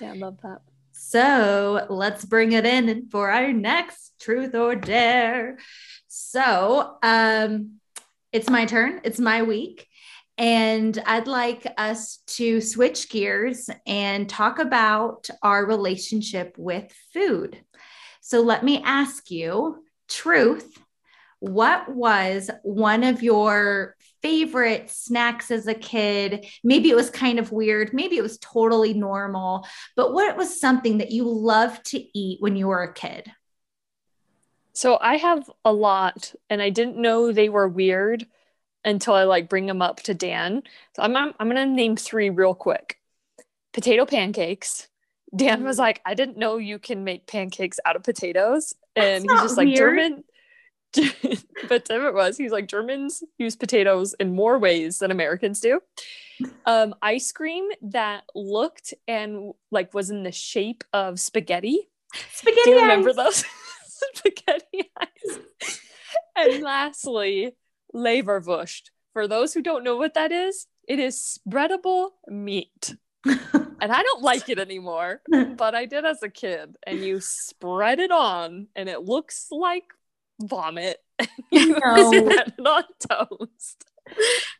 Yeah, 0.01 0.11
I 0.11 0.15
love 0.15 0.39
that. 0.43 0.61
So 0.91 1.85
let's 1.89 2.25
bring 2.25 2.51
it 2.51 2.65
in 2.65 3.07
for 3.09 3.31
our 3.31 3.53
next 3.53 4.19
truth 4.19 4.53
or 4.53 4.75
dare. 4.75 5.57
So 6.07 6.97
um, 7.01 7.79
it's 8.31 8.49
my 8.49 8.65
turn, 8.65 9.01
it's 9.03 9.19
my 9.19 9.43
week. 9.43 9.87
And 10.37 11.01
I'd 11.05 11.27
like 11.27 11.65
us 11.77 12.19
to 12.27 12.61
switch 12.61 13.09
gears 13.09 13.69
and 13.85 14.29
talk 14.29 14.59
about 14.59 15.29
our 15.43 15.65
relationship 15.65 16.55
with 16.57 16.93
food. 17.13 17.59
So 18.21 18.41
let 18.41 18.63
me 18.63 18.81
ask 18.83 19.31
you 19.31 19.83
truth 20.07 20.77
what 21.39 21.89
was 21.93 22.49
one 22.63 23.03
of 23.03 23.23
your 23.23 23.95
favorite 24.21 24.89
snacks 24.89 25.51
as 25.51 25.67
a 25.67 25.73
kid? 25.73 26.45
Maybe 26.63 26.89
it 26.89 26.95
was 26.95 27.09
kind 27.09 27.39
of 27.39 27.51
weird, 27.51 27.93
maybe 27.93 28.17
it 28.17 28.23
was 28.23 28.37
totally 28.39 28.93
normal, 28.93 29.65
but 29.95 30.13
what 30.13 30.35
was 30.35 30.59
something 30.59 30.97
that 30.97 31.11
you 31.11 31.23
loved 31.23 31.85
to 31.87 32.17
eat 32.17 32.41
when 32.41 32.55
you 32.55 32.67
were 32.67 32.83
a 32.83 32.93
kid? 32.93 33.31
So 34.73 34.97
I 35.01 35.17
have 35.17 35.49
a 35.65 35.73
lot, 35.73 36.33
and 36.49 36.61
I 36.61 36.69
didn't 36.69 36.95
know 36.97 37.31
they 37.31 37.49
were 37.49 37.67
weird 37.67 38.25
until 38.85 39.13
I 39.13 39.23
like 39.23 39.49
bring 39.49 39.65
them 39.65 39.81
up 39.81 40.01
to 40.03 40.13
Dan. 40.13 40.63
So 40.95 41.03
I'm 41.03 41.15
I'm, 41.17 41.33
I'm 41.37 41.47
gonna 41.49 41.65
name 41.65 41.97
three 41.97 42.29
real 42.29 42.53
quick. 42.53 42.97
Potato 43.73 44.05
pancakes. 44.05 44.87
Dan 45.35 45.63
was 45.63 45.75
mm. 45.77 45.79
like, 45.79 46.01
I 46.05 46.13
didn't 46.13 46.37
know 46.37 46.57
you 46.57 46.79
can 46.79 47.03
make 47.03 47.27
pancakes 47.27 47.79
out 47.85 47.95
of 47.97 48.03
potatoes, 48.03 48.73
and 48.95 49.23
he's 49.29 49.41
just 49.41 49.57
like 49.57 49.65
weird. 49.67 49.77
German 49.77 50.23
but 51.67 51.85
Tim 51.85 52.05
it 52.05 52.13
was. 52.13 52.37
He's 52.37 52.51
like 52.51 52.67
Germans 52.67 53.23
use 53.37 53.55
potatoes 53.55 54.15
in 54.19 54.35
more 54.35 54.57
ways 54.57 54.99
than 54.99 55.11
Americans 55.11 55.59
do. 55.59 55.81
Um, 56.65 56.95
ice 57.01 57.31
cream 57.31 57.67
that 57.81 58.23
looked 58.33 58.93
and 59.07 59.53
like 59.71 59.93
was 59.93 60.09
in 60.09 60.23
the 60.23 60.31
shape 60.31 60.83
of 60.93 61.19
spaghetti. 61.19 61.89
Spaghetti. 62.31 62.61
Do 62.63 62.69
you 62.71 62.81
remember 62.81 63.13
those 63.13 63.43
spaghetti 63.85 64.91
eyes? 64.99 65.39
and 66.35 66.63
lastly, 66.63 67.55
leverwurst. 67.93 68.89
For 69.13 69.27
those 69.27 69.53
who 69.53 69.61
don't 69.61 69.83
know 69.83 69.97
what 69.97 70.13
that 70.13 70.31
is, 70.31 70.67
it 70.87 70.99
is 70.99 71.39
spreadable 71.47 72.11
meat. 72.27 72.95
and 73.25 73.91
I 73.91 74.01
don't 74.01 74.21
like 74.21 74.49
it 74.49 74.59
anymore, 74.59 75.21
but 75.29 75.75
I 75.75 75.85
did 75.85 76.05
as 76.05 76.23
a 76.23 76.29
kid. 76.29 76.75
And 76.85 76.99
you 76.99 77.19
spread 77.19 77.99
it 77.99 78.11
on, 78.11 78.67
and 78.75 78.87
it 78.87 79.01
looks 79.01 79.47
like 79.51 79.85
vomit. 80.39 80.97
you 81.51 81.79
no. 81.79 82.11
it 82.13 82.53
on 82.65 82.83
toast. 83.09 83.85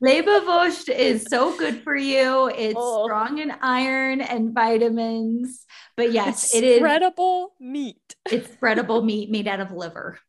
Leberwurst 0.03 0.89
is 0.89 1.25
so 1.29 1.57
good 1.57 1.81
for 1.83 1.95
you. 1.95 2.47
It's 2.47 2.75
oh. 2.77 3.05
strong 3.05 3.39
in 3.39 3.51
iron 3.61 4.21
and 4.21 4.53
vitamins. 4.53 5.65
But 5.95 6.11
yes, 6.11 6.45
it's 6.45 6.55
it 6.55 6.63
is 6.63 6.81
spreadable 6.81 7.47
meat. 7.59 8.15
It's 8.31 8.47
spreadable 8.47 9.03
meat 9.03 9.31
made 9.31 9.47
out 9.47 9.59
of 9.59 9.71
liver. 9.71 10.19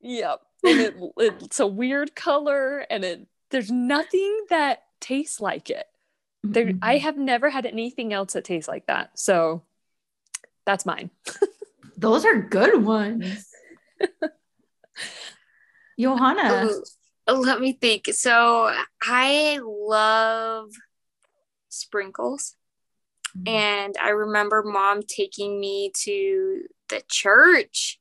Yep. 0.00 0.40
And 0.64 0.80
it, 0.80 0.96
it's 1.18 1.60
a 1.60 1.66
weird 1.66 2.16
color 2.16 2.84
and 2.90 3.04
it 3.04 3.26
there's 3.50 3.70
nothing 3.70 4.46
that 4.50 4.82
tastes 5.00 5.40
like 5.40 5.70
it. 5.70 5.86
There 6.42 6.66
mm-hmm. 6.66 6.78
I 6.82 6.98
have 6.98 7.16
never 7.16 7.50
had 7.50 7.66
anything 7.66 8.12
else 8.12 8.32
that 8.32 8.44
tastes 8.44 8.68
like 8.68 8.86
that. 8.86 9.18
So 9.18 9.62
that's 10.66 10.84
mine. 10.84 11.10
Those 11.96 12.24
are 12.24 12.40
good 12.40 12.84
ones. 12.84 13.46
Johanna. 15.98 16.70
let 17.26 17.60
me 17.60 17.72
think. 17.72 18.06
So 18.12 18.72
I 19.02 19.60
love 19.62 20.70
sprinkles. 21.68 22.54
Mm-hmm. 23.36 23.48
And 23.48 23.94
I 24.00 24.10
remember 24.10 24.62
mom 24.62 25.02
taking 25.02 25.60
me 25.60 25.92
to 26.04 26.62
the 26.88 27.02
church. 27.08 28.00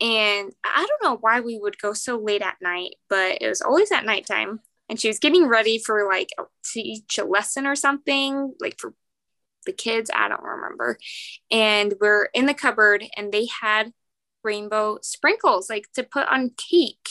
And 0.00 0.52
I 0.64 0.86
don't 0.86 1.02
know 1.02 1.18
why 1.20 1.40
we 1.40 1.58
would 1.58 1.78
go 1.78 1.92
so 1.92 2.18
late 2.18 2.42
at 2.42 2.56
night, 2.60 2.94
but 3.08 3.38
it 3.40 3.48
was 3.48 3.62
always 3.62 3.90
at 3.90 4.04
nighttime. 4.04 4.60
And 4.88 5.00
she 5.00 5.08
was 5.08 5.18
getting 5.18 5.46
ready 5.46 5.78
for 5.78 6.06
like 6.08 6.28
to 6.38 6.46
teach 6.64 7.18
a 7.18 7.24
lesson 7.24 7.66
or 7.66 7.74
something, 7.74 8.54
like 8.60 8.78
for 8.78 8.94
the 9.66 9.72
kids. 9.72 10.10
I 10.14 10.28
don't 10.28 10.42
remember. 10.42 10.98
And 11.50 11.94
we're 12.00 12.26
in 12.26 12.46
the 12.46 12.54
cupboard 12.54 13.04
and 13.16 13.32
they 13.32 13.48
had 13.60 13.92
rainbow 14.48 14.98
sprinkles 15.02 15.68
like 15.68 15.86
to 15.94 16.02
put 16.02 16.26
on 16.28 16.50
cake 16.56 17.08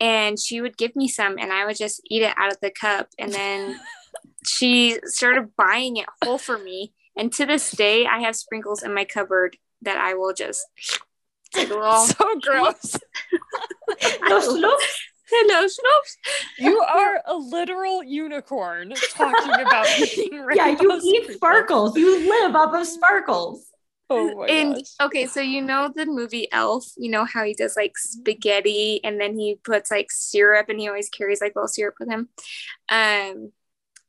and 0.00 0.38
she 0.38 0.60
would 0.60 0.76
give 0.76 0.96
me 0.96 1.06
some 1.06 1.38
and 1.38 1.52
I 1.52 1.64
would 1.64 1.76
just 1.76 2.00
eat 2.10 2.22
it 2.22 2.34
out 2.36 2.52
of 2.52 2.58
the 2.60 2.70
cup 2.70 3.08
and 3.18 3.32
then 3.32 3.78
she 4.46 4.98
started 5.04 5.54
buying 5.56 5.96
it 5.96 6.06
whole 6.22 6.38
for 6.38 6.58
me 6.58 6.92
and 7.16 7.32
to 7.34 7.46
this 7.46 7.70
day 7.70 8.06
I 8.06 8.18
have 8.20 8.34
sprinkles 8.34 8.82
in 8.82 8.92
my 8.92 9.04
cupboard 9.04 9.56
that 9.82 9.98
I 9.98 10.14
will 10.14 10.34
just 10.34 10.66
take 11.54 11.70
a 11.70 11.74
little 11.74 12.04
so 12.04 12.40
gross 12.40 12.96
no 14.28 14.40
sloops 14.40 15.02
Hello, 15.28 15.66
Snopes. 15.66 16.16
You 16.56 16.80
are 16.82 17.20
a 17.26 17.34
literal 17.34 18.04
unicorn 18.04 18.92
talking 19.12 19.60
about 19.60 19.88
eating 19.98 20.46
Yeah, 20.54 20.76
you 20.80 21.00
eat 21.02 21.32
sparkles. 21.32 21.96
You 21.96 22.28
live 22.28 22.54
off 22.54 22.72
of 22.72 22.86
sparkles. 22.86 23.66
Oh 24.08 24.34
my 24.38 24.46
and 24.46 24.74
gosh. 24.74 25.06
okay, 25.06 25.26
so 25.26 25.40
you 25.40 25.62
know 25.62 25.90
the 25.94 26.06
movie 26.06 26.48
Elf, 26.52 26.86
you 26.96 27.10
know 27.10 27.24
how 27.24 27.44
he 27.44 27.54
does 27.54 27.76
like 27.76 27.96
spaghetti 27.96 29.00
and 29.04 29.20
then 29.20 29.38
he 29.38 29.58
puts 29.64 29.90
like 29.90 30.10
syrup 30.10 30.68
and 30.68 30.80
he 30.80 30.88
always 30.88 31.08
carries 31.08 31.40
like 31.40 31.54
little 31.56 31.68
syrup 31.68 31.94
with 31.98 32.08
him. 32.08 32.28
Um 32.88 33.52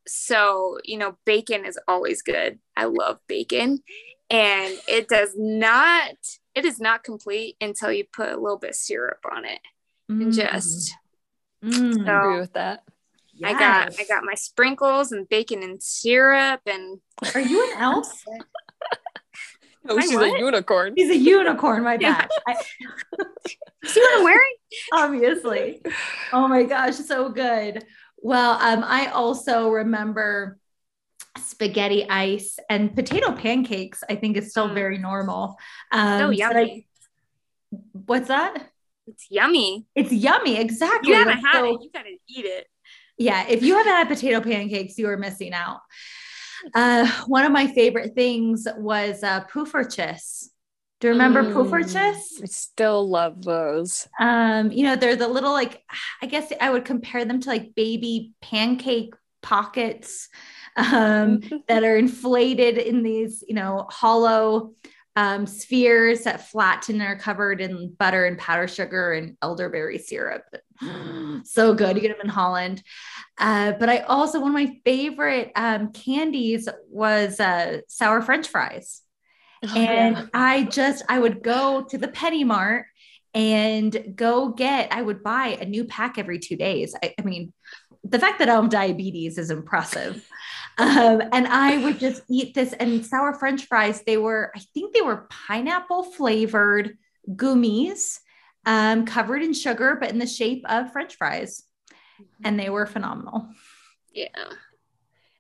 so, 0.08 0.78
you 0.86 0.98
know, 0.98 1.18
bacon 1.26 1.66
is 1.66 1.78
always 1.88 2.22
good. 2.22 2.60
I 2.76 2.86
love 2.86 3.20
bacon. 3.28 3.84
And 4.30 4.74
it 4.88 5.08
does 5.08 5.34
not 5.38 6.16
it 6.56 6.66
is 6.66 6.80
not 6.80 7.04
complete 7.04 7.56
until 7.62 7.92
you 7.92 8.06
put 8.12 8.30
a 8.30 8.38
little 8.38 8.58
bit 8.58 8.72
of 8.72 8.76
syrup 8.76 9.20
on 9.32 9.46
it. 9.46 9.60
Mm. 10.12 10.24
And 10.24 10.34
just 10.34 10.96
mm, 11.64 12.06
so, 12.06 12.12
I 12.12 12.24
agree 12.24 12.40
with 12.40 12.54
that. 12.54 12.84
Yes. 13.34 13.56
I 13.56 13.60
got 13.60 14.00
I 14.00 14.06
got 14.06 14.24
my 14.24 14.34
sprinkles 14.34 15.12
and 15.12 15.30
bacon 15.30 15.62
and 15.64 15.82
syrup 15.82 16.62
and 16.66 17.00
Are 17.36 17.42
you 17.42 17.72
an 17.72 17.78
elf? 17.82 18.24
Oh, 19.90 20.00
she's 20.00 20.16
a 20.16 20.40
unicorn. 20.40 20.94
He's 20.96 21.10
a 21.10 21.18
unicorn, 21.18 21.84
my 21.84 21.98
bad. 21.98 22.30
See 23.86 24.00
what 24.00 24.18
I'm 24.18 24.24
wearing? 24.24 24.56
Obviously. 24.94 25.82
Oh 26.34 26.48
my 26.48 26.64
gosh, 26.64 26.96
so 26.96 27.30
good. 27.30 27.86
Well, 28.18 28.52
um, 28.60 28.84
I 28.84 29.08
also 29.08 29.70
remember 29.70 30.58
spaghetti 31.38 32.08
ice 32.10 32.58
and 32.70 32.96
potato 32.96 33.32
pancakes 33.32 34.04
i 34.10 34.16
think 34.16 34.38
is 34.38 34.50
still 34.50 34.70
mm. 34.70 34.74
very 34.74 34.98
normal 34.98 35.56
um 35.92 36.20
so 36.20 36.30
yummy 36.32 36.88
I, 37.72 37.78
what's 38.06 38.28
that 38.28 38.70
it's 39.06 39.28
yummy 39.30 39.86
it's 39.96 40.12
yummy 40.12 40.58
exactly 40.58 41.12
you 41.12 41.16
haven't 41.16 41.38
had 41.40 41.66
it 41.66 41.82
you 41.82 41.90
gotta 41.94 42.10
eat 42.28 42.46
it 42.46 42.68
yeah 43.18 43.46
if 43.48 43.64
you 43.64 43.78
haven't 43.78 43.94
had 43.94 44.08
potato 44.08 44.42
pancakes 44.42 44.98
you 44.98 45.08
are 45.10 45.18
missing 45.18 45.54
out 45.54 45.82
uh 46.74 47.08
one 47.28 47.46
of 47.46 47.52
my 47.52 47.68
favorite 47.68 48.16
things 48.16 48.68
was 48.78 49.24
uh 49.24 49.44
puffertjes 49.46 50.50
do 51.00 51.08
you 51.08 51.14
remember 51.14 51.44
mm, 51.44 51.54
puffertjes? 51.54 52.42
I 52.42 52.46
still 52.46 53.08
love 53.08 53.44
those. 53.44 54.08
Um, 54.20 54.72
you 54.72 54.82
know, 54.84 54.96
they're 54.96 55.16
the 55.16 55.28
little 55.28 55.52
like 55.52 55.84
I 56.24 56.26
guess 56.26 56.52
I 56.60 56.72
would 56.72 56.86
compare 56.86 57.24
them 57.24 57.40
to 57.42 57.50
like 57.50 57.76
baby 57.76 58.34
pancake 58.42 59.14
pockets 59.44 60.30
um, 60.76 61.42
that 61.68 61.84
are 61.84 61.98
inflated 61.98 62.80
in 62.80 63.04
these, 63.04 63.44
you 63.48 63.54
know, 63.54 63.86
hollow 63.90 64.74
um, 65.16 65.46
spheres 65.46 66.24
that 66.24 66.50
flatten 66.50 67.02
and 67.02 67.04
are 67.04 67.16
covered 67.16 67.62
in 67.62 67.94
butter 67.98 68.26
and 68.26 68.38
powder 68.38 68.68
sugar 68.68 69.14
and 69.14 69.38
elderberry 69.42 70.00
syrup. 70.00 70.44
so 71.44 71.74
good. 71.74 71.96
You 71.96 72.02
get 72.02 72.18
them 72.18 72.26
in 72.26 72.30
Holland. 72.30 72.84
Uh, 73.38 73.74
but 73.74 73.90
I 73.90 74.00
also, 74.00 74.40
one 74.40 74.50
of 74.50 74.54
my 74.54 74.80
favorite 74.84 75.52
um, 75.56 75.92
candies 75.92 76.68
was 76.90 77.40
uh, 77.40 77.82
sour 77.88 78.22
French 78.22 78.48
fries. 78.48 79.02
Oh, 79.64 79.76
and 79.76 80.16
yeah. 80.16 80.26
I 80.34 80.64
just, 80.64 81.04
I 81.10 81.20
would 81.20 81.44
go 81.44 81.84
to 81.90 81.98
the 81.98 82.08
Penny 82.08 82.44
Mart 82.44 82.86
and 83.34 84.14
go 84.16 84.50
get, 84.50 84.92
I 84.92 85.02
would 85.02 85.24
buy 85.24 85.58
a 85.60 85.66
new 85.66 85.86
pack 85.86 86.18
every 86.18 86.40
two 86.40 86.56
days. 86.56 86.96
I, 87.04 87.14
I 87.20 87.22
mean, 87.24 87.54
the 88.04 88.20
fact 88.20 88.40
that 88.40 88.50
I 88.50 88.56
have 88.56 88.70
diabetes 88.70 89.38
is 89.38 89.52
impressive. 89.52 90.28
Um, 90.80 91.24
and 91.32 91.48
I 91.48 91.84
would 91.84 92.00
just 92.00 92.22
eat 92.30 92.54
this 92.54 92.72
and 92.74 93.04
sour 93.04 93.34
French 93.34 93.66
fries. 93.66 94.04
They 94.06 94.18
were, 94.18 94.52
I 94.56 94.60
think 94.76 94.94
they 94.94 95.02
were 95.02 95.26
pineapple 95.28 96.04
flavored 96.04 97.00
gummies 97.28 98.20
um, 98.68 99.06
covered 99.06 99.42
in 99.42 99.54
sugar, 99.54 99.98
but 100.00 100.12
in 100.12 100.20
the 100.20 100.28
shape 100.28 100.64
of 100.70 100.92
French 100.92 101.16
fries. 101.16 101.64
And 102.44 102.60
they 102.60 102.70
were 102.70 102.86
phenomenal. 102.86 103.48
Yeah. 104.14 104.28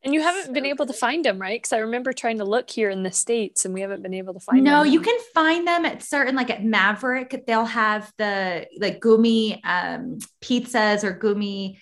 And 0.03 0.13
you 0.13 0.21
haven't 0.21 0.45
so 0.45 0.53
been 0.53 0.65
able 0.65 0.85
to 0.85 0.93
find 0.93 1.25
them, 1.25 1.39
right? 1.39 1.59
Because 1.59 1.73
I 1.73 1.79
remember 1.79 2.13
trying 2.13 2.37
to 2.37 2.45
look 2.45 2.69
here 2.69 2.89
in 2.89 3.03
the 3.03 3.11
States 3.11 3.65
and 3.65 3.73
we 3.73 3.81
haven't 3.81 4.03
been 4.03 4.13
able 4.13 4.33
to 4.33 4.39
find 4.39 4.63
no, 4.63 4.71
them. 4.71 4.79
No, 4.79 4.83
you 4.83 5.01
can 5.01 5.19
find 5.33 5.67
them 5.67 5.85
at 5.85 6.03
certain, 6.03 6.35
like 6.35 6.49
at 6.49 6.61
Maverik, 6.61 7.45
they'll 7.45 7.65
have 7.65 8.11
the 8.17 8.67
like 8.79 9.01
gummy 9.01 9.61
um, 9.63 10.19
pizzas 10.41 11.03
or 11.03 11.11
gummy 11.11 11.79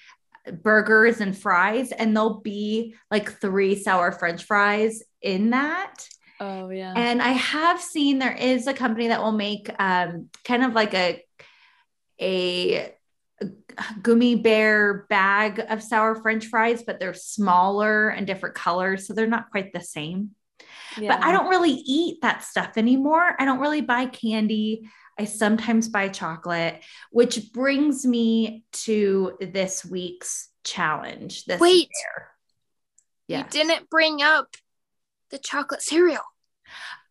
burgers 0.63 1.21
and 1.21 1.37
fries, 1.37 1.91
and 1.91 2.15
there'll 2.15 2.39
be 2.39 2.95
like 3.11 3.39
three 3.39 3.75
sour 3.75 4.11
French 4.11 4.43
fries 4.45 5.03
in 5.21 5.51
that. 5.51 6.07
Oh, 6.39 6.69
yeah. 6.69 6.93
And 6.95 7.21
I 7.21 7.29
have 7.29 7.81
seen 7.81 8.19
there 8.19 8.35
is 8.35 8.67
a 8.67 8.73
company 8.73 9.09
that 9.09 9.21
will 9.21 9.31
make 9.31 9.69
um, 9.79 10.29
kind 10.43 10.63
of 10.63 10.73
like 10.73 10.93
a, 10.93 11.23
a 12.22 12.93
gummy 14.01 14.36
bear 14.36 15.05
bag 15.09 15.61
of 15.70 15.84
sour 15.84 16.16
french 16.16 16.45
fries 16.45 16.84
but 16.84 16.99
they're 16.99 17.13
smaller 17.13 18.07
and 18.07 18.26
different 18.26 18.55
colors 18.55 19.05
so 19.05 19.13
they're 19.13 19.28
not 19.28 19.51
quite 19.51 19.74
the 19.74 19.82
same. 19.82 20.32
Yeah. 20.97 21.18
but 21.18 21.26
i 21.26 21.32
don't 21.32 21.49
really 21.49 21.72
eat 21.74 22.22
that 22.22 22.43
stuff 22.43 22.78
anymore. 22.78 23.36
I 23.38 23.43
don't 23.43 23.59
really 23.59 23.82
buy 23.82 24.05
candy. 24.05 24.89
I 25.20 25.26
sometimes 25.26 25.89
buy 25.89 26.07
chocolate 26.07 26.82
which 27.11 27.51
brings 27.51 28.05
me 28.05 28.63
to 28.86 29.38
this 29.41 29.84
week's 29.84 30.49
challenge 30.63 31.45
this 31.45 31.59
wait. 31.59 31.89
yeah 33.28 33.43
you 33.43 33.49
didn't 33.49 33.89
bring 33.89 34.22
up 34.22 34.55
the 35.32 35.38
chocolate 35.38 35.82
cereal. 35.82 36.24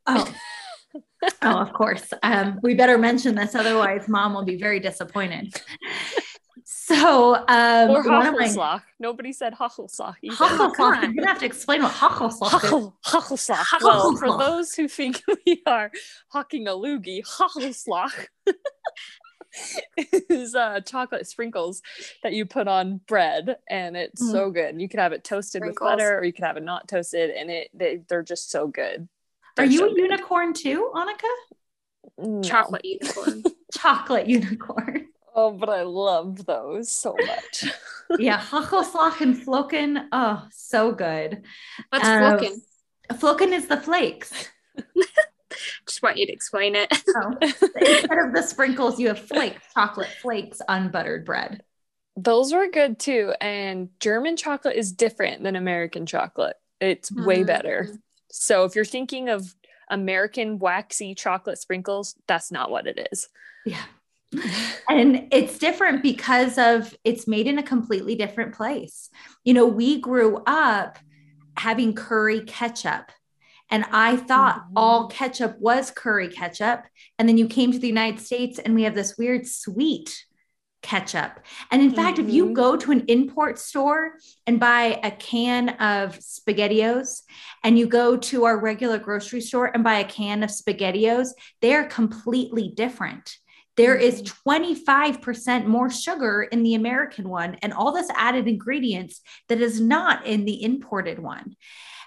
Oh 0.07 0.33
oh, 1.42 1.59
of 1.59 1.72
course. 1.72 2.12
Um, 2.22 2.61
we 2.62 2.74
better 2.74 2.99
mention 2.99 3.34
this, 3.34 3.55
otherwise, 3.55 4.09
mom 4.09 4.34
will 4.34 4.45
be 4.45 4.57
very 4.57 4.80
disappointed. 4.80 5.55
So, 6.64 7.34
um, 7.36 7.90
or 7.90 8.03
Hagelslag. 8.03 8.82
Nobody 8.99 9.32
said 9.32 9.55
Hagelslag. 9.55 10.16
Hagelslag. 10.24 11.03
You're 11.03 11.14
gonna 11.14 11.26
have 11.26 11.40
to 11.40 11.47
explain 11.47 11.82
what 11.82 11.92
Hagelslag 11.92 12.64
is. 12.64 12.90
Hagelslag. 13.05 13.82
Well, 13.82 14.16
for 14.16 14.38
those 14.38 14.74
who 14.74 14.88
think 14.88 15.22
we 15.47 15.62
are 15.66 15.90
hawking 16.28 16.66
a 16.66 16.72
loogie, 16.72 17.22
Hagelslag 17.26 18.28
is 20.30 20.55
uh, 20.55 20.80
chocolate 20.80 21.26
sprinkles 21.26 21.82
that 22.22 22.32
you 22.32 22.47
put 22.47 22.66
on 22.66 23.01
bread, 23.07 23.57
and 23.68 23.97
it's 23.97 24.22
mm. 24.22 24.32
so 24.32 24.51
good. 24.51 24.80
You 24.80 24.88
can 24.88 25.01
have 25.01 25.12
it 25.12 25.24
toasted 25.24 25.61
sprinkles. 25.61 25.80
with 25.80 25.99
butter, 25.99 26.18
or 26.18 26.24
you 26.24 26.32
can 26.32 26.45
have 26.45 26.57
it 26.57 26.64
not 26.64 26.88
toasted, 26.88 27.30
and 27.30 27.51
it 27.51 27.70
they, 27.74 28.01
they're 28.09 28.22
just 28.22 28.51
so 28.51 28.66
good. 28.66 29.09
Are 29.59 29.65
you 29.65 29.89
a 29.89 29.95
unicorn 29.95 30.53
too, 30.53 30.91
Anike? 30.95 31.23
No. 32.19 32.43
Chocolate 32.43 32.85
unicorn. 32.85 33.43
Chocolate 33.73 34.27
unicorn. 34.27 35.09
Oh, 35.35 35.53
but 35.53 35.69
I 35.69 35.83
love 35.83 36.47
those 36.47 36.91
so 36.91 37.17
much. 37.27 37.73
yeah, 38.19 38.41
Hagelslag 38.41 39.21
and 39.21 39.37
Flocken. 39.37 40.07
Oh, 40.13 40.47
so 40.53 40.93
good. 40.93 41.43
What's 41.91 42.07
um, 42.07 42.21
Flocken? 42.21 42.61
Flocken 43.15 43.53
is 43.53 43.67
the 43.67 43.77
flakes. 43.77 44.33
Just 45.87 46.03
want 46.03 46.17
you 46.17 46.27
to 46.27 46.33
explain 46.33 46.75
it. 46.77 46.93
oh. 47.17 47.33
Instead 47.41 48.19
of 48.19 48.33
the 48.33 48.43
sprinkles, 48.43 48.99
you 48.99 49.09
have 49.09 49.19
flakes, 49.19 49.63
chocolate 49.73 50.09
flakes 50.21 50.61
on 50.69 50.91
buttered 50.91 51.25
bread. 51.25 51.63
Those 52.17 52.53
were 52.53 52.69
good 52.71 52.99
too. 52.99 53.35
And 53.41 53.89
German 54.01 54.37
chocolate 54.37 54.77
is 54.77 54.93
different 54.93 55.43
than 55.43 55.57
American 55.57 56.07
chocolate. 56.07 56.57
It's 56.81 57.11
mm-hmm. 57.11 57.25
way 57.25 57.45
better. 57.45 57.89
So 58.37 58.64
if 58.64 58.74
you're 58.74 58.85
thinking 58.85 59.28
of 59.28 59.55
American 59.89 60.59
waxy 60.59 61.14
chocolate 61.14 61.59
sprinkles, 61.59 62.16
that's 62.26 62.51
not 62.51 62.68
what 62.68 62.89
it 62.89 63.09
is. 63.12 63.28
Yeah. 63.64 63.85
and 64.89 65.28
it's 65.30 65.57
different 65.59 66.03
because 66.03 66.59
of 66.59 66.97
it's 67.05 67.28
made 67.28 67.47
in 67.47 67.59
a 67.59 67.62
completely 67.62 68.16
different 68.16 68.53
place. 68.53 69.09
You 69.45 69.55
know, 69.55 69.66
we 69.66 70.01
grew 70.01 70.43
up 70.49 70.99
having 71.57 71.95
curry 71.95 72.41
ketchup. 72.41 73.12
And 73.70 73.85
I 73.93 74.16
thought 74.16 74.64
mm-hmm. 74.64 74.78
all 74.78 75.07
ketchup 75.07 75.57
was 75.61 75.93
curry 75.93 76.28
ketchup. 76.28 76.85
And 77.20 77.28
then 77.28 77.39
you 77.39 77.47
came 77.47 77.70
to 77.70 77.78
the 77.78 77.87
United 77.87 78.20
States 78.20 78.59
and 78.59 78.74
we 78.74 78.82
have 78.82 78.97
this 78.97 79.16
weird 79.16 79.47
sweet 79.47 80.24
ketchup. 80.85 81.41
And 81.72 81.82
in 81.82 81.89
mm-hmm. 81.89 81.97
fact, 81.97 82.18
if 82.20 82.30
you 82.30 82.45
mm-hmm. 82.45 82.55
go 82.55 82.76
to 82.76 82.93
an 82.93 83.05
import 83.09 83.59
store 83.59 84.12
and 84.47 84.61
buy 84.61 85.01
a 85.03 85.11
can 85.11 85.70
of 85.70 86.18
SpaghettiOs 86.20 87.22
and 87.64 87.76
you 87.76 87.89
go 87.89 88.16
to 88.16 88.45
our 88.45 88.61
regular 88.61 88.99
grocery 88.99 89.41
store 89.41 89.72
and 89.74 89.82
buy 89.82 89.99
a 89.99 90.05
can 90.05 90.45
of 90.45 90.51
SpaghettiOs, 90.51 91.30
they're 91.61 91.87
completely 91.87 92.68
different. 92.68 93.37
There 93.76 93.97
is 93.97 94.22
25% 94.22 94.85
mm-hmm. 95.24 95.68
more 95.68 95.91
sugar 95.91 96.43
in 96.43 96.62
the 96.62 96.74
American 96.74 97.28
one 97.28 97.57
and 97.62 97.72
all 97.72 97.93
this 97.93 98.11
added 98.14 98.47
ingredients 98.47 99.20
that 99.49 99.61
is 99.61 99.80
not 99.80 100.26
in 100.26 100.45
the 100.45 100.62
imported 100.62 101.18
one. 101.18 101.57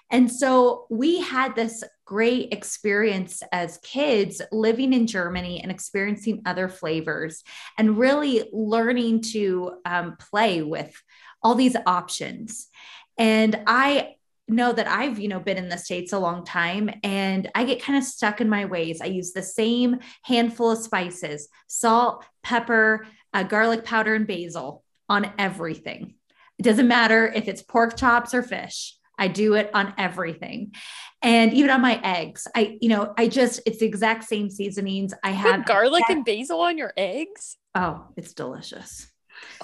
And 0.09 0.31
so 0.31 0.85
we 0.89 1.21
had 1.21 1.55
this 1.55 1.83
great 2.05 2.53
experience 2.53 3.43
as 3.51 3.79
kids 3.79 4.41
living 4.51 4.93
in 4.93 5.07
Germany 5.07 5.61
and 5.61 5.69
experiencing 5.69 6.41
other 6.45 6.69
flavors 6.69 7.43
and 7.77 7.97
really 7.97 8.49
learning 8.53 9.21
to 9.21 9.73
um, 9.85 10.15
play 10.17 10.61
with 10.61 10.95
all 11.43 11.55
these 11.55 11.75
options. 11.85 12.67
And 13.17 13.61
I 13.67 14.15
know 14.47 14.71
that 14.71 14.87
I've, 14.87 15.19
you 15.19 15.27
know, 15.27 15.41
been 15.41 15.57
in 15.57 15.67
the 15.67 15.77
States 15.77 16.13
a 16.13 16.19
long 16.19 16.45
time 16.45 16.89
and 17.03 17.49
I 17.53 17.65
get 17.65 17.83
kind 17.83 17.97
of 17.97 18.05
stuck 18.05 18.39
in 18.39 18.47
my 18.47 18.65
ways. 18.65 19.01
I 19.01 19.07
use 19.07 19.33
the 19.33 19.43
same 19.43 19.99
handful 20.23 20.71
of 20.71 20.77
spices, 20.77 21.49
salt, 21.67 22.23
pepper, 22.43 23.05
uh, 23.33 23.43
garlic 23.43 23.83
powder, 23.83 24.15
and 24.15 24.25
basil 24.25 24.83
on 25.09 25.31
everything. 25.37 26.15
It 26.57 26.63
doesn't 26.63 26.87
matter 26.87 27.27
if 27.27 27.47
it's 27.47 27.61
pork 27.61 27.97
chops 27.97 28.33
or 28.33 28.41
fish. 28.41 28.96
I 29.17 29.27
do 29.27 29.55
it 29.55 29.71
on 29.73 29.93
everything. 29.97 30.73
And 31.21 31.53
even 31.53 31.71
on 31.71 31.81
my 31.81 31.99
eggs, 32.03 32.47
I, 32.55 32.77
you 32.81 32.89
know, 32.89 33.13
I 33.17 33.27
just, 33.27 33.61
it's 33.65 33.79
the 33.79 33.85
exact 33.85 34.25
same 34.25 34.49
seasonings. 34.49 35.13
I 35.23 35.31
have 35.31 35.65
garlic 35.65 36.03
and 36.09 36.23
basil 36.23 36.61
on 36.61 36.77
your 36.77 36.93
eggs. 36.95 37.57
Oh, 37.73 38.05
it's 38.15 38.33
delicious. 38.33 39.07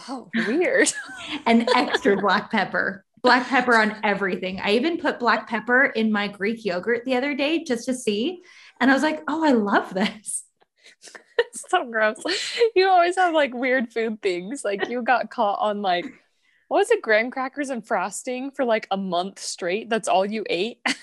Oh, 0.09 0.29
weird. 0.47 0.91
and 1.45 1.69
extra 1.75 2.17
black 2.17 2.51
pepper, 2.51 3.05
black 3.21 3.47
pepper 3.47 3.75
on 3.75 3.97
everything. 4.03 4.59
I 4.59 4.71
even 4.71 4.97
put 4.97 5.19
black 5.19 5.47
pepper 5.47 5.85
in 5.85 6.11
my 6.11 6.27
Greek 6.27 6.65
yogurt 6.65 7.05
the 7.05 7.15
other 7.15 7.35
day 7.35 7.63
just 7.63 7.85
to 7.85 7.93
see. 7.93 8.41
And 8.79 8.89
I 8.89 8.93
was 8.93 9.03
like, 9.03 9.21
oh, 9.27 9.43
I 9.45 9.51
love 9.51 9.93
this. 9.93 10.43
so 11.53 11.89
gross. 11.89 12.17
You 12.75 12.87
always 12.89 13.15
have 13.17 13.33
like 13.33 13.53
weird 13.53 13.93
food 13.93 14.21
things. 14.21 14.63
Like 14.63 14.89
you 14.89 15.01
got 15.01 15.29
caught 15.29 15.59
on 15.59 15.81
like 15.81 16.05
what 16.73 16.79
was 16.79 16.89
it, 16.89 17.03
graham 17.03 17.29
crackers 17.29 17.69
and 17.69 17.85
frosting 17.85 18.49
for 18.49 18.65
like 18.65 18.87
a 18.89 18.97
month 18.97 19.37
straight? 19.37 19.91
That's 19.91 20.07
all 20.07 20.25
you 20.25 20.43
ate. 20.49 20.79
I 20.87 20.95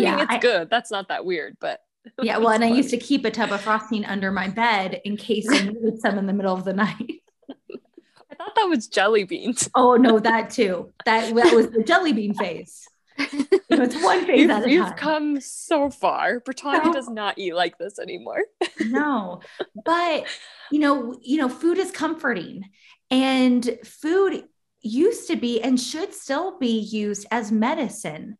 yeah, 0.00 0.16
mean, 0.16 0.24
it's 0.24 0.32
I, 0.32 0.38
good. 0.38 0.68
That's 0.68 0.90
not 0.90 1.06
that 1.06 1.24
weird, 1.24 1.56
but 1.60 1.78
yeah. 2.20 2.38
Well, 2.38 2.48
and 2.48 2.64
funny. 2.64 2.72
I 2.72 2.76
used 2.76 2.90
to 2.90 2.96
keep 2.96 3.24
a 3.24 3.30
tub 3.30 3.52
of 3.52 3.60
frosting 3.60 4.04
under 4.04 4.32
my 4.32 4.48
bed 4.48 5.00
in 5.04 5.16
case 5.16 5.46
I 5.48 5.60
needed 5.66 6.00
some 6.00 6.18
in 6.18 6.26
the 6.26 6.32
middle 6.32 6.52
of 6.52 6.64
the 6.64 6.72
night. 6.72 7.22
I 7.48 8.34
thought 8.34 8.56
that 8.56 8.64
was 8.64 8.88
jelly 8.88 9.22
beans. 9.22 9.70
oh 9.76 9.94
no, 9.94 10.18
that 10.18 10.50
too. 10.50 10.92
That 11.04 11.32
that 11.32 11.54
was 11.54 11.70
the 11.70 11.84
jelly 11.84 12.12
bean 12.12 12.34
phase. 12.34 12.84
You 13.16 13.46
know, 13.70 13.84
it's 13.84 14.02
one 14.02 14.26
phase 14.26 14.40
you've, 14.40 14.50
at 14.50 14.64
a 14.64 14.70
you've 14.70 14.96
come 14.96 15.40
so 15.40 15.90
far. 15.90 16.40
Brittanya 16.40 16.86
No. 16.86 16.92
does 16.92 17.08
not 17.08 17.38
eat 17.38 17.54
like 17.54 17.78
this 17.78 18.00
anymore. 18.00 18.42
no 18.80 19.42
but 19.84 20.26
you 20.72 20.80
know 20.80 21.16
you 21.22 21.38
know 21.38 21.48
food 21.48 21.78
is 21.78 21.92
comforting 21.92 22.64
and 23.12 23.78
food 23.84 24.42
used 24.84 25.26
to 25.28 25.36
be 25.36 25.60
and 25.62 25.80
should 25.80 26.14
still 26.14 26.58
be 26.58 26.78
used 26.78 27.26
as 27.30 27.50
medicine 27.50 28.36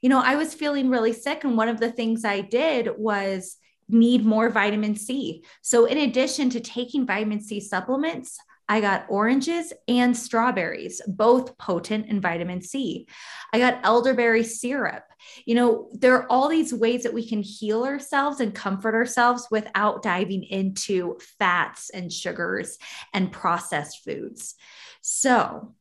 you 0.00 0.08
know 0.08 0.22
i 0.24 0.36
was 0.36 0.54
feeling 0.54 0.88
really 0.88 1.12
sick 1.12 1.44
and 1.44 1.56
one 1.56 1.68
of 1.68 1.80
the 1.80 1.92
things 1.92 2.24
i 2.24 2.40
did 2.40 2.88
was 2.96 3.56
need 3.88 4.24
more 4.24 4.48
vitamin 4.48 4.94
c 4.94 5.42
so 5.62 5.84
in 5.86 5.98
addition 5.98 6.48
to 6.50 6.60
taking 6.60 7.06
vitamin 7.06 7.40
c 7.40 7.60
supplements 7.60 8.38
I 8.68 8.80
got 8.82 9.06
oranges 9.08 9.72
and 9.88 10.14
strawberries, 10.14 11.00
both 11.06 11.56
potent 11.56 12.06
in 12.06 12.20
vitamin 12.20 12.60
C. 12.60 13.08
I 13.52 13.58
got 13.58 13.80
elderberry 13.82 14.44
syrup. 14.44 15.04
You 15.46 15.54
know, 15.54 15.88
there 15.94 16.14
are 16.14 16.30
all 16.30 16.48
these 16.48 16.74
ways 16.74 17.02
that 17.04 17.14
we 17.14 17.26
can 17.26 17.42
heal 17.42 17.84
ourselves 17.84 18.40
and 18.40 18.54
comfort 18.54 18.94
ourselves 18.94 19.48
without 19.50 20.02
diving 20.02 20.42
into 20.44 21.18
fats 21.38 21.88
and 21.90 22.12
sugars 22.12 22.76
and 23.14 23.32
processed 23.32 24.04
foods. 24.04 24.54
So, 25.00 25.74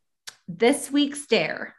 this 0.48 0.92
week's 0.92 1.26
dare 1.28 1.76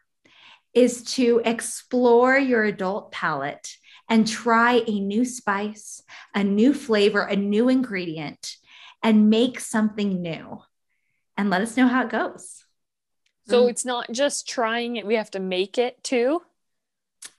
is 0.75 1.03
to 1.15 1.41
explore 1.45 2.37
your 2.39 2.65
adult 2.65 3.11
palate 3.11 3.77
and 4.09 4.27
try 4.27 4.83
a 4.87 5.01
new 5.01 5.25
spice, 5.25 6.03
a 6.35 6.45
new 6.45 6.73
flavor, 6.73 7.23
a 7.23 7.37
new 7.37 7.69
ingredient, 7.69 8.57
and 9.03 9.31
make 9.31 9.61
something 9.61 10.23
new 10.23 10.61
and 11.37 11.51
let 11.51 11.63
us 11.63 11.77
know 11.77 11.87
how 11.89 12.05
it 12.05 12.11
goes. 12.11 12.65
So 13.47 13.65
Mm. 13.65 13.71
it's 13.71 13.85
not 13.85 14.11
just 14.11 14.49
trying 14.49 14.97
it, 14.97 15.07
we 15.07 15.15
have 15.15 15.31
to 15.33 15.41
make 15.41 15.79
it 15.79 16.03
too. 16.03 16.43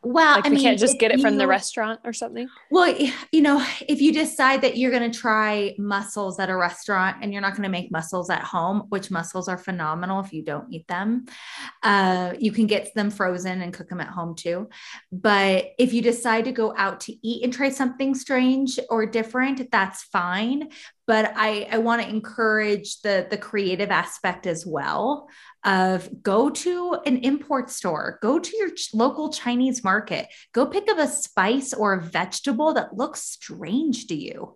Well, 0.01 0.36
Like 0.38 0.45
I 0.45 0.49
we 0.49 0.55
mean, 0.55 0.63
can't 0.63 0.80
just 0.80 0.97
get 0.97 1.11
it 1.11 1.19
from 1.19 1.38
the 1.38 1.45
restaurant 1.45 1.99
or 2.05 2.13
something. 2.13 2.47
Well, 2.71 2.95
you 3.34 3.41
know, 3.41 3.65
if 3.86 3.99
you 3.99 4.13
decide 4.13 4.61
that 4.61 4.77
you're 4.77 4.91
going 4.91 5.11
to 5.11 5.17
try 5.17 5.75
mussels 5.77 6.39
at 6.39 6.49
a 6.49 6.55
restaurant 6.55 7.17
and 7.21 7.34
you're 7.34 7.41
not 7.41 7.51
going 7.51 7.63
to 7.63 7.69
make 7.69 7.91
mussels 7.91 8.30
at 8.30 8.41
home, 8.41 8.84
which 8.89 9.11
mussels 9.11 9.49
are 9.49 9.57
phenomenal 9.57 10.21
if 10.21 10.32
you 10.32 10.41
don't 10.41 10.71
eat 10.71 10.88
them, 10.88 11.25
uh, 11.84 12.34
you 12.39 12.53
can 12.53 12.65
get 12.65 12.93
them 12.95 13.09
frozen 13.09 13.61
and 13.61 13.73
cook 13.73 13.89
them 13.89 13.99
at 13.99 14.07
home 14.07 14.36
too. 14.36 14.69
But 15.11 15.71
if 15.77 15.91
you 15.91 16.01
decide 16.01 16.45
to 16.45 16.53
go 16.53 16.73
out 16.77 17.01
to 17.01 17.27
eat 17.27 17.43
and 17.43 17.51
try 17.51 17.69
something 17.69 18.15
strange 18.15 18.80
or 18.89 19.05
different, 19.05 19.69
that's 19.69 20.03
fine. 20.03 20.69
But 21.10 21.34
I, 21.36 21.68
I 21.72 21.80
want 21.80 22.03
to 22.03 22.07
encourage 22.07 23.01
the 23.01 23.26
the 23.28 23.36
creative 23.36 23.89
aspect 23.89 24.45
as 24.45 24.64
well 24.64 25.28
of 25.66 26.22
go 26.22 26.51
to 26.51 26.99
an 27.03 27.18
import 27.24 27.72
store, 27.72 28.20
go 28.22 28.38
to 28.38 28.57
your 28.57 28.70
ch- 28.70 28.93
local 28.93 29.34
Chinese 29.34 29.84
market, 29.84 30.28
go 30.53 30.68
pick 30.68 30.88
up 30.88 30.99
a 30.99 31.07
spice 31.07 31.74
or 31.74 31.93
a 31.93 32.01
vegetable 32.01 32.76
that 32.76 32.95
looks 32.95 33.22
strange 33.22 34.05
to 34.05 34.16
you 34.16 34.53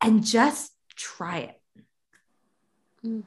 and 0.00 0.24
just 0.24 0.72
try 0.94 1.38
it. 1.38 1.60
Mm. 3.04 3.24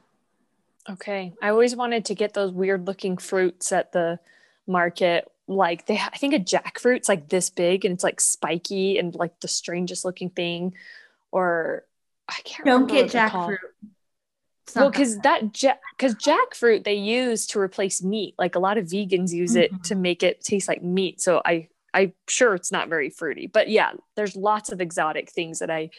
Okay. 0.88 1.34
I 1.42 1.50
always 1.50 1.76
wanted 1.76 2.06
to 2.06 2.14
get 2.14 2.32
those 2.32 2.52
weird 2.52 2.86
looking 2.86 3.18
fruits 3.18 3.70
at 3.70 3.92
the 3.92 4.18
market. 4.66 5.30
Like 5.46 5.84
they, 5.84 5.98
I 5.98 6.16
think 6.16 6.32
a 6.32 6.38
jackfruit's 6.38 7.06
like 7.06 7.28
this 7.28 7.50
big 7.50 7.84
and 7.84 7.92
it's 7.92 8.02
like 8.02 8.18
spiky 8.18 8.96
and 8.96 9.14
like 9.14 9.40
the 9.40 9.48
strangest 9.48 10.06
looking 10.06 10.30
thing. 10.30 10.72
Or 11.30 11.84
I 12.28 12.36
can't 12.44 12.64
Don't 12.66 12.86
get 12.86 13.04
what 13.04 13.12
they're 13.12 13.28
called. 13.28 13.50
jackfruit. 13.52 13.56
Well, 14.76 14.90
because 14.90 15.18
that 15.18 15.52
jack, 15.52 15.80
because 15.98 16.14
jackfruit 16.14 16.84
they 16.84 16.94
use 16.94 17.46
to 17.48 17.58
replace 17.60 18.02
meat. 18.02 18.34
Like 18.38 18.54
a 18.54 18.58
lot 18.58 18.78
of 18.78 18.86
vegans 18.86 19.32
use 19.32 19.54
it 19.54 19.72
Mhm. 19.72 19.82
to 19.84 19.94
make 19.94 20.22
it 20.22 20.40
taste 20.40 20.68
like 20.68 20.82
meat. 20.82 21.20
So 21.20 21.42
I, 21.44 21.68
I'm 21.92 22.14
sure 22.28 22.54
it's 22.54 22.72
not 22.72 22.88
very 22.88 23.10
fruity. 23.10 23.46
But 23.48 23.68
yeah, 23.68 23.92
there's 24.16 24.34
lots 24.34 24.72
of 24.72 24.80
exotic 24.80 25.30
things 25.30 25.58
that 25.58 25.70
I 25.70 25.90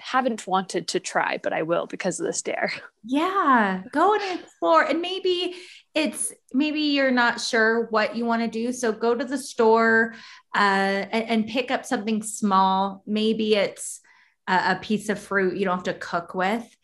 haven't 0.00 0.46
wanted 0.46 0.88
to 0.88 1.00
try, 1.00 1.38
but 1.42 1.52
I 1.52 1.62
will 1.62 1.86
because 1.86 2.18
of 2.18 2.24
this 2.26 2.40
dare. 2.42 2.72
Yeah, 3.04 3.82
go 3.92 4.14
and 4.14 4.40
explore. 4.40 4.82
And 4.84 5.02
maybe 5.02 5.54
it's 5.94 6.32
maybe 6.54 6.80
you're 6.80 7.10
not 7.10 7.40
sure 7.40 7.86
what 7.90 8.16
you 8.16 8.24
want 8.24 8.40
to 8.42 8.48
do. 8.48 8.72
So 8.72 8.90
go 8.92 9.14
to 9.14 9.24
the 9.24 9.36
store 9.38 10.14
uh, 10.56 10.58
and, 10.58 11.24
and 11.28 11.46
pick 11.46 11.70
up 11.70 11.84
something 11.84 12.22
small. 12.22 13.02
Maybe 13.06 13.54
it's 13.56 14.00
a, 14.46 14.72
a 14.72 14.78
piece 14.80 15.08
of 15.08 15.18
fruit 15.18 15.56
you 15.56 15.64
don't 15.64 15.76
have 15.76 15.84
to 15.84 15.94
cook 15.94 16.34
with. 16.34 16.76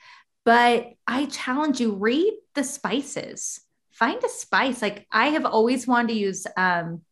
But 0.45 0.89
I 1.07 1.27
challenge 1.27 1.81
you, 1.81 1.95
read 1.95 2.33
the 2.55 2.65
spices. 2.65 3.61
Find 3.93 4.23
a 4.25 4.29
spice. 4.29 4.81
Like 4.81 5.07
I 5.13 5.29
have 5.29 5.45
always 5.45 5.87
wanted 5.87 6.09
to 6.09 6.19
use 6.19 6.47
um, 6.57 7.03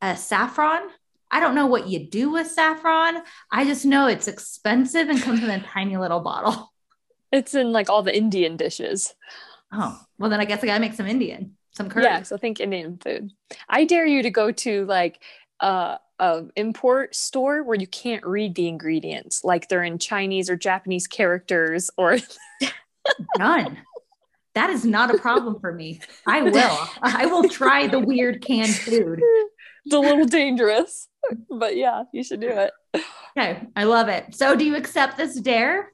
a 0.00 0.16
saffron. 0.16 0.82
I 1.30 1.40
don't 1.40 1.56
know 1.56 1.66
what 1.66 1.88
you 1.88 2.08
do 2.08 2.30
with 2.30 2.46
saffron. 2.46 3.22
I 3.50 3.64
just 3.64 3.84
know 3.84 4.06
it's 4.06 4.28
expensive 4.28 5.08
and 5.08 5.20
comes 5.20 5.42
in 5.42 5.50
a 5.50 5.60
tiny 5.60 5.96
little 5.96 6.20
bottle. 6.20 6.70
It's 7.32 7.52
in 7.52 7.72
like 7.72 7.90
all 7.90 8.04
the 8.04 8.16
Indian 8.16 8.56
dishes. 8.56 9.12
Oh, 9.72 10.00
well, 10.18 10.30
then 10.30 10.38
I 10.38 10.44
guess 10.44 10.62
I 10.62 10.68
gotta 10.68 10.78
make 10.78 10.92
some 10.92 11.08
Indian, 11.08 11.56
some 11.72 11.88
curry. 11.88 12.04
Yeah, 12.04 12.22
so 12.22 12.36
think 12.36 12.60
Indian 12.60 12.96
food. 12.96 13.32
I 13.68 13.84
dare 13.84 14.06
you 14.06 14.22
to 14.22 14.30
go 14.30 14.52
to 14.52 14.84
like 14.84 15.20
uh, 15.58 15.96
a 16.18 16.44
import 16.56 17.14
store 17.14 17.62
where 17.62 17.76
you 17.76 17.86
can't 17.86 18.24
read 18.24 18.54
the 18.54 18.68
ingredients, 18.68 19.42
like 19.44 19.68
they're 19.68 19.82
in 19.82 19.98
Chinese 19.98 20.48
or 20.48 20.56
Japanese 20.56 21.06
characters, 21.06 21.90
or 21.96 22.18
none. 23.38 23.78
That 24.54 24.70
is 24.70 24.84
not 24.84 25.12
a 25.12 25.18
problem 25.18 25.58
for 25.60 25.72
me. 25.72 26.00
I 26.26 26.42
will. 26.42 26.78
I 27.02 27.26
will 27.26 27.48
try 27.48 27.88
the 27.88 27.98
weird 27.98 28.40
canned 28.40 28.74
food. 28.74 29.20
it's 29.84 29.94
a 29.94 29.98
little 29.98 30.26
dangerous. 30.26 31.08
But 31.50 31.76
yeah, 31.76 32.04
you 32.12 32.22
should 32.22 32.40
do 32.40 32.48
it. 32.48 32.70
Okay, 33.36 33.66
I 33.74 33.84
love 33.84 34.08
it. 34.08 34.34
So, 34.34 34.54
do 34.54 34.64
you 34.64 34.76
accept 34.76 35.16
this 35.16 35.40
dare? 35.40 35.92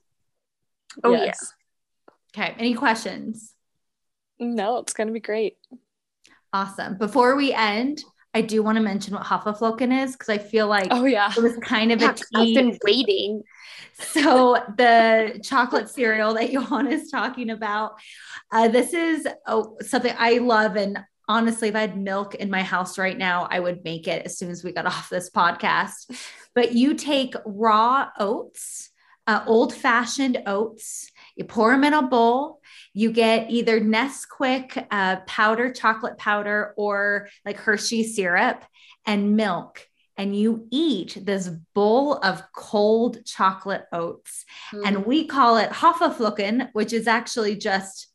Oh, 1.02 1.12
Yes. 1.12 1.54
Okay, 2.36 2.54
any 2.58 2.74
questions? 2.74 3.54
No, 4.38 4.78
it's 4.78 4.92
gonna 4.92 5.12
be 5.12 5.20
great. 5.20 5.56
Awesome. 6.52 6.98
Before 6.98 7.36
we 7.36 7.54
end, 7.54 8.02
I 8.32 8.42
do 8.42 8.62
want 8.62 8.76
to 8.76 8.82
mention 8.82 9.14
what 9.14 9.24
Haferflocken 9.24 10.04
is 10.04 10.12
because 10.12 10.28
I 10.28 10.38
feel 10.38 10.68
like 10.68 10.88
Oh 10.90 11.04
yeah. 11.04 11.32
it 11.36 11.42
was 11.42 11.56
kind 11.58 11.90
of 11.92 12.00
a 12.00 12.04
Yeah, 12.04 12.14
I've 12.34 12.54
been 12.54 12.78
waiting. 12.84 13.42
So 13.94 14.54
the 14.78 15.40
chocolate 15.42 15.90
cereal 15.90 16.32
that 16.34 16.50
Johanna 16.52 16.90
is 16.90 17.10
talking 17.10 17.50
about, 17.50 18.00
uh, 18.50 18.68
this 18.68 18.94
is 18.94 19.28
oh, 19.46 19.76
something 19.82 20.14
I 20.16 20.38
love. 20.38 20.76
And 20.76 20.98
honestly, 21.28 21.68
if 21.68 21.74
I 21.74 21.80
had 21.80 21.98
milk 21.98 22.34
in 22.34 22.48
my 22.48 22.62
house 22.62 22.96
right 22.96 23.18
now, 23.18 23.46
I 23.50 23.60
would 23.60 23.84
make 23.84 24.08
it 24.08 24.24
as 24.24 24.38
soon 24.38 24.50
as 24.50 24.64
we 24.64 24.72
got 24.72 24.86
off 24.94 25.10
this 25.10 25.28
podcast. 25.28 26.18
But 26.54 26.72
you 26.72 26.94
take 26.94 27.34
raw 27.44 28.08
oats, 28.18 28.90
uh, 29.26 29.44
old 29.46 29.74
fashioned 29.74 30.42
oats, 30.46 31.10
you 31.36 31.44
pour 31.44 31.70
them 31.70 31.84
in 31.84 31.92
a 31.92 32.02
bowl. 32.02 32.59
You 32.93 33.12
get 33.12 33.51
either 33.51 33.80
Nesquik 33.80 34.86
uh, 34.91 35.16
powder, 35.26 35.72
chocolate 35.72 36.18
powder, 36.18 36.74
or 36.76 37.28
like 37.45 37.57
Hershey 37.57 38.05
syrup 38.05 38.64
and 39.07 39.36
milk 39.36 39.86
and 40.20 40.36
you 40.36 40.66
eat 40.70 41.16
this 41.22 41.49
bowl 41.74 42.18
of 42.18 42.43
cold 42.55 43.24
chocolate 43.24 43.86
oats. 43.91 44.45
Mm. 44.70 44.82
And 44.84 45.07
we 45.07 45.26
call 45.26 45.57
it 45.57 45.70
Haferflocken, 45.70 46.68
which 46.74 46.93
is 46.93 47.07
actually 47.07 47.57
just 47.57 48.09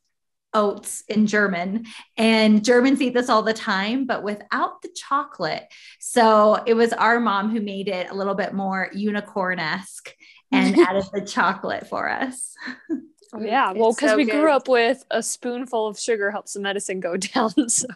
oats 0.53 1.03
in 1.09 1.25
German. 1.25 1.85
And 2.15 2.63
Germans 2.63 3.01
eat 3.01 3.15
this 3.15 3.27
all 3.27 3.41
the 3.41 3.53
time, 3.53 4.05
but 4.05 4.21
without 4.21 4.83
the 4.83 4.89
chocolate. 4.95 5.65
So 5.99 6.63
it 6.67 6.75
was 6.75 6.93
our 6.93 7.19
mom 7.19 7.49
who 7.49 7.59
made 7.59 7.87
it 7.87 8.11
a 8.11 8.15
little 8.15 8.35
bit 8.35 8.53
more 8.53 8.89
unicorn 8.93 9.57
esque 9.57 10.13
and 10.51 10.77
added 10.87 11.05
the 11.11 11.25
chocolate 11.25 11.87
for 11.87 12.07
us. 12.07 12.53
Oh, 13.35 13.41
yeah. 13.43 13.71
Well, 13.73 13.93
because 13.93 14.11
so 14.11 14.17
we 14.17 14.25
good. 14.25 14.39
grew 14.39 14.51
up 14.51 14.67
with 14.67 15.03
a 15.11 15.21
spoonful 15.23 15.87
of 15.87 15.99
sugar 15.99 16.31
helps 16.31 16.53
the 16.53 16.59
medicine 16.59 16.99
go 16.99 17.17
down. 17.17 17.51
So 17.69 17.87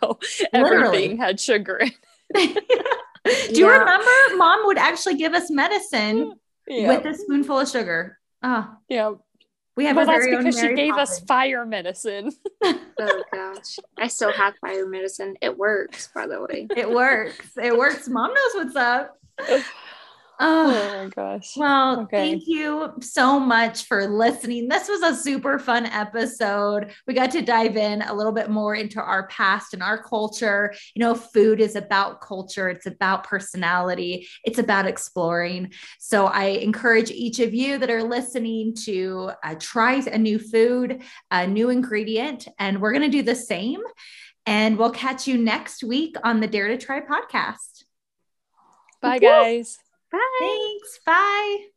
Literally. 0.53 0.85
everything 0.87 1.17
had 1.17 1.39
sugar 1.39 1.77
in 1.77 1.91
it. 2.35 2.63
Do 3.53 3.59
you 3.59 3.67
Yeah. 3.67 3.77
remember 3.79 4.37
mom 4.37 4.65
would 4.65 4.77
actually 4.77 5.15
give 5.15 5.33
us 5.33 5.49
medicine 5.51 6.33
it. 6.67 6.87
with 6.87 7.05
a 7.05 7.13
spoonful 7.17 7.59
of 7.59 7.69
sugar? 7.69 8.17
Oh, 8.43 8.69
yeah. 8.87 9.11
we 9.75 9.85
have 9.85 9.95
Well, 9.97 10.05
that's 10.05 10.25
very 10.25 10.35
own 10.35 10.43
because 10.43 10.55
she 10.57 10.63
Mary 10.63 10.75
gave 10.75 10.93
us 10.95 11.19
fire 11.21 11.65
medicine. 11.65 12.31
Oh 13.01 13.23
gosh, 13.31 13.77
I 13.97 14.07
still 14.07 14.33
have 14.33 14.53
fire 14.59 14.85
medicine. 14.85 15.35
It 15.41 15.57
works, 15.57 16.09
by 16.13 16.27
the 16.27 16.41
way. 16.41 16.67
It 16.75 16.89
works. 16.89 17.47
It 17.55 17.77
works. 17.77 18.09
Mom 18.09 18.33
knows 18.33 18.51
what's 18.55 18.75
up. 18.75 19.17
Oh 20.41 20.71
Oh, 20.71 21.03
my 21.03 21.09
gosh. 21.09 21.57
well, 21.57 22.01
Okay. 22.03 22.31
thank 22.31 22.43
you 22.47 22.93
so 23.01 23.39
much 23.39 23.83
for 23.85 24.07
listening. 24.07 24.69
This 24.69 24.87
was 24.87 25.01
a 25.01 25.13
super 25.15 25.59
fun 25.59 25.85
episode. 25.85 26.93
We 27.07 27.13
got 27.13 27.31
to 27.31 27.41
dive 27.41 27.75
in 27.75 28.01
a 28.03 28.13
little 28.13 28.31
bit 28.31 28.49
more 28.49 28.73
into 28.73 29.01
our 29.01 29.27
past 29.27 29.73
and 29.73 29.83
our 29.83 30.01
culture. 30.01 30.73
You 30.95 31.01
know, 31.01 31.13
food 31.13 31.59
is 31.59 31.75
about 31.75 32.21
culture, 32.21 32.69
it's 32.69 32.85
about 32.85 33.25
personality, 33.25 34.29
it's 34.45 34.59
about 34.59 34.85
exploring. 34.85 35.73
So 35.99 36.27
I 36.27 36.45
encourage 36.45 37.11
each 37.11 37.39
of 37.39 37.53
you 37.53 37.77
that 37.77 37.89
are 37.89 38.03
listening 38.03 38.75
to 38.85 39.31
uh, 39.43 39.55
try 39.59 39.95
a 39.95 40.17
new 40.17 40.39
food, 40.39 41.01
a 41.31 41.47
new 41.47 41.69
ingredient, 41.69 42.47
and 42.57 42.79
we're 42.81 42.93
going 42.93 43.09
to 43.11 43.17
do 43.17 43.23
the 43.23 43.35
same. 43.35 43.81
And 44.45 44.77
we'll 44.77 44.91
catch 44.91 45.27
you 45.27 45.37
next 45.37 45.83
week 45.83 46.15
on 46.23 46.39
the 46.39 46.47
Dare 46.47 46.69
to 46.69 46.77
Tri 46.77 47.01
podcast. 47.01 47.83
Bye, 49.01 49.19
guys. 49.19 49.77
Bye. 50.11 50.19
Thanks. 50.39 50.99
Bye. 51.05 51.69